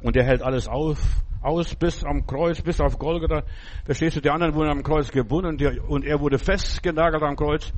Und 0.00 0.16
er 0.16 0.24
hält 0.24 0.42
alles 0.42 0.68
auf, 0.68 0.98
aus 1.42 1.74
bis 1.74 2.04
am 2.04 2.26
Kreuz, 2.26 2.62
bis 2.62 2.80
auf 2.80 2.98
Golgatha. 2.98 3.42
Verstehst 3.84 4.16
du, 4.16 4.20
die 4.20 4.30
anderen 4.30 4.54
wurden 4.54 4.70
am 4.70 4.82
Kreuz 4.82 5.10
gebunden 5.10 5.80
und 5.88 6.04
er 6.04 6.20
wurde 6.20 6.38
festgenagelt 6.38 7.22
am 7.22 7.36
Kreuz. 7.36 7.72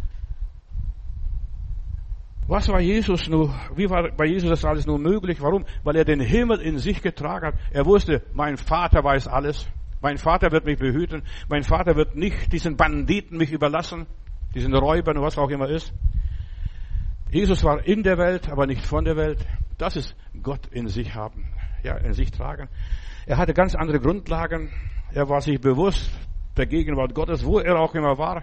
Was 2.51 2.67
war 2.67 2.81
Jesus 2.81 3.29
nur, 3.29 3.55
wie 3.77 3.89
war 3.89 4.11
bei 4.11 4.27
Jesus 4.27 4.51
das 4.51 4.65
alles 4.65 4.85
nur 4.85 4.99
möglich? 4.99 5.41
Warum? 5.41 5.65
Weil 5.85 5.95
er 5.95 6.05
den 6.05 6.19
Himmel 6.19 6.61
in 6.61 6.79
sich 6.79 7.01
getragen 7.01 7.47
hat. 7.47 7.55
Er 7.71 7.87
wusste, 7.87 8.25
mein 8.33 8.57
Vater 8.57 9.05
weiß 9.05 9.29
alles. 9.29 9.69
Mein 10.01 10.19
Vater 10.19 10.51
wird 10.51 10.65
mich 10.65 10.77
behüten. 10.77 11.23
Mein 11.49 11.63
Vater 11.63 11.95
wird 11.95 12.17
nicht 12.17 12.53
diesen 12.53 12.77
Banditen 12.77 13.39
mich 13.39 13.53
überlassen, 13.53 14.09
diesen 14.53 14.75
Räubern, 14.75 15.23
was 15.23 15.39
auch 15.39 15.49
immer 15.49 15.69
ist. 15.69 15.93
Jesus 17.31 17.63
war 17.63 17.87
in 17.87 18.03
der 18.03 18.19
Welt, 18.19 18.51
aber 18.51 18.67
nicht 18.67 18.85
von 18.85 19.05
der 19.05 19.17
Welt. 19.17 19.47
Das 19.79 19.95
ist 19.95 20.17
Gott 20.43 20.67
in 20.73 20.89
sich 20.89 21.15
haben, 21.15 21.53
ja, 21.85 21.99
in 21.99 22.15
sich 22.15 22.33
tragen. 22.33 22.69
Er 23.27 23.37
hatte 23.37 23.55
ganz 23.55 23.77
andere 23.77 24.01
Grundlagen. 24.01 24.73
Er 25.13 25.29
war 25.29 25.41
sich 25.41 25.61
bewusst 25.61 26.11
der 26.57 26.67
Gegenwart 26.67 27.15
Gottes, 27.15 27.45
wo 27.45 27.61
er 27.61 27.79
auch 27.79 27.95
immer 27.95 28.19
war. 28.19 28.43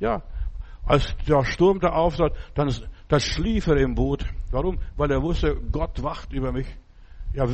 Ja, 0.00 0.22
als 0.84 1.16
der 1.28 1.44
Sturm 1.44 1.80
da 1.80 1.90
aufsah, 1.90 2.30
dann, 2.54 2.68
dann 3.12 3.20
schlief 3.20 3.66
er 3.66 3.76
im 3.76 3.94
Boot. 3.94 4.24
Warum? 4.50 4.78
Weil 4.96 5.10
er 5.10 5.22
wusste, 5.22 5.54
Gott 5.70 6.02
wacht 6.02 6.32
über 6.32 6.50
mich. 6.50 6.66
Ja, 7.34 7.46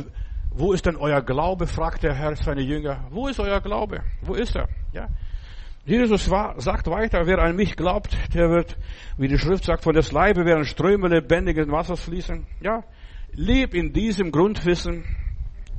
wo 0.51 0.71
ist 0.71 0.85
denn 0.85 0.95
euer 0.95 1.21
Glaube? 1.21 1.67
fragt 1.67 2.03
der 2.03 2.13
Herr 2.13 2.33
seine 2.37 2.61
Jünger. 2.61 3.07
Wo 3.09 3.27
ist 3.27 3.41
euer 3.41 3.59
Glaube? 3.59 4.01
Wo 4.21 4.35
ist 4.35 4.55
er? 4.55 4.69
Ja. 4.93 5.09
Jesus 5.83 6.29
war, 6.29 6.61
sagt 6.61 6.87
weiter, 6.87 7.25
wer 7.25 7.39
an 7.39 7.57
mich 7.57 7.75
glaubt, 7.75 8.15
der 8.33 8.49
wird, 8.49 8.77
wie 9.17 9.27
die 9.27 9.37
Schrift 9.37 9.65
sagt, 9.65 9.83
von 9.83 9.93
des 9.93 10.13
Leibe 10.13 10.45
werden 10.45 10.63
Ströme 10.63 11.09
lebendigen 11.09 11.69
Wassers 11.71 12.03
fließen. 12.05 12.47
Ja. 12.61 12.85
Leb 13.33 13.73
in 13.73 13.91
diesem 13.91 14.31
Grundwissen, 14.31 15.03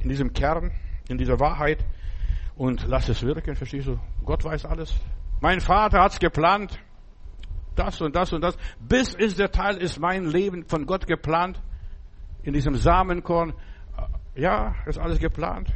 in 0.03 0.11
diesem 0.11 0.35
Kern, 0.35 0.73
in 1.09 1.17
dieser 1.17 1.41
Wahrheit 1.41 1.79
und 2.55 2.87
lass 2.87 3.09
es 3.09 3.23
wirken, 3.23 3.57
verstehst 3.57 3.87
du? 3.87 3.99
Gott 4.27 4.45
weiß 4.45 4.67
alles. 4.67 4.95
Mein 5.41 5.61
Vater 5.61 6.03
hat's 6.03 6.21
geplant. 6.21 6.79
Das 7.81 8.01
und 8.03 8.15
das 8.15 8.31
und 8.35 8.43
das. 8.43 8.59
Bis 8.79 9.15
ist 9.15 9.39
der 9.39 9.51
Teil 9.51 9.79
ist 9.79 9.99
mein 9.99 10.27
Leben 10.27 10.67
von 10.67 10.85
Gott 10.85 11.07
geplant. 11.07 11.59
In 12.43 12.53
diesem 12.53 12.75
Samenkorn. 12.75 13.55
Ja, 14.35 14.75
ist 14.87 14.99
alles 14.99 15.19
geplant. 15.19 15.73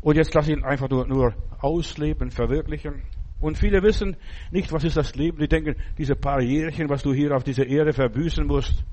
Und 0.00 0.16
jetzt 0.16 0.32
lass 0.32 0.48
ihn 0.48 0.62
einfach 0.62 0.88
nur, 0.88 1.08
nur 1.08 1.34
ausleben, 1.58 2.30
verwirklichen. 2.30 3.02
Und 3.40 3.58
viele 3.58 3.82
wissen 3.82 4.16
nicht, 4.52 4.72
was 4.72 4.84
ist 4.84 4.96
das 4.96 5.16
Leben. 5.16 5.38
Die 5.38 5.48
denken, 5.48 5.74
diese 5.98 6.14
paar 6.14 6.40
Jährchen, 6.40 6.88
was 6.88 7.02
du 7.02 7.12
hier 7.12 7.34
auf 7.34 7.42
dieser 7.42 7.66
Erde 7.66 7.92
verbüßen 7.92 8.46
musst, 8.46 8.84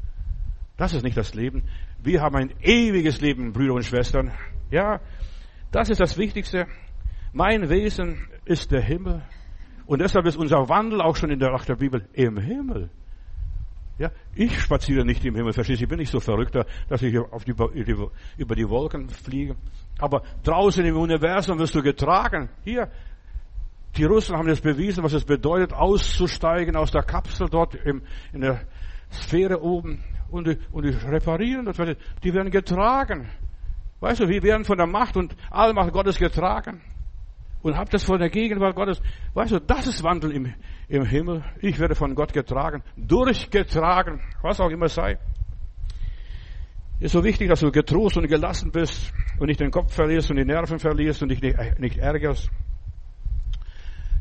das 0.77 0.95
ist 0.95 1.03
nicht 1.03 1.17
das 1.17 1.35
Leben. 1.35 1.63
Wir 2.01 2.21
haben 2.21 2.35
ein 2.35 2.53
ewiges 2.61 3.21
Leben, 3.21 3.53
Brüder 3.53 3.75
und 3.75 3.85
Schwestern. 3.85 4.31
Ja, 4.71 4.99
das 5.71 5.89
ist 5.89 6.01
das 6.01 6.17
Wichtigste. 6.17 6.65
Mein 7.33 7.69
Wesen 7.69 8.27
ist 8.45 8.71
der 8.71 8.81
Himmel. 8.81 9.21
Und 9.91 9.99
deshalb 9.99 10.25
ist 10.25 10.37
unser 10.37 10.69
Wandel 10.69 11.01
auch 11.01 11.17
schon 11.17 11.31
in 11.31 11.39
der, 11.39 11.51
nach 11.51 11.65
der 11.65 11.75
Bibel 11.75 12.07
im 12.13 12.37
Himmel. 12.37 12.89
Ja, 13.97 14.09
ich 14.33 14.57
spaziere 14.61 15.03
nicht 15.03 15.25
im 15.25 15.35
Himmel, 15.35 15.51
verstehst 15.51 15.81
du? 15.81 15.83
Ich 15.83 15.89
bin 15.89 15.99
nicht 15.99 16.13
so 16.13 16.21
verrückter, 16.21 16.65
dass 16.87 17.01
ich 17.01 17.19
auf 17.19 17.43
die, 17.43 17.53
über 18.37 18.55
die 18.55 18.69
Wolken 18.69 19.09
fliege. 19.09 19.57
Aber 19.99 20.23
draußen 20.43 20.85
im 20.85 20.95
Universum 20.95 21.59
wirst 21.59 21.75
du 21.75 21.83
getragen. 21.83 22.47
Hier, 22.63 22.89
die 23.97 24.05
Russen 24.05 24.37
haben 24.37 24.47
das 24.47 24.61
bewiesen, 24.61 25.03
was 25.03 25.11
es 25.11 25.25
bedeutet, 25.25 25.73
auszusteigen 25.73 26.77
aus 26.77 26.91
der 26.91 27.03
Kapsel 27.03 27.49
dort 27.49 27.75
im, 27.75 28.01
in 28.31 28.39
der 28.39 28.61
Sphäre 29.11 29.61
oben 29.61 30.01
und 30.29 30.47
die, 30.47 30.57
und 30.71 30.85
die 30.85 30.91
reparieren 30.91 31.65
das. 31.65 31.75
Die 31.75 32.33
werden 32.33 32.49
getragen. 32.49 33.29
Weißt 33.99 34.21
du, 34.21 34.29
wir 34.29 34.41
werden 34.41 34.63
von 34.63 34.77
der 34.77 34.87
Macht 34.87 35.17
und 35.17 35.35
Allmacht 35.49 35.91
Gottes 35.91 36.17
getragen. 36.17 36.79
Und 37.61 37.77
habt 37.77 37.93
das 37.93 38.03
von 38.03 38.19
der 38.19 38.29
Gegenwart 38.29 38.75
Gottes. 38.75 39.01
Weißt 39.33 39.51
du, 39.51 39.59
das 39.59 39.87
ist 39.87 40.03
Wandel 40.03 40.31
im, 40.31 40.53
im 40.87 41.05
Himmel. 41.05 41.43
Ich 41.59 41.79
werde 41.79 41.95
von 41.95 42.15
Gott 42.15 42.33
getragen, 42.33 42.83
durchgetragen, 42.97 44.19
was 44.41 44.59
auch 44.59 44.69
immer 44.69 44.89
sei. 44.89 45.19
Ist 46.99 47.13
so 47.13 47.23
wichtig, 47.23 47.49
dass 47.49 47.61
du 47.61 47.71
getrost 47.71 48.17
und 48.17 48.27
gelassen 48.27 48.71
bist 48.71 49.11
und 49.39 49.47
nicht 49.47 49.59
den 49.59 49.71
Kopf 49.71 49.93
verlierst 49.93 50.29
und 50.29 50.37
die 50.37 50.45
Nerven 50.45 50.77
verlierst 50.77 51.23
und 51.23 51.29
dich 51.29 51.41
nicht, 51.41 51.57
nicht 51.79 51.97
ärgerst. 51.97 52.51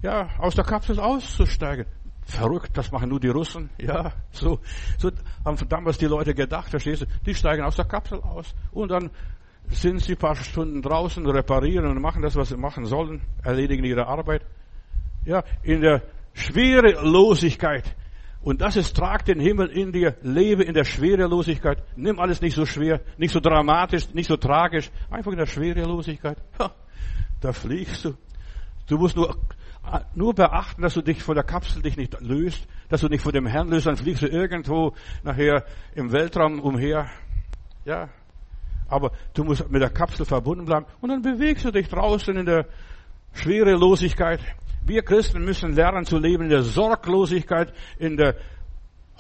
Ja, 0.03 0.31
aus 0.39 0.55
der 0.55 0.65
Kapsel 0.65 0.99
auszusteigen. 0.99 1.85
Verrückt, 2.25 2.77
das 2.77 2.91
machen 2.91 3.11
nur 3.11 3.21
die 3.21 3.29
Russen. 3.29 3.71
Ja, 3.79 4.13
so, 4.31 4.61
so 4.97 5.11
haben 5.45 5.59
damals 5.69 5.99
die 5.99 6.07
Leute 6.07 6.35
gedacht, 6.35 6.71
verstehst 6.71 7.03
du? 7.03 7.07
Die 7.27 7.35
steigen 7.35 7.65
aus 7.65 7.77
der 7.77 7.85
Kapsel 7.85 8.21
aus 8.21 8.55
und 8.73 8.91
dann 8.91 9.11
sind 9.69 10.01
sie 10.01 10.17
paar 10.17 10.37
Stunden 10.37 10.83
draußen, 10.83 11.27
reparieren 11.27 11.87
und 11.87 12.01
machen 12.01 12.23
das, 12.23 12.37
was 12.37 12.49
sie 12.49 12.57
machen 12.57 12.87
sollen, 12.87 13.23
erledigen 13.43 13.85
ihre 13.85 14.07
Arbeit. 14.07 14.43
Ja, 15.25 15.45
in 15.63 15.81
der 15.81 16.03
Schwerelosigkeit. 16.33 17.97
Und 18.43 18.63
das 18.63 18.77
ist, 18.77 18.97
trag 18.97 19.25
den 19.27 19.39
Himmel 19.39 19.69
in 19.69 19.93
dir, 19.93 20.17
lebe 20.23 20.65
in 20.65 20.73
der 20.73 20.85
Schwerelosigkeit. 20.85 21.83
Nimm 21.97 22.19
alles 22.19 22.41
nicht 22.41 22.55
so 22.55 22.65
schwer, 22.65 23.01
nicht 23.19 23.33
so 23.33 23.41
dramatisch, 23.41 24.15
nicht 24.15 24.29
so 24.29 24.37
tragisch. 24.37 24.91
Einfach 25.11 25.33
in 25.33 25.39
der 25.39 25.47
Schwerelosigkeit. 25.47 26.39
Ha, 26.59 26.73
da 27.41 27.53
fliegst 27.53 28.05
du. 28.07 28.15
Du 28.87 28.97
musst 28.97 29.15
nur, 29.17 29.37
nur 30.15 30.35
beachten, 30.35 30.83
dass 30.83 30.95
du 30.95 31.03
dich 31.03 31.23
von 31.23 31.35
der 31.35 31.45
Kapsel 31.45 31.83
dich 31.83 31.97
nicht 31.97 32.19
löst, 32.21 32.67
dass 32.89 33.03
du 33.03 33.09
nicht 33.09 33.23
von 33.23 33.33
dem 33.33 33.47
Herrn 33.47 33.69
löst, 33.69 33.87
dann 33.87 33.97
fliegst 33.97 34.23
du 34.23 34.27
irgendwo 34.27 34.95
nachher 35.23 35.65
im 35.95 36.11
Weltraum 36.11 36.61
umher. 36.61 37.11
Ja. 37.85 38.09
Aber 38.91 39.13
du 39.35 39.45
musst 39.45 39.71
mit 39.71 39.81
der 39.81 39.91
Kapsel 39.91 40.27
verbunden 40.27 40.67
bleiben 40.67 40.87
und 41.01 41.09
dann 41.09 41.23
bewegst 41.23 41.65
du 41.65 41.71
dich 41.71 41.89
draußen 41.89 42.37
in 42.37 42.45
der 42.45 42.67
Schwerelosigkeit. 43.33 44.41
Wir 44.85 45.03
Christen 45.03 45.45
müssen 45.45 45.75
lernen 45.75 46.05
zu 46.05 46.19
leben 46.19 46.45
in 46.45 46.51
der 46.51 46.63
Sorglosigkeit, 46.63 47.73
in 47.99 48.17
der 48.17 48.35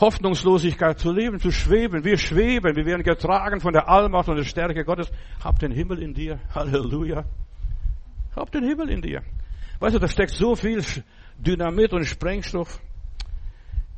Hoffnungslosigkeit 0.00 0.98
zu 0.98 1.12
leben, 1.12 1.38
zu 1.38 1.50
schweben. 1.50 2.04
Wir 2.04 2.16
schweben, 2.16 2.74
wir 2.74 2.86
werden 2.86 3.02
getragen 3.02 3.60
von 3.60 3.72
der 3.72 3.88
Allmacht 3.88 4.28
und 4.28 4.36
der 4.36 4.44
Stärke 4.44 4.84
Gottes. 4.84 5.10
Hab 5.44 5.58
den 5.58 5.72
Himmel 5.72 6.02
in 6.02 6.14
dir. 6.14 6.40
Halleluja. 6.54 7.24
Hab 8.34 8.50
den 8.50 8.64
Himmel 8.64 8.90
in 8.90 9.02
dir. 9.02 9.22
Weißt 9.78 9.94
du, 9.94 9.98
da 9.98 10.08
steckt 10.08 10.32
so 10.32 10.56
viel 10.56 10.82
Dynamit 11.38 11.92
und 11.92 12.04
Sprengstoff. 12.04 12.80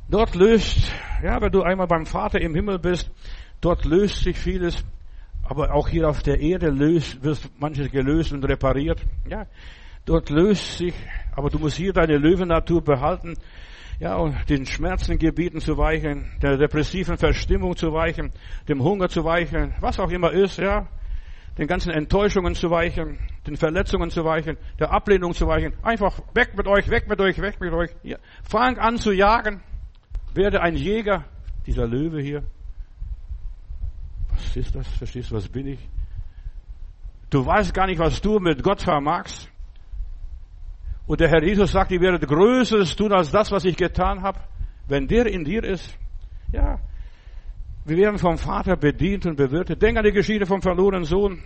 Dort 0.09 0.35
löst, 0.35 0.91
ja, 1.23 1.41
wenn 1.41 1.51
du 1.51 1.61
einmal 1.61 1.87
beim 1.87 2.05
Vater 2.05 2.39
im 2.41 2.53
Himmel 2.53 2.79
bist, 2.79 3.09
dort 3.61 3.85
löst 3.85 4.23
sich 4.23 4.37
vieles. 4.37 4.83
Aber 5.43 5.73
auch 5.73 5.87
hier 5.89 6.09
auf 6.09 6.23
der 6.23 6.39
Erde 6.39 6.69
löst, 6.69 7.23
wird 7.23 7.39
manches 7.59 7.91
gelöst 7.91 8.31
und 8.31 8.43
repariert. 8.45 9.01
Ja, 9.29 9.45
dort 10.05 10.29
löst 10.29 10.77
sich 10.77 10.95
aber 11.35 11.49
du 11.49 11.59
musst 11.59 11.77
hier 11.77 11.93
deine 11.93 12.17
Löwennatur 12.17 12.83
behalten, 12.83 13.35
ja, 13.99 14.15
und 14.15 14.49
den 14.49 14.65
Schmerzengebieten 14.65 15.59
zu 15.59 15.77
weichen, 15.77 16.31
der 16.41 16.57
depressiven 16.57 17.17
Verstimmung 17.17 17.75
zu 17.75 17.93
weichen, 17.93 18.31
dem 18.67 18.83
Hunger 18.83 19.07
zu 19.07 19.23
weichen, 19.23 19.73
was 19.79 19.99
auch 19.99 20.09
immer 20.09 20.31
ist, 20.31 20.57
ja, 20.57 20.87
den 21.57 21.67
ganzen 21.67 21.91
Enttäuschungen 21.91 22.55
zu 22.55 22.69
weichen, 22.69 23.19
den 23.45 23.55
Verletzungen 23.55 24.09
zu 24.09 24.25
weichen, 24.25 24.57
der 24.79 24.91
Ablehnung 24.91 25.33
zu 25.33 25.45
weichen. 25.47 25.73
Einfach 25.83 26.19
weg 26.33 26.57
mit 26.57 26.67
euch, 26.67 26.89
weg 26.89 27.07
mit 27.07 27.21
euch, 27.21 27.39
weg 27.39 27.59
mit 27.59 27.71
euch. 27.71 27.91
Ja. 28.01 28.17
Fang 28.43 28.77
an 28.79 28.97
zu 28.97 29.11
jagen. 29.11 29.61
Werde 30.33 30.61
ein 30.61 30.75
Jäger, 30.75 31.25
dieser 31.67 31.87
Löwe 31.87 32.19
hier. 32.19 32.43
Was 34.43 34.57
ist 34.57 34.75
das? 34.75 34.87
Verstehst 34.87 35.31
du, 35.31 35.35
was 35.35 35.47
bin 35.47 35.67
ich? 35.67 35.79
Du 37.29 37.45
weißt 37.45 37.73
gar 37.73 37.87
nicht, 37.87 37.99
was 37.99 38.21
du 38.21 38.39
mit 38.39 38.61
Gott 38.61 38.81
vermagst. 38.81 39.49
Und 41.07 41.19
der 41.19 41.29
Herr 41.29 41.43
Jesus 41.43 41.71
sagt, 41.71 41.91
ihr 41.91 41.99
werdet 41.99 42.27
Größeres 42.27 42.95
tun 42.95 43.11
als 43.11 43.31
das, 43.31 43.51
was 43.51 43.65
ich 43.65 43.75
getan 43.75 44.21
habe. 44.21 44.39
Wenn 44.87 45.07
der 45.07 45.25
in 45.25 45.43
dir 45.43 45.63
ist, 45.63 45.97
ja, 46.51 46.79
wir 47.85 47.97
werden 47.97 48.17
vom 48.17 48.37
Vater 48.37 48.77
bedient 48.77 49.25
und 49.25 49.35
bewirtet. 49.35 49.81
Denk 49.81 49.97
an 49.97 50.03
die 50.03 50.11
Geschichte 50.11 50.45
vom 50.45 50.61
verlorenen 50.61 51.03
Sohn. 51.03 51.43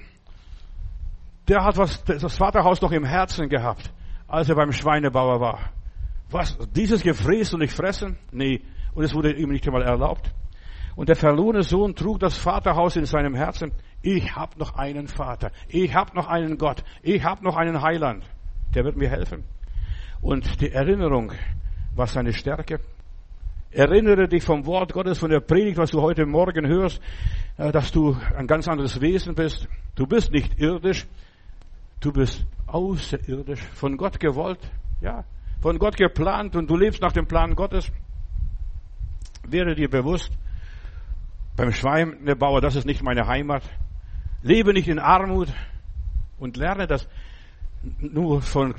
Der 1.48 1.64
hat 1.64 1.78
was, 1.78 2.04
das 2.04 2.36
Vaterhaus 2.36 2.82
noch 2.82 2.92
im 2.92 3.06
Herzen 3.06 3.48
gehabt, 3.48 3.92
als 4.28 4.50
er 4.50 4.56
beim 4.56 4.72
Schweinebauer 4.72 5.40
war. 5.40 5.72
Was, 6.30 6.58
dieses 6.76 7.02
gefräst 7.02 7.54
und 7.54 7.62
nicht 7.62 7.74
fressen? 7.74 8.18
Nee. 8.32 8.62
Und 8.94 9.04
es 9.04 9.14
wurde 9.14 9.32
ihm 9.32 9.50
nicht 9.50 9.66
einmal 9.66 9.84
erlaubt. 9.84 10.34
Und 10.98 11.08
der 11.08 11.16
verlorene 11.16 11.64
Sohn 11.64 11.96
trug 11.96 12.20
das 12.20 12.38
Vaterhaus 12.38 12.98
in 12.98 13.06
seinem 13.06 13.36
Herzen. 13.36 13.72
Ich 14.02 14.36
habe 14.36 14.60
noch 14.60 14.76
einen 14.76 15.08
Vater. 15.08 15.52
Ich 15.70 15.94
habe 15.96 16.14
noch 16.14 16.28
einen 16.28 16.58
Gott. 16.58 16.84
Ich 17.02 17.24
habe 17.24 17.46
noch 17.46 17.56
einen 17.56 17.82
Heiland 17.82 18.26
der 18.78 18.86
wird 18.86 18.96
mir 18.96 19.10
helfen. 19.10 19.44
Und 20.22 20.62
die 20.62 20.72
Erinnerung 20.72 21.32
war 21.96 22.08
seine 22.08 22.34
Stärke. 22.34 22.80
Erinnere 23.72 24.28
dich 24.28 24.44
vom 24.44 24.66
Wort 24.66 24.94
Gottes, 24.94 25.20
von 25.20 25.30
der 25.30 25.40
Predigt, 25.40 25.78
was 25.78 25.92
du 25.92 26.02
heute 26.02 26.26
Morgen 26.26 26.68
hörst, 26.68 27.02
äh, 27.58 27.72
dass 27.72 27.92
du 27.92 28.16
ein 28.36 28.48
ganz 28.48 28.68
anderes 28.68 29.02
Wesen 29.02 29.36
bist. 29.36 29.68
Du 29.96 30.08
bist 30.08 30.32
nicht 30.32 30.60
irdisch, 30.60 31.06
du 32.00 32.12
bist 32.12 32.46
außerirdisch, 32.68 33.62
von 33.62 33.98
Gott 33.98 34.20
gewollt, 34.20 34.60
ja, 35.02 35.26
von 35.60 35.80
Gott 35.80 35.98
geplant 35.98 36.56
und 36.56 36.70
du 36.70 36.78
lebst 36.78 37.02
nach 37.02 37.12
dem 37.12 37.28
Plan 37.28 37.56
Gottes. 37.56 37.92
Werde 39.48 39.76
dir 39.76 39.90
bewusst, 39.90 40.32
beim 41.58 41.74
Schweinebauer, 41.74 42.62
das 42.62 42.76
ist 42.76 42.86
nicht 42.86 43.04
meine 43.04 43.28
Heimat. 43.28 43.64
Lebe 44.44 44.72
nicht 44.74 44.88
in 44.88 45.00
Armut 45.00 45.50
und 46.38 46.56
lerne 46.56 46.88
das 46.88 47.08
nur 48.00 48.42
von 48.42 48.76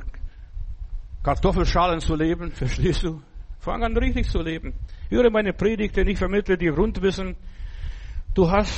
Kartoffelschalen 1.24 2.00
zu 2.00 2.14
leben, 2.14 2.52
verstehst 2.52 3.02
du? 3.02 3.20
Fang 3.58 3.82
an 3.82 3.96
richtig 3.96 4.30
zu 4.30 4.40
leben. 4.40 4.72
Höre 5.10 5.30
meine 5.30 5.52
Predigte, 5.52 6.02
ich 6.02 6.18
vermittle 6.18 6.56
dir 6.56 6.72
Rundwissen. 6.72 7.36
Du 8.34 8.48
hast 8.48 8.72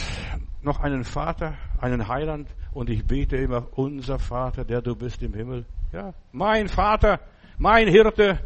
noch 0.63 0.81
einen 0.81 1.05
Vater, 1.05 1.55
einen 1.79 2.09
Heiland 2.09 2.49
und 2.73 2.89
ich 2.89 3.07
bete 3.07 3.37
immer, 3.37 3.67
unser 3.77 4.19
Vater, 4.19 4.65
der 4.65 4.81
du 4.81 4.97
bist 4.97 5.23
im 5.23 5.35
Himmel. 5.35 5.67
Ja, 5.93 6.15
mein 6.33 6.69
Vater, 6.69 7.21
mein 7.59 7.87
Hirte. 7.89 8.41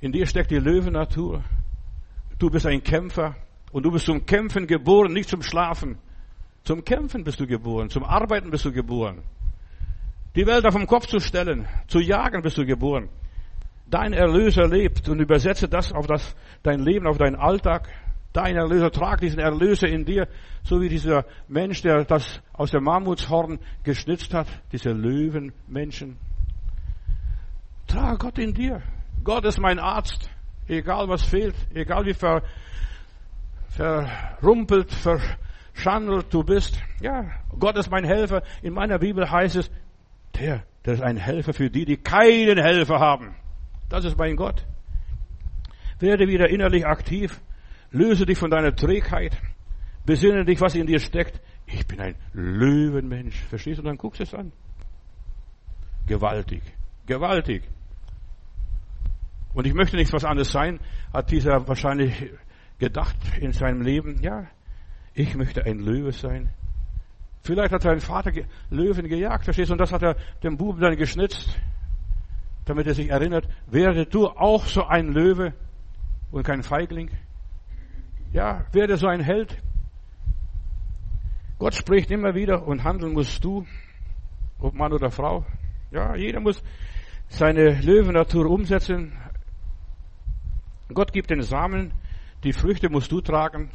In 0.00 0.12
dir 0.12 0.26
steckt 0.26 0.52
die 0.52 0.58
Löwennatur. 0.58 1.42
Du 2.38 2.50
bist 2.50 2.66
ein 2.66 2.82
Kämpfer 2.82 3.36
und 3.72 3.84
du 3.84 3.90
bist 3.90 4.06
zum 4.06 4.24
Kämpfen 4.26 4.66
geboren, 4.66 5.12
nicht 5.12 5.28
zum 5.28 5.42
Schlafen. 5.42 5.98
Zum 6.64 6.84
Kämpfen 6.84 7.24
bist 7.24 7.40
du 7.40 7.46
geboren, 7.46 7.90
zum 7.90 8.04
Arbeiten 8.04 8.50
bist 8.50 8.64
du 8.64 8.72
geboren. 8.72 9.22
Die 10.34 10.46
Welt 10.46 10.66
auf 10.66 10.74
den 10.74 10.86
Kopf 10.86 11.06
zu 11.06 11.20
stellen, 11.20 11.68
zu 11.86 12.00
jagen 12.00 12.42
bist 12.42 12.58
du 12.58 12.64
geboren. 12.64 13.08
Dein 13.86 14.12
Erlöser 14.12 14.66
lebt 14.66 15.08
und 15.08 15.20
übersetze 15.20 15.68
das 15.68 15.92
auf 15.92 16.06
das, 16.06 16.34
dein 16.62 16.80
Leben, 16.80 17.06
auf 17.06 17.18
deinen 17.18 17.36
Alltag. 17.36 17.88
Dein 18.32 18.56
Erlöser, 18.56 18.90
trag 18.90 19.20
diesen 19.20 19.38
Erlöser 19.38 19.86
in 19.86 20.04
dir, 20.04 20.26
so 20.64 20.80
wie 20.80 20.88
dieser 20.88 21.24
Mensch, 21.46 21.82
der 21.82 22.04
das 22.04 22.40
aus 22.52 22.72
dem 22.72 22.82
Mammuthorn 22.82 23.60
geschnitzt 23.84 24.34
hat, 24.34 24.48
diese 24.72 24.90
Löwenmenschen. 24.90 26.16
Trag 27.86 28.18
Gott 28.18 28.38
in 28.38 28.54
dir. 28.54 28.82
Gott 29.22 29.44
ist 29.44 29.60
mein 29.60 29.78
Arzt. 29.78 30.30
Egal 30.68 31.08
was 31.08 31.22
fehlt, 31.22 31.54
egal 31.74 32.06
wie 32.06 32.14
ver, 32.14 32.42
verrumpelt, 33.68 34.92
ver, 34.92 35.20
Schandel 35.74 36.22
du 36.30 36.44
bist. 36.44 36.80
Ja, 37.00 37.26
Gott 37.58 37.76
ist 37.76 37.90
mein 37.90 38.04
Helfer. 38.04 38.42
In 38.62 38.72
meiner 38.72 38.98
Bibel 38.98 39.30
heißt 39.30 39.56
es, 39.56 39.70
der, 40.38 40.64
der 40.84 40.94
ist 40.94 41.02
ein 41.02 41.16
Helfer 41.16 41.52
für 41.52 41.68
die, 41.68 41.84
die 41.84 41.96
keinen 41.96 42.58
Helfer 42.58 43.00
haben. 43.00 43.34
Das 43.88 44.04
ist 44.04 44.16
mein 44.16 44.36
Gott. 44.36 44.64
Werde 45.98 46.28
wieder 46.28 46.48
innerlich 46.48 46.86
aktiv. 46.86 47.40
Löse 47.90 48.24
dich 48.24 48.38
von 48.38 48.50
deiner 48.50 48.74
Trägheit. 48.74 49.36
Besinne 50.06 50.44
dich, 50.44 50.60
was 50.60 50.74
in 50.74 50.86
dir 50.86 51.00
steckt. 51.00 51.40
Ich 51.66 51.86
bin 51.86 52.00
ein 52.00 52.14
Löwenmensch. 52.32 53.36
Verstehst 53.44 53.78
du? 53.78 53.82
Dann 53.82 53.96
guckst 53.96 54.20
du 54.20 54.24
es 54.24 54.34
an. 54.34 54.52
Gewaltig. 56.06 56.62
Gewaltig. 57.06 57.62
Und 59.54 59.66
ich 59.66 59.74
möchte 59.74 59.96
nichts 59.96 60.12
was 60.12 60.24
anderes 60.24 60.50
sein, 60.50 60.80
hat 61.12 61.30
dieser 61.30 61.66
wahrscheinlich 61.66 62.30
gedacht 62.78 63.16
in 63.40 63.52
seinem 63.52 63.82
Leben. 63.82 64.20
Ja, 64.20 64.46
ich 65.14 65.34
möchte 65.36 65.64
ein 65.64 65.78
Löwe 65.78 66.12
sein. 66.12 66.50
Vielleicht 67.42 67.72
hat 67.72 67.82
sein 67.82 68.00
Vater 68.00 68.32
Löwen 68.70 69.06
gejagt, 69.06 69.44
verstehst 69.44 69.68
du? 69.68 69.74
Und 69.74 69.78
das 69.78 69.92
hat 69.92 70.02
er 70.02 70.16
dem 70.42 70.56
Buben 70.56 70.80
dann 70.80 70.96
geschnitzt, 70.96 71.58
damit 72.64 72.86
er 72.86 72.94
sich 72.94 73.10
erinnert, 73.10 73.46
werde 73.66 74.06
du 74.06 74.26
auch 74.28 74.64
so 74.66 74.84
ein 74.84 75.08
Löwe 75.08 75.52
und 76.30 76.42
kein 76.42 76.62
Feigling. 76.62 77.10
Ja, 78.32 78.64
werde 78.72 78.96
so 78.96 79.06
ein 79.06 79.20
Held. 79.20 79.56
Gott 81.58 81.74
spricht 81.74 82.10
immer 82.10 82.34
wieder 82.34 82.66
und 82.66 82.82
handeln 82.82 83.12
musst 83.12 83.44
du, 83.44 83.64
ob 84.58 84.74
Mann 84.74 84.92
oder 84.92 85.10
Frau. 85.10 85.44
Ja, 85.92 86.16
jeder 86.16 86.40
muss 86.40 86.62
seine 87.28 87.80
Löwennatur 87.80 88.50
umsetzen. 88.50 89.12
Gott 90.92 91.12
gibt 91.12 91.30
den 91.30 91.42
Samen, 91.42 91.92
die 92.42 92.52
Früchte 92.52 92.90
musst 92.90 93.10
du 93.10 93.20
tragen. 93.20 93.70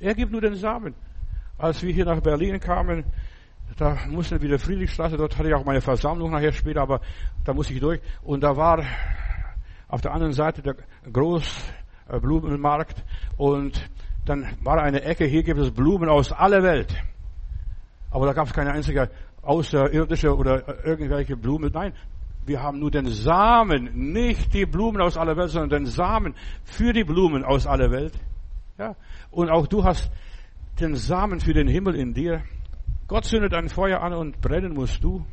Er 0.00 0.14
gibt 0.14 0.32
nur 0.32 0.40
den 0.40 0.54
Samen. 0.54 0.94
Als 1.58 1.82
wir 1.82 1.92
hier 1.92 2.06
nach 2.06 2.20
Berlin 2.20 2.58
kamen, 2.58 3.04
da 3.76 3.96
mussten 4.08 4.36
wir 4.36 4.42
wieder 4.42 4.58
Friedrichstraße, 4.58 5.16
dort 5.16 5.38
hatte 5.38 5.48
ich 5.48 5.54
auch 5.54 5.64
meine 5.64 5.80
Versammlung 5.80 6.32
nachher 6.32 6.52
später, 6.52 6.82
aber 6.82 7.00
da 7.44 7.52
musste 7.54 7.72
ich 7.72 7.80
durch. 7.80 8.00
Und 8.22 8.42
da 8.42 8.56
war 8.56 8.84
auf 9.88 10.00
der 10.00 10.12
anderen 10.12 10.32
Seite 10.32 10.62
der 10.62 10.74
Großblumenmarkt 11.12 13.04
und 13.36 13.88
dann 14.24 14.46
war 14.62 14.82
eine 14.82 15.02
Ecke, 15.02 15.24
hier 15.26 15.42
gibt 15.42 15.60
es 15.60 15.70
Blumen 15.70 16.08
aus 16.08 16.32
aller 16.32 16.62
Welt. 16.62 16.94
Aber 18.10 18.26
da 18.26 18.32
gab 18.32 18.48
es 18.48 18.52
keine 18.52 18.72
einzige 18.72 19.10
außerirdische 19.42 20.36
oder 20.36 20.84
irgendwelche 20.84 21.36
Blumen. 21.36 21.70
Nein, 21.72 21.92
wir 22.46 22.62
haben 22.62 22.78
nur 22.78 22.90
den 22.90 23.06
Samen, 23.06 24.12
nicht 24.12 24.54
die 24.54 24.66
Blumen 24.66 25.00
aus 25.00 25.16
aller 25.16 25.36
Welt, 25.36 25.50
sondern 25.50 25.84
den 25.84 25.86
Samen 25.86 26.34
für 26.64 26.92
die 26.92 27.04
Blumen 27.04 27.44
aus 27.44 27.66
aller 27.66 27.90
Welt. 27.90 28.14
Ja, 28.78 28.96
und 29.30 29.50
auch 29.50 29.66
du 29.66 29.84
hast 29.84 30.10
den 30.80 30.96
Samen 30.96 31.40
für 31.40 31.52
den 31.52 31.68
Himmel 31.68 31.94
in 31.94 32.14
dir. 32.14 32.42
Gott 33.06 33.24
zündet 33.24 33.52
ein 33.54 33.68
Feuer 33.68 34.00
an 34.00 34.14
und 34.14 34.40
brennen 34.40 34.72
musst 34.72 35.04
du. 35.04 35.26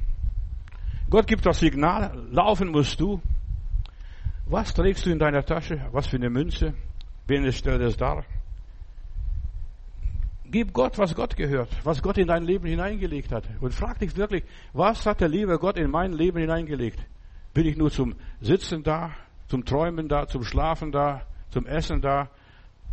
Gott 1.09 1.27
gibt 1.27 1.45
das 1.45 1.59
Signal, 1.59 2.27
laufen 2.31 2.69
musst 2.69 2.99
du. 2.99 3.21
Was 4.45 4.73
trägst 4.73 5.05
du 5.05 5.11
in 5.11 5.19
deiner 5.19 5.43
Tasche? 5.43 5.87
Was 5.91 6.07
für 6.07 6.17
eine 6.17 6.29
Münze? 6.29 6.73
Wen 7.27 7.51
stellt 7.51 7.81
es 7.81 7.95
dar? 7.97 8.25
Gib 10.49 10.73
Gott, 10.73 10.97
was 10.97 11.13
Gott 11.13 11.35
gehört, 11.35 11.69
was 11.83 12.01
Gott 12.01 12.17
in 12.17 12.27
dein 12.27 12.43
Leben 12.43 12.67
hineingelegt 12.67 13.31
hat. 13.31 13.43
Und 13.59 13.73
frag 13.73 13.99
dich 13.99 14.15
wirklich, 14.15 14.43
was 14.73 15.05
hat 15.05 15.19
der 15.19 15.27
liebe 15.27 15.57
Gott 15.59 15.77
in 15.77 15.91
mein 15.91 16.13
Leben 16.13 16.39
hineingelegt? 16.39 16.99
Bin 17.53 17.65
ich 17.65 17.75
nur 17.75 17.91
zum 17.91 18.15
Sitzen 18.39 18.83
da, 18.83 19.11
zum 19.47 19.65
Träumen 19.65 20.07
da, 20.07 20.27
zum 20.27 20.43
Schlafen 20.43 20.91
da, 20.91 21.21
zum 21.49 21.65
Essen 21.65 22.01
da, 22.01 22.29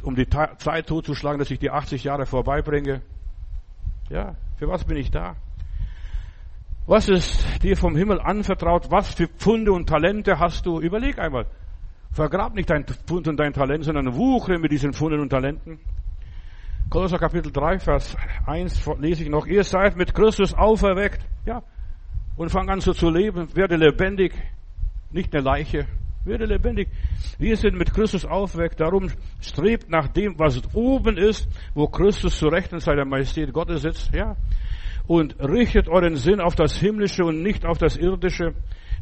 um 0.02 0.14
die 0.16 0.28
Zeit 0.28 0.86
totzuschlagen, 0.86 1.38
dass 1.38 1.50
ich 1.50 1.58
die 1.58 1.70
80 1.70 2.04
Jahre 2.04 2.26
vorbeibringe? 2.26 3.02
Ja, 4.10 4.34
für 4.56 4.68
was 4.68 4.84
bin 4.84 4.96
ich 4.96 5.10
da? 5.10 5.36
Was 6.86 7.08
ist 7.08 7.46
dir 7.62 7.76
vom 7.76 7.96
Himmel 7.96 8.20
anvertraut? 8.20 8.90
Was 8.90 9.14
für 9.14 9.26
Pfunde 9.26 9.72
und 9.72 9.88
Talente 9.88 10.38
hast 10.38 10.66
du? 10.66 10.80
Überleg 10.80 11.18
einmal. 11.18 11.46
Vergrab 12.12 12.54
nicht 12.54 12.68
dein 12.68 12.84
Pfund 12.84 13.26
und 13.26 13.38
dein 13.38 13.52
Talent, 13.52 13.84
sondern 13.84 14.14
wuchere 14.14 14.58
mit 14.58 14.70
diesen 14.70 14.92
Pfunden 14.92 15.20
und 15.20 15.30
Talenten. 15.30 15.80
Kolosser 16.90 17.18
Kapitel 17.18 17.50
3, 17.50 17.78
Vers 17.78 18.16
1 18.46 18.88
lese 19.00 19.24
ich 19.24 19.28
noch. 19.28 19.46
Ihr 19.46 19.64
seid 19.64 19.96
mit 19.96 20.14
Christus 20.14 20.54
auferweckt. 20.54 21.26
Ja. 21.44 21.62
Und 22.36 22.50
fang 22.50 22.68
an 22.68 22.80
so 22.80 22.92
zu 22.92 23.10
leben. 23.10 23.48
Werde 23.56 23.76
lebendig. 23.76 24.32
Nicht 25.10 25.34
eine 25.34 25.42
Leiche. 25.42 25.86
Werde 26.24 26.44
lebendig. 26.44 26.88
Wir 27.38 27.56
sind 27.56 27.76
mit 27.76 27.92
Christus 27.92 28.24
auferweckt. 28.24 28.80
Darum 28.80 29.10
strebt 29.40 29.90
nach 29.90 30.08
dem, 30.08 30.38
was 30.38 30.62
oben 30.74 31.16
ist, 31.16 31.48
wo 31.74 31.86
Christus 31.88 32.38
zu 32.38 32.46
Rechten 32.46 32.80
seiner 32.80 33.04
Majestät 33.04 33.52
Gottes 33.52 33.82
sitzt. 33.82 34.14
Ja. 34.14 34.36
Und 35.06 35.36
richtet 35.40 35.88
euren 35.88 36.16
Sinn 36.16 36.40
auf 36.40 36.54
das 36.54 36.76
Himmlische 36.76 37.24
und 37.24 37.42
nicht 37.42 37.66
auf 37.66 37.78
das 37.78 37.96
Irdische. 37.96 38.54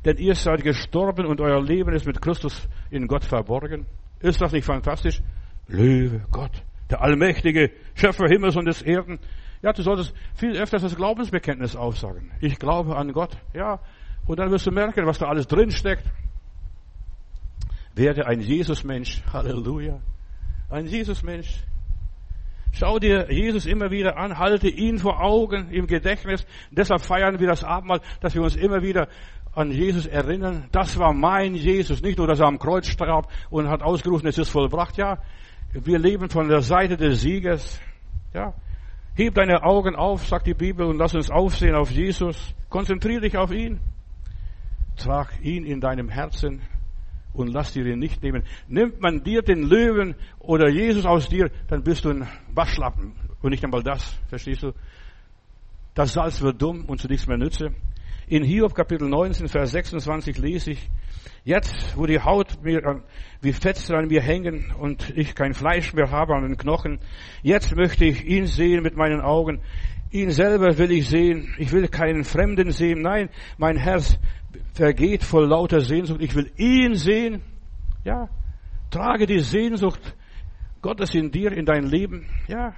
Denn 0.04 0.16
ihr 0.16 0.34
seid 0.34 0.62
gestorben 0.62 1.26
und 1.26 1.40
euer 1.40 1.62
Leben 1.62 1.92
ist 1.92 2.06
mit 2.06 2.20
Christus 2.20 2.68
in 2.90 3.06
Gott 3.06 3.24
verborgen. 3.24 3.86
Ist 4.20 4.40
das 4.40 4.52
nicht 4.52 4.64
fantastisch? 4.64 5.20
Löwe 5.68 6.22
Gott 6.30 6.62
der 6.92 7.02
allmächtige 7.02 7.70
Schöpfer 7.94 8.26
Himmels 8.28 8.56
und 8.56 8.66
des 8.66 8.82
Erden. 8.82 9.18
Ja, 9.62 9.72
du 9.72 9.82
solltest 9.82 10.14
viel 10.34 10.56
öfters 10.56 10.82
das 10.82 10.94
Glaubensbekenntnis 10.94 11.74
aufsagen. 11.74 12.30
Ich 12.40 12.58
glaube 12.58 12.96
an 12.96 13.12
Gott. 13.12 13.36
Ja. 13.54 13.80
Und 14.26 14.38
dann 14.38 14.50
wirst 14.50 14.66
du 14.66 14.70
merken, 14.70 15.06
was 15.06 15.18
da 15.18 15.26
alles 15.26 15.46
drin 15.46 15.70
steckt. 15.70 16.04
Werde 17.94 18.26
ein 18.26 18.40
Jesusmensch. 18.40 19.22
Halleluja. 19.32 20.00
Ein 20.70 20.86
Jesusmensch. 20.86 21.64
Schau 22.72 22.98
dir 22.98 23.30
Jesus 23.30 23.66
immer 23.66 23.90
wieder 23.90 24.16
an, 24.16 24.38
halte 24.38 24.68
ihn 24.68 24.98
vor 24.98 25.22
Augen 25.22 25.70
im 25.70 25.86
Gedächtnis. 25.86 26.46
Deshalb 26.70 27.02
feiern 27.02 27.38
wir 27.38 27.46
das 27.46 27.64
Abendmahl, 27.64 28.00
dass 28.20 28.34
wir 28.34 28.42
uns 28.42 28.56
immer 28.56 28.82
wieder 28.82 29.08
an 29.54 29.70
Jesus 29.70 30.06
erinnern. 30.06 30.68
Das 30.72 30.98
war 30.98 31.12
mein 31.12 31.54
Jesus. 31.54 32.02
Nicht 32.02 32.16
nur, 32.16 32.26
dass 32.26 32.40
er 32.40 32.46
am 32.46 32.58
Kreuz 32.58 32.86
starb 32.86 33.30
und 33.50 33.68
hat 33.68 33.82
ausgerufen, 33.82 34.26
es 34.26 34.38
ist 34.38 34.48
vollbracht. 34.48 34.96
Ja, 34.96 35.18
wir 35.72 35.98
leben 35.98 36.28
von 36.28 36.48
der 36.48 36.60
Seite 36.60 36.96
des 36.96 37.22
Siegers. 37.22 37.80
Ja. 38.34 38.54
Heb 39.14 39.34
deine 39.34 39.62
Augen 39.62 39.94
auf, 39.94 40.26
sagt 40.26 40.46
die 40.46 40.54
Bibel, 40.54 40.86
und 40.86 40.98
lass 40.98 41.14
uns 41.14 41.30
aufsehen 41.30 41.74
auf 41.74 41.90
Jesus. 41.90 42.54
Konzentriere 42.68 43.20
dich 43.22 43.36
auf 43.36 43.52
ihn. 43.52 43.80
Trag 44.96 45.32
ihn 45.42 45.64
in 45.64 45.80
deinem 45.80 46.08
Herzen 46.08 46.62
und 47.32 47.48
lass 47.48 47.72
dir 47.72 47.86
ihn 47.86 47.98
nicht 47.98 48.22
nehmen. 48.22 48.44
Nimmt 48.68 49.00
man 49.00 49.22
dir 49.22 49.42
den 49.42 49.62
Löwen 49.62 50.14
oder 50.38 50.68
Jesus 50.68 51.06
aus 51.06 51.28
dir, 51.28 51.50
dann 51.68 51.82
bist 51.82 52.04
du 52.04 52.10
ein 52.10 52.28
Waschlappen 52.54 53.14
und 53.40 53.50
nicht 53.50 53.64
einmal 53.64 53.82
das. 53.82 54.18
Verstehst 54.28 54.62
du? 54.62 54.72
Das 55.94 56.12
Salz 56.14 56.40
wird 56.40 56.60
dumm 56.60 56.84
und 56.86 57.00
zu 57.00 57.08
nichts 57.08 57.26
mehr 57.26 57.38
nütze. 57.38 57.74
In 58.32 58.44
Hiob 58.44 58.74
Kapitel 58.74 59.10
19, 59.10 59.46
Vers 59.46 59.72
26 59.72 60.38
lese 60.38 60.70
ich, 60.70 60.88
Jetzt, 61.44 61.98
wo 61.98 62.06
die 62.06 62.18
Haut 62.18 62.62
mir 62.62 63.02
wie 63.42 63.52
Fetzen 63.52 63.94
an 63.94 64.08
mir 64.08 64.22
hängen 64.22 64.72
und 64.78 65.12
ich 65.14 65.34
kein 65.34 65.52
Fleisch 65.52 65.92
mehr 65.92 66.10
habe 66.10 66.34
an 66.34 66.44
den 66.44 66.56
Knochen, 66.56 66.98
jetzt 67.42 67.76
möchte 67.76 68.06
ich 68.06 68.24
ihn 68.24 68.46
sehen 68.46 68.82
mit 68.82 68.96
meinen 68.96 69.20
Augen. 69.20 69.60
Ihn 70.10 70.30
selber 70.30 70.78
will 70.78 70.92
ich 70.92 71.10
sehen. 71.10 71.54
Ich 71.58 71.72
will 71.72 71.88
keinen 71.88 72.24
Fremden 72.24 72.70
sehen. 72.70 73.02
Nein, 73.02 73.28
mein 73.58 73.76
Herz 73.76 74.18
vergeht 74.72 75.24
voll 75.24 75.44
lauter 75.46 75.82
Sehnsucht. 75.82 76.22
Ich 76.22 76.34
will 76.34 76.50
ihn 76.56 76.94
sehen. 76.94 77.42
Ja, 78.02 78.30
trage 78.90 79.26
die 79.26 79.40
Sehnsucht 79.40 80.16
Gottes 80.80 81.14
in 81.14 81.32
dir, 81.32 81.52
in 81.52 81.66
dein 81.66 81.84
Leben. 81.84 82.30
Ja, 82.48 82.72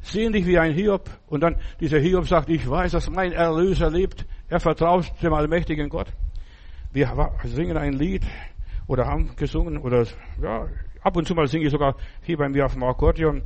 sehen 0.00 0.32
dich 0.32 0.46
wie 0.46 0.58
ein 0.58 0.72
Hiob. 0.72 1.10
Und 1.28 1.42
dann 1.42 1.56
dieser 1.80 1.98
Hiob 1.98 2.26
sagt, 2.26 2.48
ich 2.48 2.68
weiß, 2.68 2.92
dass 2.92 3.10
mein 3.10 3.32
Erlöser 3.32 3.90
lebt. 3.90 4.26
Er 4.48 4.60
vertraut 4.60 5.12
dem 5.22 5.32
allmächtigen 5.32 5.88
Gott. 5.88 6.08
Wir 6.92 7.12
singen 7.44 7.76
ein 7.76 7.92
Lied 7.92 8.24
oder 8.86 9.06
haben 9.06 9.36
gesungen 9.36 9.78
oder 9.78 10.06
ja, 10.42 10.66
ab 11.02 11.16
und 11.16 11.26
zu 11.26 11.34
mal 11.34 11.46
singe 11.46 11.66
ich 11.66 11.70
sogar 11.70 11.96
hier 12.22 12.38
bei 12.38 12.48
mir 12.48 12.64
auf 12.64 12.72
dem 12.72 12.82
Akkordeon. 12.82 13.42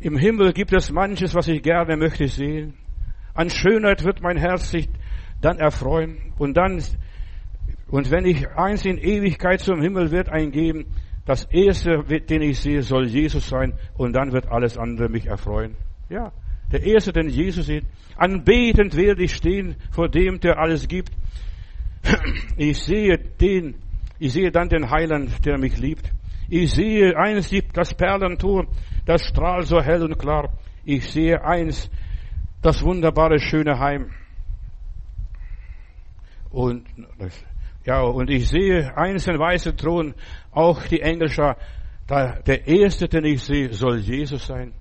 Im 0.00 0.16
Himmel 0.16 0.52
gibt 0.52 0.72
es 0.72 0.90
manches, 0.90 1.34
was 1.34 1.48
ich 1.48 1.62
gerne 1.62 1.96
möchte 1.96 2.26
sehen. 2.26 2.74
An 3.34 3.50
Schönheit 3.50 4.02
wird 4.04 4.22
mein 4.22 4.38
Herz 4.38 4.70
sich 4.70 4.88
dann 5.40 5.58
erfreuen 5.58 6.32
und 6.38 6.56
dann 6.56 6.82
und 7.88 8.10
wenn 8.10 8.24
ich 8.24 8.48
eins 8.48 8.84
in 8.84 8.98
Ewigkeit 8.98 9.60
zum 9.60 9.80
Himmel 9.80 10.10
wird 10.10 10.28
eingeben, 10.28 10.86
das 11.26 11.44
erste, 11.44 12.02
den 12.02 12.42
ich 12.42 12.60
sehe, 12.60 12.82
soll 12.82 13.06
Jesus 13.06 13.48
sein 13.48 13.74
und 13.96 14.12
dann 14.12 14.32
wird 14.32 14.48
alles 14.48 14.76
andere 14.76 15.08
mich 15.08 15.26
erfreuen. 15.26 15.76
Ja, 16.08 16.32
der 16.70 16.82
erste, 16.84 17.12
den 17.12 17.28
Jesus 17.28 17.66
sieht. 17.66 17.84
Anbetend 18.16 18.96
werde 18.96 19.22
ich 19.22 19.34
stehen 19.34 19.76
vor 19.90 20.08
dem, 20.08 20.40
der 20.40 20.58
alles 20.58 20.86
gibt 20.86 21.10
ich 22.56 22.78
sehe 22.78 23.18
den, 23.18 23.76
ich 24.18 24.32
sehe 24.32 24.50
dann 24.50 24.68
den 24.68 24.90
Heiland, 24.90 25.44
der 25.44 25.58
mich 25.58 25.78
liebt. 25.78 26.10
Ich 26.48 26.72
sehe 26.72 27.16
eins, 27.16 27.50
das 27.72 27.94
Perlentor, 27.94 28.66
das 29.06 29.22
strahlt 29.22 29.66
so 29.66 29.80
hell 29.80 30.02
und 30.02 30.18
klar. 30.18 30.52
Ich 30.84 31.10
sehe 31.10 31.42
eins, 31.42 31.90
das 32.62 32.82
wunderbare, 32.82 33.38
schöne 33.38 33.78
Heim. 33.78 34.10
Und, 36.50 36.86
ja, 37.84 38.00
und 38.00 38.30
ich 38.30 38.48
sehe 38.48 38.96
eins, 38.96 39.24
den 39.24 39.38
weißen 39.38 39.76
Thron, 39.76 40.14
auch 40.52 40.82
die 40.84 41.00
Engelschar. 41.00 41.56
Der 42.08 42.66
erste, 42.66 43.08
den 43.08 43.24
ich 43.24 43.42
sehe, 43.42 43.72
soll 43.72 43.98
Jesus 43.98 44.46
sein. 44.46 44.72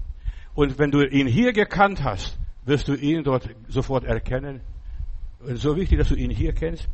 Und 0.56 0.78
wenn 0.80 0.92
du 0.92 1.02
ihn 1.02 1.28
hier 1.28 1.52
gekannt 1.52 2.04
hast, 2.04 2.38
wirst 2.66 2.88
du 2.88 2.96
ihn 2.96 3.24
dort 3.24 3.50
sofort 3.68 4.06
erkennen. 4.06 4.62
So 5.46 5.76
wichtig, 5.76 5.98
dass 5.98 6.10
du 6.10 6.16
ihn 6.16 6.30
hier 6.30 6.54
kennst. 6.54 6.88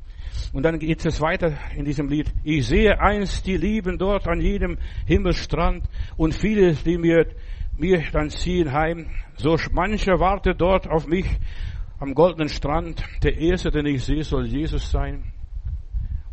Und 0.54 0.64
dann 0.64 0.80
geht 0.80 1.06
es 1.06 1.22
weiter 1.22 1.54
in 1.76 1.86
diesem 1.86 2.10
Lied. 2.10 2.32
Ich 2.44 2.68
sehe 2.68 3.00
einst 3.00 3.46
die 3.46 3.58
Lieben 3.58 3.98
dort 3.98 4.28
an 4.28 4.42
jedem 4.42 4.78
Himmelsstrand 5.06 5.84
und 6.18 6.34
viele, 6.34 6.74
die 6.74 6.98
mir, 6.98 7.28
mir 7.78 8.04
dann 8.12 8.30
ziehen 8.30 8.72
heim. 8.72 9.08
So 9.36 9.58
mancher 9.74 10.20
wartet 10.20 10.60
dort 10.60 10.88
auf 10.88 11.08
mich 11.08 11.28
am 12.00 12.16
goldenen 12.16 12.50
Strand. 12.50 13.04
Der 13.22 13.38
erste, 13.38 13.70
den 13.70 13.86
ich 13.86 14.04
sehe, 14.04 14.24
soll 14.24 14.48
Jesus 14.48 14.90
sein. 14.90 15.24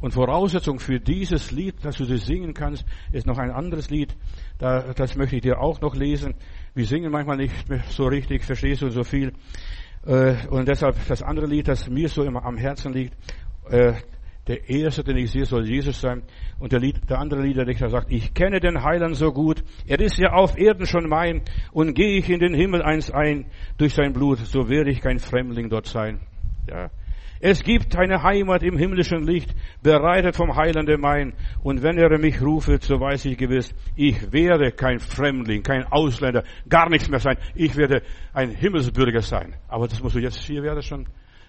Und 0.00 0.12
Voraussetzung 0.12 0.78
für 0.78 1.00
dieses 1.00 1.52
Lied, 1.52 1.84
dass 1.84 1.96
du 1.96 2.04
das 2.04 2.26
singen 2.26 2.52
kannst, 2.52 2.84
ist 3.12 3.26
noch 3.26 3.38
ein 3.38 3.50
anderes 3.50 3.88
Lied. 3.88 4.14
Da, 4.58 4.92
das 4.92 5.16
möchte 5.16 5.36
ich 5.36 5.42
dir 5.42 5.58
auch 5.58 5.80
noch 5.80 5.94
lesen. 5.94 6.34
Wir 6.74 6.84
singen 6.84 7.10
manchmal 7.10 7.38
nicht 7.38 7.54
so 7.88 8.04
richtig, 8.04 8.44
verstehst 8.44 8.82
du 8.82 8.90
so 8.90 9.04
viel. 9.04 9.32
Äh, 10.04 10.46
und 10.48 10.68
deshalb 10.68 10.96
das 11.08 11.22
andere 11.22 11.46
Lied, 11.46 11.68
das 11.68 11.88
mir 11.88 12.08
so 12.08 12.22
immer 12.22 12.44
am 12.44 12.58
Herzen 12.58 12.92
liegt. 12.92 13.14
Äh, 13.70 13.94
der 14.46 14.68
erste, 14.68 15.02
den 15.02 15.16
ich 15.16 15.32
sehe, 15.32 15.44
soll 15.44 15.66
Jesus 15.66 16.00
sein. 16.00 16.22
Und 16.60 16.72
der, 16.72 16.78
Lied, 16.78 17.10
der 17.10 17.18
andere 17.18 17.42
Liederdichter 17.42 17.88
sagt, 17.88 18.12
ich 18.12 18.32
kenne 18.32 18.60
den 18.60 18.84
Heiland 18.84 19.16
so 19.16 19.32
gut. 19.32 19.64
Er 19.86 19.98
ist 19.98 20.18
ja 20.18 20.32
auf 20.32 20.56
Erden 20.56 20.86
schon 20.86 21.08
mein. 21.08 21.42
Und 21.72 21.94
gehe 21.94 22.18
ich 22.18 22.30
in 22.30 22.38
den 22.38 22.54
Himmel 22.54 22.82
eins 22.82 23.10
ein 23.10 23.46
durch 23.76 23.94
sein 23.94 24.12
Blut, 24.12 24.38
so 24.38 24.68
werde 24.68 24.90
ich 24.90 25.00
kein 25.00 25.18
Fremdling 25.18 25.68
dort 25.68 25.86
sein. 25.86 26.20
Ja. 26.68 26.90
Es 27.48 27.62
gibt 27.62 27.96
eine 27.96 28.24
Heimat 28.24 28.64
im 28.64 28.76
himmlischen 28.76 29.22
Licht, 29.22 29.54
bereitet 29.80 30.34
vom 30.34 30.56
Heilande 30.56 30.98
mein. 30.98 31.32
Und 31.62 31.80
wenn 31.80 31.96
er 31.96 32.18
mich 32.18 32.42
ruft, 32.42 32.82
so 32.82 32.98
weiß 32.98 33.24
ich 33.26 33.38
gewiss, 33.38 33.72
ich 33.94 34.32
werde 34.32 34.72
kein 34.72 34.98
Fremdling, 34.98 35.62
kein 35.62 35.84
Ausländer, 35.84 36.42
gar 36.68 36.90
nichts 36.90 37.08
mehr 37.08 37.20
sein. 37.20 37.36
Ich 37.54 37.76
werde 37.76 38.02
ein 38.32 38.50
Himmelsbürger 38.50 39.20
sein. 39.20 39.54
Aber 39.68 39.86
das 39.86 40.02
musst 40.02 40.16
du 40.16 40.18
jetzt 40.18 40.42
hier 40.42 40.64
werden 40.64 40.82
schon 40.82 41.06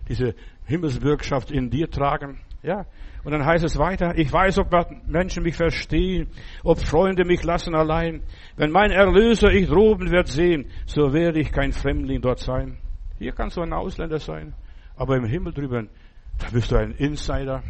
diese 0.07 0.35
Himmelsbürgschaft 0.65 1.49
in 1.49 1.71
dir 1.71 1.89
tragen. 1.89 2.41
Ja. 2.61 2.85
Und 3.23 3.31
dann 3.31 3.43
heißt 3.43 3.65
es 3.65 3.79
weiter, 3.79 4.15
ich 4.19 4.31
weiß, 4.31 4.59
ob 4.59 4.69
Menschen 5.07 5.41
mich 5.41 5.55
verstehen, 5.55 6.27
ob 6.63 6.79
Freunde 6.79 7.25
mich 7.25 7.43
lassen 7.43 7.73
allein. 7.73 8.21
Wenn 8.55 8.69
mein 8.69 8.91
Erlöser 8.91 9.49
ich 9.49 9.67
droben 9.67 10.11
wird 10.11 10.27
sehen, 10.27 10.67
so 10.85 11.11
werde 11.11 11.39
ich 11.39 11.51
kein 11.51 11.71
Fremdling 11.71 12.21
dort 12.21 12.37
sein. 12.37 12.77
Hier 13.17 13.31
kannst 13.31 13.57
du 13.57 13.61
ein 13.61 13.73
Ausländer 13.73 14.19
sein, 14.19 14.53
aber 14.97 15.15
im 15.15 15.25
Himmel 15.25 15.53
drüben, 15.53 15.89
da 16.39 16.47
bist 16.51 16.71
du 16.71 16.75
ein 16.75 16.91
Insider. 16.91 17.63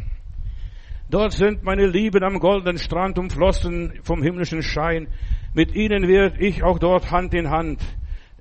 Dort 1.10 1.32
sind 1.32 1.62
meine 1.62 1.86
Lieben 1.86 2.22
am 2.22 2.38
goldenen 2.38 2.78
Strand 2.78 3.18
umflossen 3.18 3.94
vom 4.02 4.22
himmlischen 4.22 4.62
Schein. 4.62 5.08
Mit 5.54 5.74
ihnen 5.74 6.06
werde 6.06 6.38
ich 6.44 6.62
auch 6.62 6.78
dort 6.78 7.10
Hand 7.10 7.32
in 7.32 7.48
Hand 7.48 7.80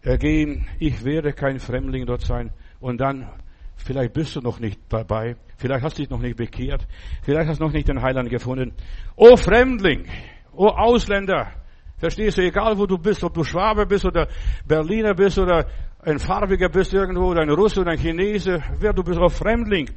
gehen. 0.03 0.67
Ich 0.79 1.05
werde 1.05 1.31
kein 1.31 1.59
Fremdling 1.59 2.05
dort 2.05 2.21
sein. 2.21 2.51
Und 2.79 2.99
dann, 2.99 3.29
vielleicht 3.77 4.13
bist 4.13 4.35
du 4.35 4.41
noch 4.41 4.59
nicht 4.59 4.81
dabei. 4.89 5.38
Vielleicht 5.57 5.83
hast 5.83 5.97
du 5.97 6.01
dich 6.01 6.09
noch 6.09 6.19
nicht 6.19 6.35
bekehrt. 6.35 6.85
Vielleicht 7.23 7.47
hast 7.47 7.61
du 7.61 7.65
noch 7.65 7.71
nicht 7.71 7.88
den 7.88 8.01
Heiland 8.01 8.29
gefunden. 8.29 8.73
O 9.15 9.38
Fremdling, 9.38 10.05
o 10.53 10.67
Ausländer, 10.67 11.53
verstehst 11.97 12.38
du, 12.38 12.43
egal 12.43 12.77
wo 12.77 12.85
du 12.85 12.97
bist, 12.97 13.23
ob 13.23 13.33
du 13.33 13.43
Schwabe 13.43 13.85
bist 13.85 14.05
oder 14.05 14.27
Berliner 14.67 15.13
bist 15.13 15.39
oder 15.39 15.65
ein 15.99 16.19
Farbiger 16.19 16.69
bist 16.69 16.93
irgendwo 16.93 17.31
oder 17.31 17.41
ein 17.41 17.49
Russe 17.49 17.81
oder 17.81 17.91
ein 17.91 17.99
Chinese, 17.99 18.63
wer 18.79 18.93
du 18.93 19.03
bist, 19.03 19.19
o 19.19 19.29
Fremdling, 19.29 19.89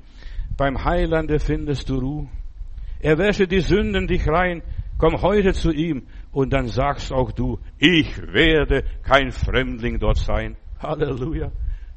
beim 0.56 0.84
Heilande 0.84 1.38
findest 1.38 1.88
du 1.88 1.98
Ruhe. 1.98 2.28
Er 3.00 3.16
wäsche 3.16 3.46
die 3.46 3.60
Sünden 3.60 4.06
dich 4.06 4.26
rein. 4.28 4.62
Komm 4.98 5.22
heute 5.22 5.54
zu 5.54 5.70
ihm 5.70 6.06
und 6.30 6.52
dann 6.52 6.66
sagst 6.66 7.10
auch 7.10 7.32
du, 7.32 7.58
ich 7.78 8.18
werde 8.20 8.84
kein 9.02 9.32
Fremdling 9.32 9.98
dort 9.98 10.18
sein. 10.18 10.56
Halleluja. 10.78 11.50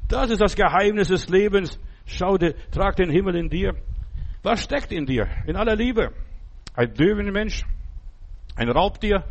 Das 0.08 0.30
ist 0.30 0.40
das 0.40 0.56
Geheimnis 0.56 1.08
des 1.08 1.28
Lebens. 1.28 1.78
Schau 2.06 2.38
dir, 2.38 2.54
trag 2.70 2.96
den 2.96 3.10
Himmel 3.10 3.36
in 3.36 3.50
dir. 3.50 3.74
Was 4.42 4.62
steckt 4.62 4.92
in 4.92 5.04
dir? 5.04 5.28
In 5.46 5.56
aller 5.56 5.76
Liebe. 5.76 6.12
Ein 6.74 6.94
döven 6.94 7.30
Mensch, 7.32 7.64
ein 8.56 8.70
Raubtier. 8.70 9.24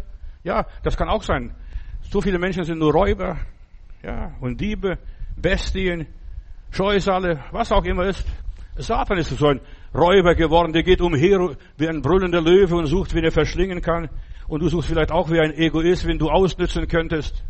Ja, 0.44 0.66
das 0.84 0.96
kann 0.96 1.10
auch 1.10 1.24
sein. 1.24 1.56
So 2.02 2.22
viele 2.22 2.38
Menschen 2.38 2.64
sind 2.64 2.80
nur 2.80 2.94
Räuber, 2.94 3.38
ja, 4.04 4.36
und 4.42 4.60
Diebe, 4.60 4.98
Bestien, 5.36 6.08
Scheusale, 6.72 7.44
was 7.52 7.72
auch 7.72 7.86
immer 7.86 8.06
ist. 8.06 8.26
Satan 8.76 9.18
ist 9.18 9.30
so 9.30 9.48
ein 9.48 9.62
Räuber 9.94 10.36
geworden, 10.36 10.74
der 10.74 10.84
geht 10.84 11.02
umher 11.02 11.56
wie 11.78 11.88
ein 11.88 12.02
brüllender 12.02 12.42
Löwe 12.42 12.76
und 12.76 12.88
sucht, 12.88 13.14
wen 13.14 13.24
er 13.24 13.32
verschlingen 13.32 13.82
kann. 13.82 14.10
Und 14.48 14.62
du 14.62 14.68
suchst 14.68 14.90
vielleicht 14.90 15.12
auch 15.12 15.30
wie 15.30 15.40
ein 15.40 15.54
Egoist, 15.54 16.06
wen 16.08 16.18
du 16.18 16.30
ausnützen 16.30 16.88
könntest. 16.88 17.44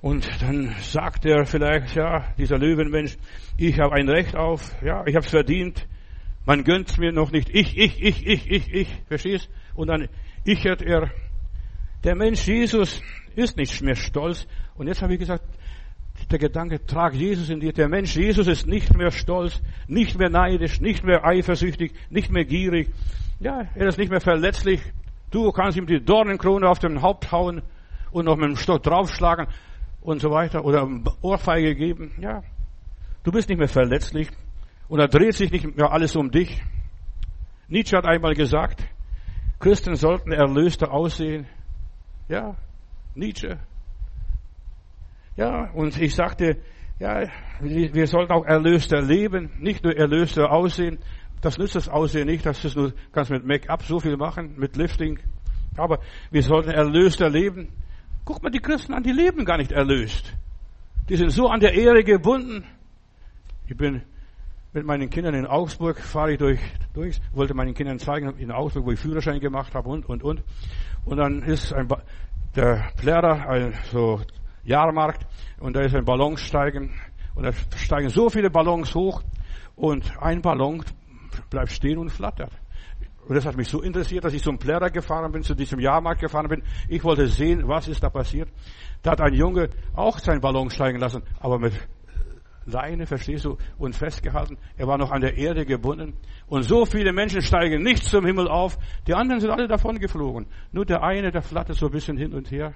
Und 0.00 0.28
dann 0.40 0.74
sagt 0.80 1.26
er 1.26 1.44
vielleicht, 1.44 1.96
ja, 1.96 2.32
dieser 2.38 2.56
Löwenmensch, 2.56 3.16
ich 3.56 3.78
habe 3.80 3.96
ein 3.96 4.08
Recht 4.08 4.36
auf, 4.36 4.80
ja, 4.80 5.04
ich 5.06 5.16
habe 5.16 5.24
es 5.24 5.30
verdient, 5.30 5.86
man 6.46 6.62
gönnt 6.62 6.96
mir 6.98 7.12
noch 7.12 7.32
nicht, 7.32 7.50
ich, 7.50 7.76
ich, 7.76 8.00
ich, 8.00 8.26
ich, 8.26 8.50
ich, 8.50 8.72
ich, 8.72 8.88
verstehst? 9.08 9.50
Und 9.74 9.88
dann 9.88 10.08
ichert 10.44 10.82
er. 10.82 11.10
Der 12.04 12.14
Mensch 12.14 12.46
Jesus 12.46 13.02
ist 13.38 13.56
nicht 13.56 13.82
mehr 13.82 13.94
stolz. 13.94 14.46
Und 14.76 14.88
jetzt 14.88 15.02
habe 15.02 15.14
ich 15.14 15.20
gesagt, 15.20 15.44
der 16.30 16.38
Gedanke, 16.38 16.84
trag 16.84 17.14
Jesus 17.14 17.48
in 17.48 17.60
dir. 17.60 17.72
Der 17.72 17.88
Mensch 17.88 18.16
Jesus 18.16 18.46
ist 18.48 18.66
nicht 18.66 18.94
mehr 18.96 19.10
stolz, 19.10 19.60
nicht 19.86 20.18
mehr 20.18 20.28
neidisch, 20.28 20.80
nicht 20.80 21.04
mehr 21.04 21.24
eifersüchtig, 21.24 21.92
nicht 22.10 22.30
mehr 22.30 22.44
gierig. 22.44 22.90
Ja, 23.40 23.66
er 23.74 23.86
ist 23.86 23.98
nicht 23.98 24.10
mehr 24.10 24.20
verletzlich. 24.20 24.82
Du 25.30 25.52
kannst 25.52 25.78
ihm 25.78 25.86
die 25.86 26.04
Dornenkrone 26.04 26.68
auf 26.68 26.80
dem 26.80 27.02
Haupt 27.02 27.30
hauen 27.32 27.62
und 28.10 28.24
noch 28.24 28.36
mit 28.36 28.48
dem 28.48 28.56
Stock 28.56 28.82
draufschlagen 28.82 29.46
und 30.00 30.20
so 30.20 30.30
weiter 30.30 30.64
oder 30.64 30.88
Ohrfeige 31.22 31.74
geben. 31.74 32.12
Ja, 32.20 32.42
du 33.22 33.30
bist 33.30 33.48
nicht 33.48 33.58
mehr 33.58 33.68
verletzlich 33.68 34.28
und 34.88 34.98
da 34.98 35.06
dreht 35.06 35.34
sich 35.34 35.50
nicht 35.50 35.76
mehr 35.76 35.92
alles 35.92 36.16
um 36.16 36.30
dich. 36.30 36.60
Nietzsche 37.68 37.96
hat 37.96 38.06
einmal 38.06 38.34
gesagt, 38.34 38.82
Christen 39.60 39.94
sollten 39.94 40.32
erlöster 40.32 40.92
aussehen. 40.92 41.46
Ja, 42.28 42.56
Nietzsche. 43.18 43.58
Ja, 45.36 45.70
und 45.72 46.00
ich 46.00 46.14
sagte, 46.14 46.56
ja, 46.98 47.28
wir 47.60 48.06
sollten 48.06 48.32
auch 48.32 48.44
erlöster 48.44 49.00
leben, 49.00 49.50
nicht 49.58 49.84
nur 49.84 49.96
erlöster 49.96 50.50
aussehen. 50.50 50.98
Das 51.40 51.58
nützt 51.58 51.76
das 51.76 51.88
Aussehen 51.88 52.26
nicht, 52.26 52.44
das 52.44 52.64
ist 52.64 52.76
nur, 52.76 52.92
kannst 53.12 53.30
mit 53.30 53.44
Make-up 53.44 53.82
so 53.82 54.00
viel 54.00 54.16
machen, 54.16 54.54
mit 54.56 54.76
Lifting. 54.76 55.20
Aber 55.76 56.00
wir 56.32 56.42
sollten 56.42 56.70
erlöster 56.70 57.30
leben. 57.30 57.68
Guck 58.24 58.42
mal 58.42 58.50
die 58.50 58.58
Christen 58.58 58.94
an, 58.94 59.04
die 59.04 59.12
leben 59.12 59.44
gar 59.44 59.58
nicht 59.58 59.70
erlöst. 59.70 60.34
Die 61.08 61.16
sind 61.16 61.30
so 61.30 61.48
an 61.48 61.60
der 61.60 61.74
Ehre 61.74 62.02
gebunden. 62.02 62.64
Ich 63.68 63.76
bin 63.76 64.02
mit 64.72 64.84
meinen 64.84 65.08
Kindern 65.08 65.34
in 65.34 65.46
Augsburg, 65.46 65.98
fahre 66.00 66.32
ich 66.32 66.38
durch, 66.38 66.60
durch, 66.94 67.20
wollte 67.32 67.54
meinen 67.54 67.74
Kindern 67.74 67.98
zeigen, 67.98 68.36
in 68.38 68.50
Augsburg, 68.50 68.84
wo 68.86 68.92
ich 68.92 68.98
Führerschein 68.98 69.40
gemacht 69.40 69.74
habe 69.74 69.88
und, 69.88 70.08
und, 70.08 70.22
und. 70.22 70.42
Und 71.04 71.16
dann 71.16 71.42
ist 71.42 71.72
ein, 71.72 71.88
der 72.54 72.90
Plärrer, 72.96 73.48
ein 73.48 73.74
so 73.90 74.20
Jahrmarkt, 74.64 75.26
und 75.60 75.74
da 75.74 75.80
ist 75.80 75.94
ein 75.94 76.04
Ballonsteigen, 76.04 76.92
und 77.34 77.44
da 77.44 77.52
steigen 77.76 78.10
so 78.10 78.28
viele 78.28 78.50
Ballons 78.50 78.94
hoch, 78.94 79.22
und 79.76 80.12
ein 80.20 80.42
Ballon 80.42 80.84
bleibt 81.50 81.70
stehen 81.70 81.98
und 81.98 82.10
flattert. 82.10 82.52
Und 83.28 83.34
das 83.34 83.44
hat 83.44 83.56
mich 83.56 83.68
so 83.68 83.82
interessiert, 83.82 84.24
dass 84.24 84.32
ich 84.32 84.42
zum 84.42 84.58
Plärrer 84.58 84.90
gefahren 84.90 85.30
bin, 85.30 85.42
zu 85.42 85.54
diesem 85.54 85.78
Jahrmarkt 85.80 86.22
gefahren 86.22 86.48
bin. 86.48 86.62
Ich 86.88 87.04
wollte 87.04 87.26
sehen, 87.28 87.68
was 87.68 87.86
ist 87.86 88.02
da 88.02 88.08
passiert. 88.08 88.48
Da 89.02 89.12
hat 89.12 89.20
ein 89.20 89.34
Junge 89.34 89.68
auch 89.94 90.18
seinen 90.18 90.40
Ballon 90.40 90.70
steigen 90.70 90.98
lassen, 90.98 91.22
aber 91.38 91.58
mit 91.58 91.74
Leine, 92.68 93.06
verstehst 93.06 93.44
du, 93.44 93.56
und 93.78 93.94
festgehalten. 93.94 94.58
Er 94.76 94.86
war 94.86 94.98
noch 94.98 95.10
an 95.10 95.20
der 95.20 95.36
Erde 95.36 95.64
gebunden. 95.64 96.14
Und 96.46 96.62
so 96.62 96.84
viele 96.84 97.12
Menschen 97.12 97.42
steigen 97.42 97.82
nicht 97.82 98.04
zum 98.04 98.24
Himmel 98.24 98.48
auf. 98.48 98.78
Die 99.06 99.14
anderen 99.14 99.40
sind 99.40 99.50
alle 99.50 99.68
davon 99.68 99.98
geflogen. 99.98 100.46
Nur 100.72 100.84
der 100.84 101.02
eine, 101.02 101.30
der 101.30 101.42
flattert 101.42 101.76
so 101.76 101.86
ein 101.86 101.92
bisschen 101.92 102.16
hin 102.16 102.32
und 102.32 102.50
her, 102.50 102.74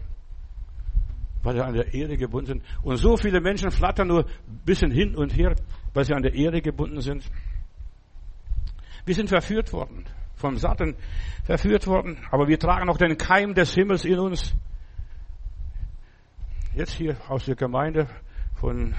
weil 1.43 1.57
er 1.57 1.67
an 1.67 1.75
der 1.75 1.93
Erde 1.93 2.17
gebunden 2.17 2.47
sind. 2.47 2.63
Und 2.83 2.97
so 2.97 3.17
viele 3.17 3.41
Menschen 3.41 3.71
flattern 3.71 4.09
nur 4.09 4.25
ein 4.25 4.61
bisschen 4.65 4.91
hin 4.91 5.15
und 5.15 5.37
her, 5.37 5.55
weil 5.95 6.05
sie 6.05 6.15
an 6.15 6.23
der 6.23 6.35
Erde 6.35 6.61
gebunden 6.63 7.01
sind. 7.01 7.25
Wir 9.05 9.15
sind 9.15 9.29
verführt 9.29 9.73
worden 9.73 10.05
vom 10.43 10.59
Satan 10.59 10.97
verführt 11.45 11.87
worden, 11.87 12.19
aber 12.31 12.49
wir 12.49 12.59
tragen 12.59 12.87
noch 12.87 12.99
den 12.99 13.17
Keim 13.17 13.55
des 13.55 13.73
Himmels 13.75 14.05
in 14.05 14.19
uns. 14.19 14.53
Jetzt 16.75 16.93
hier 16.93 17.17
aus 17.29 17.47
der 17.47 17.55
Gemeinde 17.55 18.09
von 18.57 18.95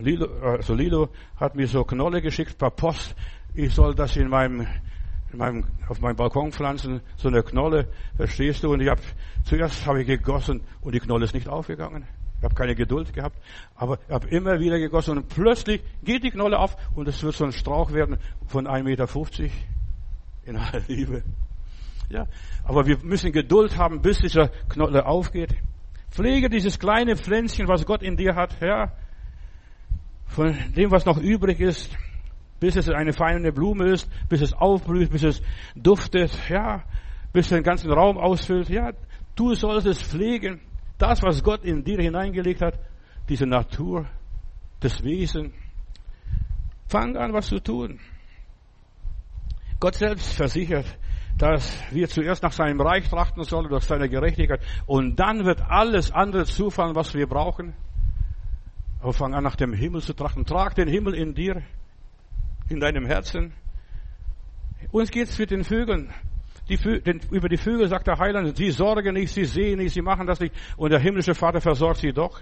Lilo, 0.00 0.26
also 0.42 0.74
Lilo 0.74 1.08
hat 1.36 1.54
mir 1.54 1.66
so 1.66 1.84
Knolle 1.84 2.22
geschickt 2.22 2.58
per 2.58 2.70
Post. 2.70 3.14
Ich 3.54 3.74
soll 3.74 3.94
das 3.94 4.16
in 4.16 4.28
meinem, 4.28 4.66
in 5.32 5.38
meinem, 5.38 5.64
auf 5.88 6.00
meinem 6.00 6.16
Balkon 6.16 6.52
pflanzen, 6.52 7.00
so 7.16 7.28
eine 7.28 7.42
Knolle, 7.42 7.88
verstehst 8.16 8.62
du? 8.62 8.72
Und 8.72 8.80
ich 8.80 8.88
habe, 8.88 9.00
zuerst 9.44 9.86
habe 9.86 10.02
ich 10.02 10.06
gegossen 10.06 10.62
und 10.80 10.94
die 10.94 11.00
Knolle 11.00 11.24
ist 11.24 11.34
nicht 11.34 11.48
aufgegangen. 11.48 12.04
Ich 12.38 12.44
habe 12.44 12.54
keine 12.54 12.74
Geduld 12.74 13.12
gehabt, 13.12 13.38
aber 13.74 13.98
ich 14.06 14.14
habe 14.14 14.28
immer 14.28 14.58
wieder 14.60 14.78
gegossen 14.78 15.18
und 15.18 15.28
plötzlich 15.28 15.82
geht 16.02 16.24
die 16.24 16.30
Knolle 16.30 16.58
auf 16.58 16.74
und 16.96 17.06
es 17.06 17.22
wird 17.22 17.34
so 17.34 17.44
ein 17.44 17.52
Strauch 17.52 17.92
werden 17.92 18.16
von 18.46 18.66
1,50 18.66 18.82
Meter 18.82 19.08
in 20.46 20.56
aller 20.56 20.80
Liebe. 20.88 21.22
Ja, 22.08 22.26
aber 22.64 22.86
wir 22.86 22.96
müssen 23.02 23.30
Geduld 23.30 23.76
haben, 23.76 24.00
bis 24.00 24.18
dieser 24.18 24.48
Knolle 24.68 25.04
aufgeht. 25.04 25.54
Pflege 26.10 26.48
dieses 26.48 26.78
kleine 26.78 27.16
Pflänzchen, 27.16 27.68
was 27.68 27.84
Gott 27.86 28.02
in 28.02 28.16
dir 28.16 28.34
hat, 28.34 28.60
ja, 28.60 28.90
von 30.30 30.56
dem, 30.76 30.90
was 30.90 31.04
noch 31.04 31.18
übrig 31.18 31.60
ist, 31.60 31.96
bis 32.60 32.76
es 32.76 32.88
eine 32.88 33.12
feine 33.12 33.52
Blume 33.52 33.86
ist, 33.90 34.08
bis 34.28 34.40
es 34.40 34.52
aufblüht, 34.52 35.10
bis 35.10 35.24
es 35.24 35.42
duftet, 35.74 36.30
ja, 36.48 36.84
bis 37.32 37.48
den 37.48 37.62
ganzen 37.62 37.90
Raum 37.90 38.16
ausfüllt, 38.16 38.68
ja, 38.68 38.92
du 39.34 39.54
sollst 39.54 39.86
es 39.86 40.02
pflegen. 40.02 40.60
Das, 40.98 41.22
was 41.22 41.42
Gott 41.42 41.64
in 41.64 41.82
dir 41.82 42.00
hineingelegt 42.00 42.60
hat, 42.60 42.78
diese 43.28 43.46
Natur, 43.46 44.06
das 44.80 45.02
Wesen. 45.02 45.52
Fang 46.88 47.16
an, 47.16 47.32
was 47.32 47.48
zu 47.48 47.58
tun. 47.58 47.98
Gott 49.80 49.94
selbst 49.94 50.34
versichert, 50.34 50.84
dass 51.38 51.82
wir 51.90 52.08
zuerst 52.08 52.42
nach 52.42 52.52
seinem 52.52 52.80
Reich 52.80 53.08
trachten 53.08 53.42
sollen, 53.44 53.68
durch 53.68 53.84
seine 53.84 54.08
Gerechtigkeit, 54.08 54.60
und 54.86 55.16
dann 55.16 55.44
wird 55.44 55.62
alles 55.62 56.12
andere 56.12 56.44
zufallen, 56.44 56.94
was 56.94 57.14
wir 57.14 57.26
brauchen. 57.26 57.74
Aber 59.00 59.12
fang 59.12 59.34
an, 59.34 59.44
nach 59.44 59.56
dem 59.56 59.72
Himmel 59.72 60.02
zu 60.02 60.12
trachten. 60.12 60.44
Trag 60.44 60.74
den 60.74 60.88
Himmel 60.88 61.14
in 61.14 61.34
dir, 61.34 61.62
in 62.68 62.80
deinem 62.80 63.06
Herzen. 63.06 63.52
Uns 64.92 65.10
geht's 65.10 65.38
mit 65.38 65.50
den 65.50 65.64
Vögeln. 65.64 66.12
Die 66.68 66.76
Vö 66.76 67.00
den, 67.00 67.20
über 67.30 67.48
die 67.48 67.56
Vögel 67.56 67.88
sagt 67.88 68.06
der 68.06 68.18
Heiland, 68.18 68.56
sie 68.56 68.70
sorgen 68.70 69.14
nicht, 69.14 69.32
sie 69.32 69.44
sehen 69.44 69.78
nicht, 69.78 69.92
sie 69.92 70.02
machen 70.02 70.26
das 70.26 70.38
nicht, 70.38 70.54
und 70.76 70.90
der 70.90 71.00
himmlische 71.00 71.34
Vater 71.34 71.60
versorgt 71.60 71.98
sie 71.98 72.12
doch. 72.12 72.40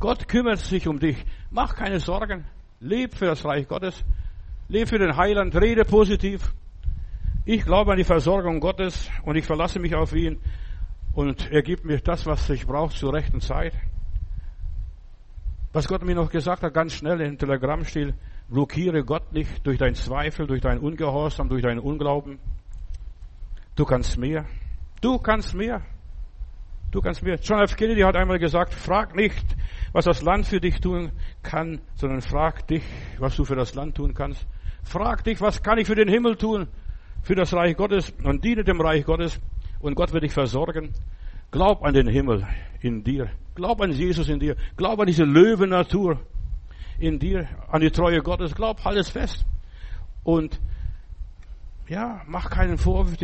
Gott 0.00 0.26
kümmert 0.26 0.58
sich 0.58 0.88
um 0.88 0.98
dich. 0.98 1.24
Mach 1.50 1.76
keine 1.76 2.00
Sorgen. 2.00 2.44
Leb 2.80 3.14
für 3.14 3.26
das 3.26 3.44
Reich 3.44 3.68
Gottes. 3.68 4.04
Leb 4.66 4.88
für 4.88 4.98
den 4.98 5.16
Heiland. 5.16 5.54
Rede 5.54 5.84
positiv. 5.84 6.52
Ich 7.44 7.64
glaube 7.64 7.92
an 7.92 7.98
die 7.98 8.04
Versorgung 8.04 8.58
Gottes 8.58 9.08
und 9.24 9.36
ich 9.36 9.44
verlasse 9.44 9.78
mich 9.78 9.94
auf 9.94 10.12
ihn 10.12 10.40
und 11.12 11.50
er 11.52 11.62
gibt 11.62 11.84
mir 11.84 11.98
das, 11.98 12.26
was 12.26 12.48
ich 12.50 12.66
brauche 12.66 12.94
zur 12.94 13.12
rechten 13.12 13.40
Zeit. 13.40 13.74
Was 15.72 15.88
Gott 15.88 16.04
mir 16.04 16.14
noch 16.14 16.30
gesagt 16.30 16.62
hat, 16.62 16.74
ganz 16.74 16.92
schnell 16.92 17.20
im 17.22 17.38
Telegrammstil, 17.38 18.14
Blockiere 18.48 19.04
Gott 19.04 19.32
nicht 19.32 19.66
durch 19.66 19.78
deinen 19.78 19.94
Zweifel, 19.94 20.46
durch 20.46 20.60
deinen 20.60 20.80
Ungehorsam, 20.80 21.48
durch 21.48 21.62
deinen 21.62 21.78
Unglauben. 21.78 22.38
Du 23.74 23.86
kannst 23.86 24.18
mehr. 24.18 24.44
Du 25.00 25.18
kannst 25.18 25.54
mehr. 25.54 25.80
Du 26.90 27.00
kannst 27.00 27.22
mehr. 27.22 27.36
John 27.42 27.60
F. 27.60 27.74
Kennedy 27.74 28.02
hat 28.02 28.16
einmal 28.16 28.38
gesagt, 28.38 28.74
frag 28.74 29.16
nicht, 29.16 29.56
was 29.92 30.04
das 30.04 30.20
Land 30.20 30.46
für 30.46 30.60
dich 30.60 30.78
tun 30.78 31.10
kann, 31.42 31.80
sondern 31.94 32.20
frag 32.20 32.66
dich, 32.66 32.82
was 33.18 33.34
du 33.36 33.46
für 33.46 33.56
das 33.56 33.74
Land 33.74 33.96
tun 33.96 34.12
kannst. 34.12 34.46
Frag 34.82 35.24
dich, 35.24 35.40
was 35.40 35.62
kann 35.62 35.78
ich 35.78 35.86
für 35.86 35.94
den 35.94 36.08
Himmel 36.08 36.36
tun, 36.36 36.68
für 37.22 37.34
das 37.34 37.54
Reich 37.54 37.78
Gottes 37.78 38.12
und 38.22 38.44
diene 38.44 38.62
dem 38.62 38.78
Reich 38.78 39.06
Gottes 39.06 39.40
und 39.80 39.94
Gott 39.94 40.12
wird 40.12 40.24
dich 40.24 40.32
versorgen. 40.32 40.92
Glaub 41.50 41.82
an 41.82 41.94
den 41.94 42.08
Himmel 42.08 42.46
in 42.82 43.02
dir. 43.02 43.30
Glaub 43.54 43.80
an 43.80 43.92
Jesus 43.92 44.28
in 44.28 44.38
dir. 44.38 44.56
Glaub 44.76 45.00
an 45.00 45.06
diese 45.06 45.24
Löwennatur 45.24 46.20
in 46.98 47.18
dir, 47.18 47.48
an 47.68 47.80
die 47.80 47.90
Treue 47.90 48.20
Gottes. 48.20 48.54
Glaub, 48.54 48.84
halt 48.84 48.98
es 48.98 49.10
fest. 49.10 49.44
Und 50.24 50.60
ja, 51.88 52.22
mach 52.26 52.48
keinen 52.48 52.78
Vorwurf 52.78 53.16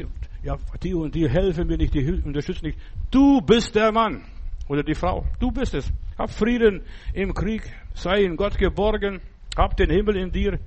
ja, 0.43 0.57
die 0.83 0.95
und 0.95 1.15
die 1.15 1.29
helfen 1.29 1.67
mir 1.67 1.77
nicht, 1.77 1.95
die 1.95 2.23
unterstützen 2.25 2.67
nicht. 2.67 2.79
Du 3.11 3.41
bist 3.41 3.75
der 3.75 3.93
Mann 3.93 4.25
oder 4.69 4.83
die 4.83 4.95
Frau. 4.95 5.27
Du 5.41 5.51
bist 5.51 5.75
es. 5.75 5.91
Hab 6.17 6.31
Frieden 6.31 6.83
im 7.13 7.35
Krieg. 7.35 7.63
Sei 7.95 8.23
in 8.23 8.37
Gott 8.37 8.57
geborgen. 8.57 9.21
Hab 9.57 9.77
den 9.77 9.91
Himmel 9.91 10.17
in 10.17 10.31
dir. 10.31 10.59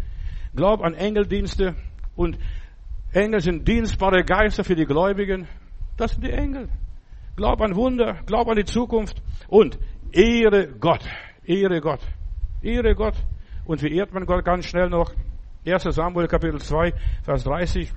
Glaub 0.55 0.82
an 0.82 0.93
Engeldienste. 0.93 1.76
Und 2.16 2.38
Engel 3.14 3.39
sind 3.39 3.68
dienstbare 3.68 4.24
Geister 4.24 4.64
für 4.64 4.76
die 4.76 4.86
Gläubigen. 4.86 5.47
Das 5.97 6.12
sind 6.12 6.26
die 6.26 6.32
Engel. 6.32 6.68
Glaub 7.42 7.60
an 7.60 7.76
Wunder. 7.76 8.20
Glaub 8.28 8.48
an 8.50 8.56
die 8.56 8.66
Zukunft. 8.66 9.20
Und 9.48 9.80
ehre 10.12 10.68
Gott. 10.80 11.04
Ehre 11.44 11.82
Gott. 11.82 12.02
Ehre 12.62 12.94
Gott. 12.94 13.16
Und 13.66 13.82
wie 13.82 13.98
ehrt 13.98 14.14
man 14.14 14.28
Gott 14.28 14.46
ganz 14.46 14.68
schnell 14.68 14.89
noch? 14.89 15.12
1 15.66 15.82
Samuel 15.82 16.28
Kapitel 16.28 16.62
2, 16.62 16.94
Vers 17.24 17.44
30. 17.46 17.92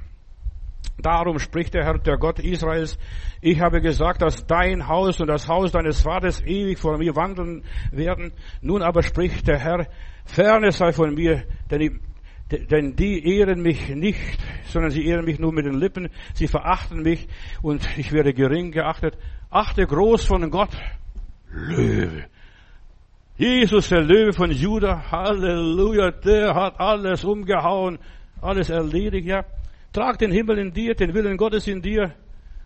Darum 0.96 1.38
spricht 1.38 1.74
der 1.74 1.84
Herr, 1.84 1.98
der 1.98 2.16
Gott 2.16 2.38
Israels, 2.38 2.98
ich 3.42 3.60
habe 3.60 3.82
gesagt, 3.82 4.22
dass 4.22 4.46
dein 4.46 4.88
Haus 4.88 5.20
und 5.20 5.26
das 5.26 5.46
Haus 5.46 5.72
deines 5.72 6.00
Vaters 6.00 6.40
ewig 6.40 6.78
vor 6.78 6.96
mir 6.96 7.14
wandeln 7.14 7.64
werden. 7.92 8.32
Nun 8.62 8.80
aber 8.80 9.02
spricht 9.02 9.46
der 9.46 9.58
Herr, 9.58 9.88
ferne 10.24 10.72
sei 10.72 10.92
von 10.92 11.12
mir, 11.12 11.44
denn 11.70 11.80
die, 11.80 12.00
denn 12.58 12.96
die 12.96 13.36
ehren 13.36 13.62
mich 13.62 13.88
nicht, 13.88 14.38
sondern 14.66 14.90
sie 14.90 15.06
ehren 15.06 15.24
mich 15.24 15.38
nur 15.38 15.52
mit 15.52 15.66
den 15.66 15.78
Lippen. 15.78 16.08
Sie 16.34 16.48
verachten 16.48 17.02
mich 17.02 17.28
und 17.62 17.86
ich 17.96 18.12
werde 18.12 18.34
gering 18.34 18.70
geachtet. 18.70 19.16
Achte 19.50 19.86
groß 19.86 20.24
von 20.24 20.50
Gott. 20.50 20.70
Löwe. 21.50 22.24
Jesus, 23.36 23.88
der 23.88 24.02
Löwe 24.02 24.32
von 24.32 24.50
Judah. 24.50 25.10
Halleluja. 25.10 26.10
Der 26.10 26.54
hat 26.54 26.78
alles 26.78 27.24
umgehauen, 27.24 27.98
alles 28.40 28.70
erledigt, 28.70 29.26
ja. 29.26 29.44
Trag 29.92 30.18
den 30.18 30.32
Himmel 30.32 30.58
in 30.58 30.72
dir, 30.72 30.94
den 30.94 31.14
Willen 31.14 31.36
Gottes 31.36 31.66
in 31.66 31.82
dir. 31.82 32.14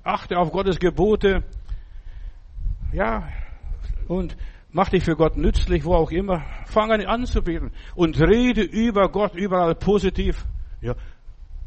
Achte 0.03 0.39
auf 0.39 0.51
Gottes 0.51 0.79
Gebote. 0.79 1.43
Ja, 2.93 3.29
und 4.09 4.37
mach 4.79 4.91
dich 4.91 5.03
für 5.03 5.17
Gott 5.17 5.37
nützlich, 5.37 5.85
wo 5.85 5.95
auch 5.95 6.13
immer. 6.13 6.45
Fang 6.67 6.93
an 6.93 7.05
anzubeten 7.05 7.73
und 7.97 8.21
rede 8.21 8.63
über 8.63 9.09
Gott 9.09 9.35
überall 9.35 9.75
positiv. 9.75 10.45
Ja, 10.81 10.95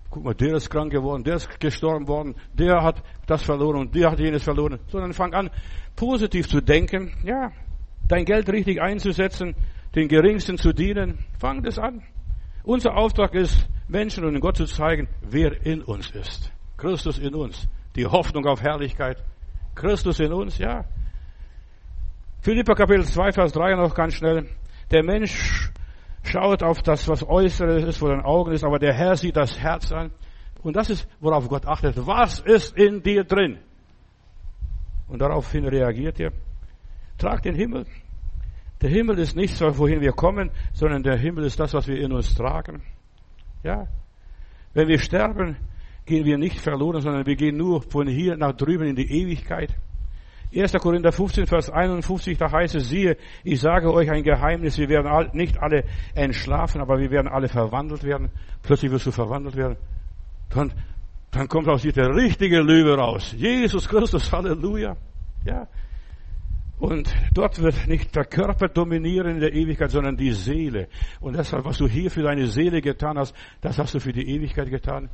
guck 0.10 0.24
mal, 0.24 0.34
der 0.34 0.56
ist 0.56 0.70
krank 0.70 0.94
geworden, 0.94 1.26
der 1.26 1.36
ist 1.36 1.60
gestorben 1.60 2.08
worden, 2.08 2.36
der 2.54 2.82
hat 2.82 3.04
das 3.28 3.44
verloren 3.44 3.82
und 3.82 3.94
der 3.94 4.12
hat 4.12 4.20
jenes 4.22 4.44
verloren. 4.44 4.80
Sondern 4.88 5.12
fang 5.12 5.34
an, 5.34 5.50
positiv 5.98 6.48
zu 6.48 6.62
denken. 6.62 7.12
Ja, 7.26 7.52
dein 8.08 8.24
Geld 8.24 8.48
richtig 8.48 8.82
einzusetzen, 8.82 9.56
den 9.94 10.08
Geringsten 10.08 10.58
zu 10.58 10.72
dienen. 10.72 11.18
Fang 11.38 11.64
das 11.64 11.80
an. 11.80 12.04
Unser 12.64 12.96
Auftrag 12.96 13.34
ist, 13.34 13.68
Menschen 13.90 14.24
und 14.24 14.40
Gott 14.40 14.56
zu 14.56 14.64
zeigen, 14.64 15.10
wer 15.20 15.66
in 15.66 15.82
uns 15.82 16.12
ist. 16.12 16.54
Christus 16.78 17.20
in 17.20 17.36
uns. 17.36 17.68
Die 17.98 18.06
Hoffnung 18.06 18.46
auf 18.46 18.62
Herrlichkeit. 18.62 19.22
Christus 19.76 20.22
in 20.22 20.32
uns, 20.32 20.60
ja. 20.60 20.86
Philippa 22.42 22.74
Kapitel 22.74 23.06
2, 23.06 23.34
Vers 23.34 23.52
3 23.52 23.76
noch 23.76 23.94
ganz 23.94 24.16
schnell. 24.16 24.48
Der 24.90 25.04
Mensch 25.04 25.72
schaut 26.24 26.64
auf 26.64 26.82
das, 26.82 27.08
was 27.08 27.24
Äußeres 27.24 27.84
ist, 27.84 27.98
vor 27.98 28.10
den 28.10 28.22
Augen 28.22 28.52
ist, 28.52 28.64
aber 28.64 28.80
der 28.80 28.94
Herr 28.94 29.16
sieht 29.16 29.38
das 29.38 29.60
Herz 29.60 29.92
an. 29.92 30.12
Und 30.64 30.76
das 30.76 30.90
ist, 30.90 31.08
worauf 31.20 31.48
Gott 31.48 31.68
achtet. 31.68 31.96
Was 32.08 32.40
ist 32.40 32.76
in 32.76 33.04
dir 33.04 33.26
drin? 33.26 33.60
Und 35.08 35.22
daraufhin 35.22 35.66
reagiert 35.66 36.20
er. 36.20 36.32
Trag 37.20 37.44
den 37.44 37.54
Himmel. 37.54 37.86
Der 38.82 38.90
Himmel 38.90 39.20
ist 39.20 39.36
nicht 39.36 39.56
so, 39.56 39.78
wohin 39.78 40.02
wir 40.02 40.14
kommen, 40.14 40.50
sondern 40.74 41.04
der 41.04 41.18
Himmel 41.18 41.46
ist 41.46 41.60
das, 41.60 41.76
was 41.76 41.88
wir 41.88 42.00
in 42.00 42.12
uns 42.12 42.34
tragen. 42.34 42.82
Ja. 43.64 43.88
Wenn 44.74 44.88
wir 44.88 44.98
sterben, 44.98 45.58
gehen 46.06 46.26
wir 46.26 46.40
nicht 46.40 46.60
verloren, 46.60 47.02
sondern 47.02 47.28
wir 47.28 47.36
gehen 47.36 47.58
nur 47.58 47.84
von 47.84 48.08
hier 48.08 48.36
nach 48.36 48.54
drüben 48.54 48.88
in 48.88 48.96
die 48.96 49.12
Ewigkeit. 49.12 49.76
1. 50.54 50.74
Korinther 50.74 51.12
15, 51.12 51.48
Vers 51.48 51.70
51, 51.70 52.38
da 52.38 52.52
heißt 52.52 52.76
es, 52.76 52.90
siehe, 52.90 53.16
ich 53.44 53.62
sage 53.62 53.94
euch 53.94 54.12
ein 54.12 54.24
Geheimnis, 54.24 54.78
wir 54.78 54.90
werden 54.90 55.30
nicht 55.34 55.58
alle 55.58 55.86
entschlafen, 56.14 56.82
aber 56.82 57.00
wir 57.00 57.10
werden 57.10 57.28
alle 57.28 57.48
verwandelt 57.48 58.04
werden. 58.04 58.30
Plötzlich 58.62 58.92
wirst 58.92 59.06
du 59.06 59.12
verwandelt 59.12 59.56
werden. 59.56 59.78
Dann, 60.50 60.74
dann 61.32 61.48
kommt 61.48 61.70
aus 61.70 61.84
dir 61.84 61.94
der 61.94 62.14
richtige 62.14 62.60
Löwe 62.60 62.98
raus. 62.98 63.34
Jesus 63.38 63.88
Christus, 63.88 64.32
Halleluja. 64.32 64.98
Ja. 65.46 65.68
Und 66.82 67.14
dort 67.34 67.62
wird 67.62 67.88
nicht 67.88 68.16
der 68.16 68.26
Körper 68.26 68.68
dominieren 68.68 69.36
in 69.36 69.40
der 69.40 69.54
Ewigkeit, 69.54 69.92
sondern 69.92 70.18
die 70.18 70.32
Seele. 70.32 70.88
Und 71.20 71.38
deshalb, 71.38 71.64
was 71.64 71.78
du 71.78 71.88
hier 71.88 72.10
für 72.10 72.24
deine 72.24 72.48
Seele 72.48 72.82
getan 72.82 73.20
hast, 73.20 73.36
das 73.62 73.78
hast 73.78 73.94
du 73.94 74.00
für 74.00 74.12
die 74.12 74.28
Ewigkeit 74.28 74.70
getan. 74.70 75.10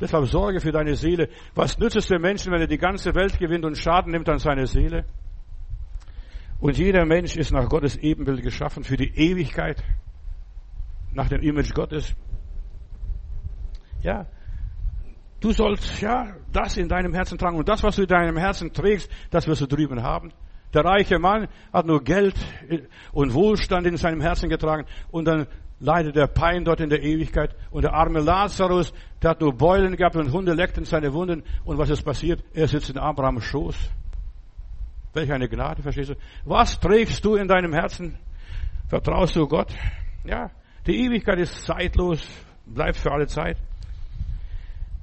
Deshalb 0.00 0.26
sorge 0.26 0.60
für 0.60 0.72
deine 0.72 0.94
Seele. 0.96 1.28
Was 1.54 1.78
nützt 1.78 1.96
es 1.96 2.06
dem 2.06 2.22
Menschen, 2.22 2.52
wenn 2.52 2.60
er 2.60 2.66
die 2.66 2.78
ganze 2.78 3.14
Welt 3.14 3.38
gewinnt 3.38 3.64
und 3.64 3.76
Schaden 3.76 4.12
nimmt 4.12 4.28
an 4.28 4.38
seine 4.38 4.66
Seele? 4.66 5.04
Und 6.58 6.78
jeder 6.78 7.04
Mensch 7.04 7.36
ist 7.36 7.52
nach 7.52 7.68
Gottes 7.68 7.96
Ebenbild 7.96 8.42
geschaffen 8.42 8.82
für 8.82 8.96
die 8.96 9.12
Ewigkeit. 9.14 9.82
Nach 11.12 11.28
dem 11.28 11.42
Image 11.42 11.74
Gottes. 11.74 12.14
Ja. 14.02 14.26
Du 15.40 15.52
sollst, 15.52 16.00
ja, 16.00 16.34
das 16.52 16.76
in 16.76 16.88
deinem 16.88 17.14
Herzen 17.14 17.38
tragen. 17.38 17.56
Und 17.56 17.68
das, 17.68 17.82
was 17.82 17.96
du 17.96 18.02
in 18.02 18.08
deinem 18.08 18.36
Herzen 18.36 18.72
trägst, 18.72 19.10
das 19.30 19.46
wirst 19.46 19.62
du 19.62 19.66
drüben 19.66 20.02
haben. 20.02 20.32
Der 20.72 20.84
reiche 20.84 21.18
Mann 21.18 21.48
hat 21.72 21.86
nur 21.86 22.02
Geld 22.04 22.34
und 23.12 23.34
Wohlstand 23.34 23.86
in 23.86 23.96
seinem 23.96 24.20
Herzen 24.20 24.48
getragen 24.48 24.86
und 25.10 25.24
dann 25.24 25.46
leidet 25.80 26.14
der 26.14 26.26
Pein 26.26 26.64
dort 26.64 26.80
in 26.80 26.90
der 26.90 27.02
Ewigkeit. 27.02 27.56
Und 27.70 27.82
der 27.82 27.94
arme 27.94 28.20
Lazarus, 28.20 28.92
der 29.22 29.30
hat 29.30 29.40
nur 29.40 29.54
Beulen 29.54 29.96
gehabt 29.96 30.16
und 30.16 30.32
Hunde 30.32 30.52
leckten 30.52 30.84
seine 30.84 31.12
Wunden. 31.12 31.42
Und 31.64 31.78
was 31.78 31.90
ist 31.90 32.02
passiert? 32.02 32.44
Er 32.54 32.68
sitzt 32.68 32.90
in 32.90 32.98
Abrahams 32.98 33.44
Schoß. 33.44 33.76
Welch 35.14 35.32
eine 35.32 35.48
Gnade, 35.48 35.82
verstehst 35.82 36.10
du? 36.10 36.14
Was 36.44 36.78
trägst 36.78 37.24
du 37.24 37.34
in 37.34 37.48
deinem 37.48 37.72
Herzen? 37.72 38.16
Vertraust 38.88 39.34
du 39.34 39.48
Gott? 39.48 39.74
Ja, 40.24 40.50
die 40.86 41.04
Ewigkeit 41.04 41.38
ist 41.40 41.64
zeitlos, 41.64 42.24
bleibt 42.66 42.96
für 42.96 43.10
alle 43.10 43.26
Zeit. 43.26 43.56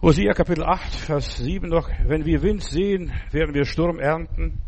Hosea 0.02 0.34
Kapitel 0.34 0.64
8, 0.64 0.94
Vers 0.94 1.38
7 1.38 1.68
noch. 1.70 1.90
Wenn 2.06 2.24
wir 2.24 2.44
Wind 2.44 2.64
sehen, 2.64 3.12
werden 3.32 3.56
wir 3.56 3.66
Sturm 3.66 4.00
ernten. 4.00 4.60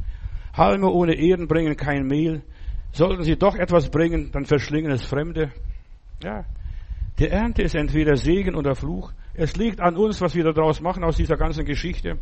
Halme 0.53 0.87
ohne 0.87 1.13
Ehren 1.13 1.47
bringen 1.47 1.77
kein 1.77 2.07
Mehl. 2.07 2.41
Sollten 2.91 3.23
sie 3.23 3.37
doch 3.37 3.55
etwas 3.55 3.89
bringen, 3.89 4.31
dann 4.31 4.45
verschlingen 4.45 4.91
es 4.91 5.03
Fremde. 5.03 5.51
Ja. 6.23 6.45
Die 7.17 7.27
Ernte 7.27 7.63
ist 7.63 7.75
entweder 7.75 8.15
Segen 8.15 8.55
oder 8.55 8.75
Fluch. 8.75 9.11
Es 9.33 9.55
liegt 9.55 9.79
an 9.79 9.95
uns, 9.95 10.21
was 10.21 10.35
wir 10.35 10.43
daraus 10.43 10.81
machen 10.81 11.03
aus 11.03 11.17
dieser 11.17 11.37
ganzen 11.37 11.65
Geschichte. 11.65 12.17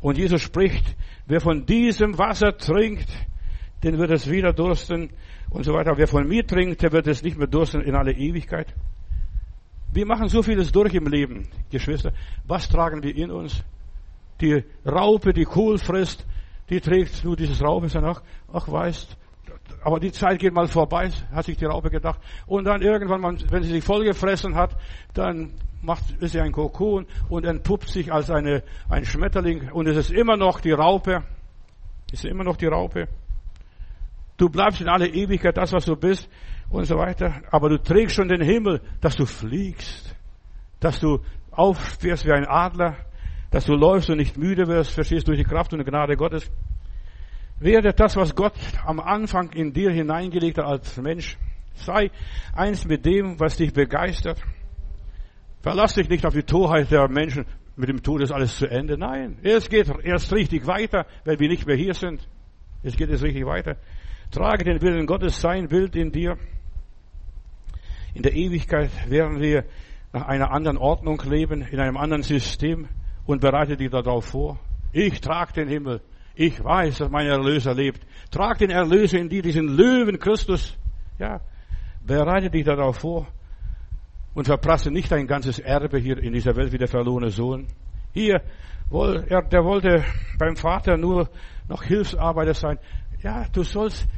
Und 0.00 0.18
Jesus 0.18 0.42
spricht, 0.42 0.96
wer 1.26 1.40
von 1.40 1.64
diesem 1.64 2.18
Wasser 2.18 2.56
trinkt, 2.56 3.08
den 3.82 3.98
wird 3.98 4.10
es 4.10 4.30
wieder 4.30 4.52
dursten 4.52 5.10
und 5.50 5.64
so 5.64 5.72
weiter. 5.72 5.92
Wer 5.96 6.08
von 6.08 6.26
mir 6.26 6.46
trinkt, 6.46 6.82
der 6.82 6.92
wird 6.92 7.06
es 7.06 7.22
nicht 7.22 7.38
mehr 7.38 7.46
dursten 7.46 7.82
in 7.82 7.94
alle 7.94 8.12
Ewigkeit. 8.12 8.74
Wir 9.92 10.06
machen 10.06 10.28
so 10.28 10.42
vieles 10.42 10.72
durch 10.72 10.94
im 10.94 11.06
Leben, 11.06 11.48
Geschwister. 11.70 12.12
Was 12.46 12.68
tragen 12.68 13.02
wir 13.02 13.14
in 13.14 13.30
uns? 13.30 13.62
Die 14.40 14.64
Raupe, 14.86 15.32
die 15.32 15.44
Kohl 15.44 15.78
frisst, 15.78 16.26
die 16.70 16.80
trägt 16.80 17.24
nur 17.24 17.36
dieses 17.36 17.62
Raupe, 17.62 17.88
sagt, 17.88 18.06
ach, 18.06 18.22
ach 18.52 18.68
weißt, 18.70 19.16
aber 19.84 20.00
die 20.00 20.12
Zeit 20.12 20.38
geht 20.38 20.52
mal 20.52 20.66
vorbei, 20.66 21.10
hat 21.32 21.44
sich 21.44 21.56
die 21.56 21.64
Raupe 21.64 21.90
gedacht. 21.90 22.20
Und 22.46 22.64
dann 22.64 22.82
irgendwann, 22.82 23.22
wenn 23.50 23.62
sie 23.62 23.70
sich 23.70 23.84
vollgefressen 23.84 24.54
hat, 24.54 24.76
dann 25.14 25.52
macht, 25.80 26.04
ist 26.20 26.32
sie 26.32 26.40
ein 26.40 26.52
Kokon 26.52 27.06
und 27.28 27.44
entpuppt 27.44 27.88
sich 27.88 28.12
als 28.12 28.30
eine, 28.30 28.62
ein 28.88 29.04
Schmetterling 29.04 29.70
und 29.72 29.88
es 29.88 29.96
ist 29.96 30.10
immer 30.10 30.36
noch 30.36 30.60
die 30.60 30.72
Raupe. 30.72 31.24
Ist 32.12 32.24
immer 32.24 32.44
noch 32.44 32.56
die 32.56 32.66
Raupe. 32.66 33.08
Du 34.36 34.48
bleibst 34.48 34.80
in 34.80 34.88
aller 34.88 35.08
Ewigkeit 35.08 35.56
das, 35.56 35.72
was 35.72 35.84
du 35.84 35.96
bist 35.96 36.28
und 36.68 36.84
so 36.84 36.96
weiter. 36.96 37.42
Aber 37.50 37.68
du 37.68 37.78
trägst 37.78 38.16
schon 38.16 38.28
den 38.28 38.42
Himmel, 38.42 38.80
dass 39.00 39.16
du 39.16 39.24
fliegst, 39.24 40.14
dass 40.80 41.00
du 41.00 41.20
aufwärst 41.50 42.26
wie 42.26 42.32
ein 42.32 42.46
Adler 42.46 42.96
dass 43.52 43.66
du 43.66 43.74
läufst 43.74 44.08
und 44.10 44.16
nicht 44.16 44.36
müde 44.36 44.66
wirst, 44.66 44.92
verstehst 44.92 45.28
durch 45.28 45.38
die 45.38 45.44
Kraft 45.44 45.72
und 45.72 45.78
die 45.78 45.84
Gnade 45.84 46.16
Gottes. 46.16 46.50
Werde 47.62 47.92
das, 47.92 48.16
was 48.16 48.34
Gott 48.34 48.54
am 48.84 49.00
Anfang 49.00 49.52
in 49.52 49.72
dir 49.72 49.90
hineingelegt 49.90 50.58
hat 50.58 50.66
als 50.66 50.96
Mensch, 50.96 51.36
Sei 51.74 52.10
eins 52.54 52.84
mit 52.84 53.04
dem, 53.04 53.38
was 53.40 53.56
dich 53.56 53.72
begeistert. 53.72 54.40
Verlass 55.60 55.94
dich 55.94 56.08
nicht 56.08 56.26
auf 56.26 56.34
die 56.34 56.42
Torheit 56.42 56.90
der 56.90 57.08
Menschen. 57.08 57.46
Mit 57.76 57.88
dem 57.88 58.02
Tod 58.02 58.20
ist 58.20 58.32
alles 58.32 58.56
zu 58.56 58.66
Ende. 58.66 58.98
Nein, 58.98 59.38
es 59.42 59.68
geht 59.68 59.90
erst 60.02 60.32
richtig 60.32 60.66
weiter, 60.66 61.06
wenn 61.24 61.38
wir 61.38 61.48
nicht 61.48 61.66
mehr 61.66 61.76
hier 61.76 61.94
sind. 61.94 62.28
Es 62.82 62.96
geht 62.96 63.08
jetzt 63.08 63.22
richtig 63.22 63.46
weiter. 63.46 63.76
Trage 64.30 64.64
den 64.64 64.82
Willen 64.82 65.06
Gottes, 65.06 65.40
sein 65.40 65.68
Bild 65.68 65.96
in 65.96 66.12
dir. 66.12 66.36
In 68.14 68.22
der 68.22 68.34
Ewigkeit 68.34 68.90
werden 69.08 69.40
wir 69.40 69.64
nach 70.12 70.26
einer 70.26 70.50
anderen 70.50 70.76
Ordnung 70.76 71.22
leben, 71.24 71.62
in 71.62 71.80
einem 71.80 71.96
anderen 71.96 72.22
System 72.22 72.88
und 73.24 73.40
bereite 73.40 73.76
dich 73.76 73.90
darauf 73.90 74.26
vor. 74.26 74.60
Ich 74.92 75.20
trage 75.20 75.54
den 75.54 75.68
Himmel. 75.68 76.02
Ich 76.34 76.62
weiß, 76.62 76.98
dass 76.98 77.10
mein 77.10 77.26
Erlöser 77.26 77.74
lebt. 77.74 78.06
Trag 78.30 78.58
den 78.58 78.70
Erlöser 78.70 79.18
in 79.18 79.28
dir, 79.28 79.42
diesen 79.42 79.68
Löwen 79.68 80.18
Christus. 80.18 80.76
Ja, 81.18 81.40
bereite 82.04 82.50
dich 82.50 82.64
darauf 82.64 82.98
vor 82.98 83.26
und 84.34 84.46
verprasse 84.46 84.90
nicht 84.90 85.12
dein 85.12 85.26
ganzes 85.26 85.58
Erbe 85.58 85.98
hier 85.98 86.18
in 86.18 86.32
dieser 86.32 86.56
Welt 86.56 86.72
wie 86.72 86.78
der 86.78 86.88
verlorene 86.88 87.30
Sohn. 87.30 87.66
Hier, 88.12 88.40
der 88.90 89.64
wollte 89.64 90.04
beim 90.38 90.56
Vater 90.56 90.96
nur 90.96 91.28
noch 91.68 91.82
Hilfsarbeiter 91.82 92.54
sein. 92.54 92.78
Ja, 93.22 93.46
du 93.52 93.62
sollst 93.62 94.08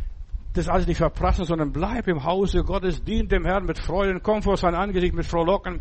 das 0.55 0.69
alles 0.69 0.87
nicht 0.87 0.99
verprassen, 0.99 1.45
sondern 1.45 1.73
bleib 1.73 2.07
im 2.07 2.23
Hause 2.23 2.63
Gottes, 2.63 3.03
dien 3.03 3.29
dem 3.29 3.45
Herrn 3.45 3.65
mit 3.67 3.79
Freuden, 3.79 4.23
komm 4.23 4.41
vor 4.41 4.57
sein 4.57 4.75
Angesicht 4.75 5.15
mit 5.15 5.27
Frohlocken 5.27 5.81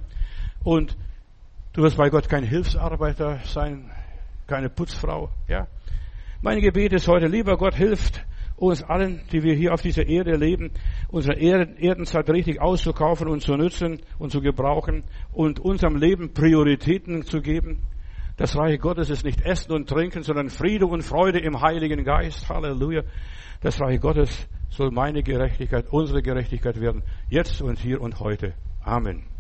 und 0.64 0.98
du 1.74 1.84
wirst 1.84 1.96
bei 1.98 2.10
Gott 2.10 2.28
kein 2.28 2.44
Hilfsarbeiter 2.44 3.40
sein, 3.46 3.92
keine 4.48 4.70
Putzfrau, 4.70 5.30
ja. 5.48 5.68
Mein 6.44 6.60
Gebet 6.60 6.92
ist 6.92 7.08
heute, 7.08 7.28
lieber 7.28 7.56
Gott, 7.56 7.74
hilft 7.74 8.26
uns 8.58 8.84
allen, 8.84 9.22
die 9.32 9.44
wir 9.44 9.54
hier 9.54 9.74
auf 9.74 9.82
dieser 9.82 10.06
Erde 10.06 10.36
leben, 10.36 10.72
unsere 11.08 11.40
Erdenzeit 11.40 12.30
richtig 12.30 12.60
auszukaufen 12.60 13.30
und 13.30 13.40
zu 13.40 13.56
nutzen 13.56 14.02
und 14.20 14.34
zu 14.34 14.42
gebrauchen 14.42 15.06
und 15.32 15.62
unserem 15.62 15.96
Leben 15.96 16.34
Prioritäten 16.34 17.24
zu 17.24 17.40
geben. 17.40 17.84
Das 18.36 18.58
Reich 18.58 18.78
Gottes 18.82 19.10
ist 19.10 19.24
nicht 19.24 19.40
Essen 19.40 19.72
und 19.72 19.88
Trinken, 19.88 20.24
sondern 20.24 20.50
Friede 20.50 20.86
und 20.86 21.02
Freude 21.02 21.40
im 21.40 21.62
Heiligen 21.62 22.04
Geist. 22.04 22.50
Halleluja. 22.50 23.04
Das 23.62 23.80
Reich 23.80 24.02
Gottes 24.02 24.50
soll 24.70 24.92
meine 24.92 25.24
Gerechtigkeit, 25.24 25.86
unsere 25.92 26.22
Gerechtigkeit 26.22 26.78
werden, 26.82 27.04
jetzt 27.30 27.62
und 27.62 27.80
hier 27.80 28.02
und 28.02 28.20
heute. 28.20 28.54
Amen. 28.84 29.33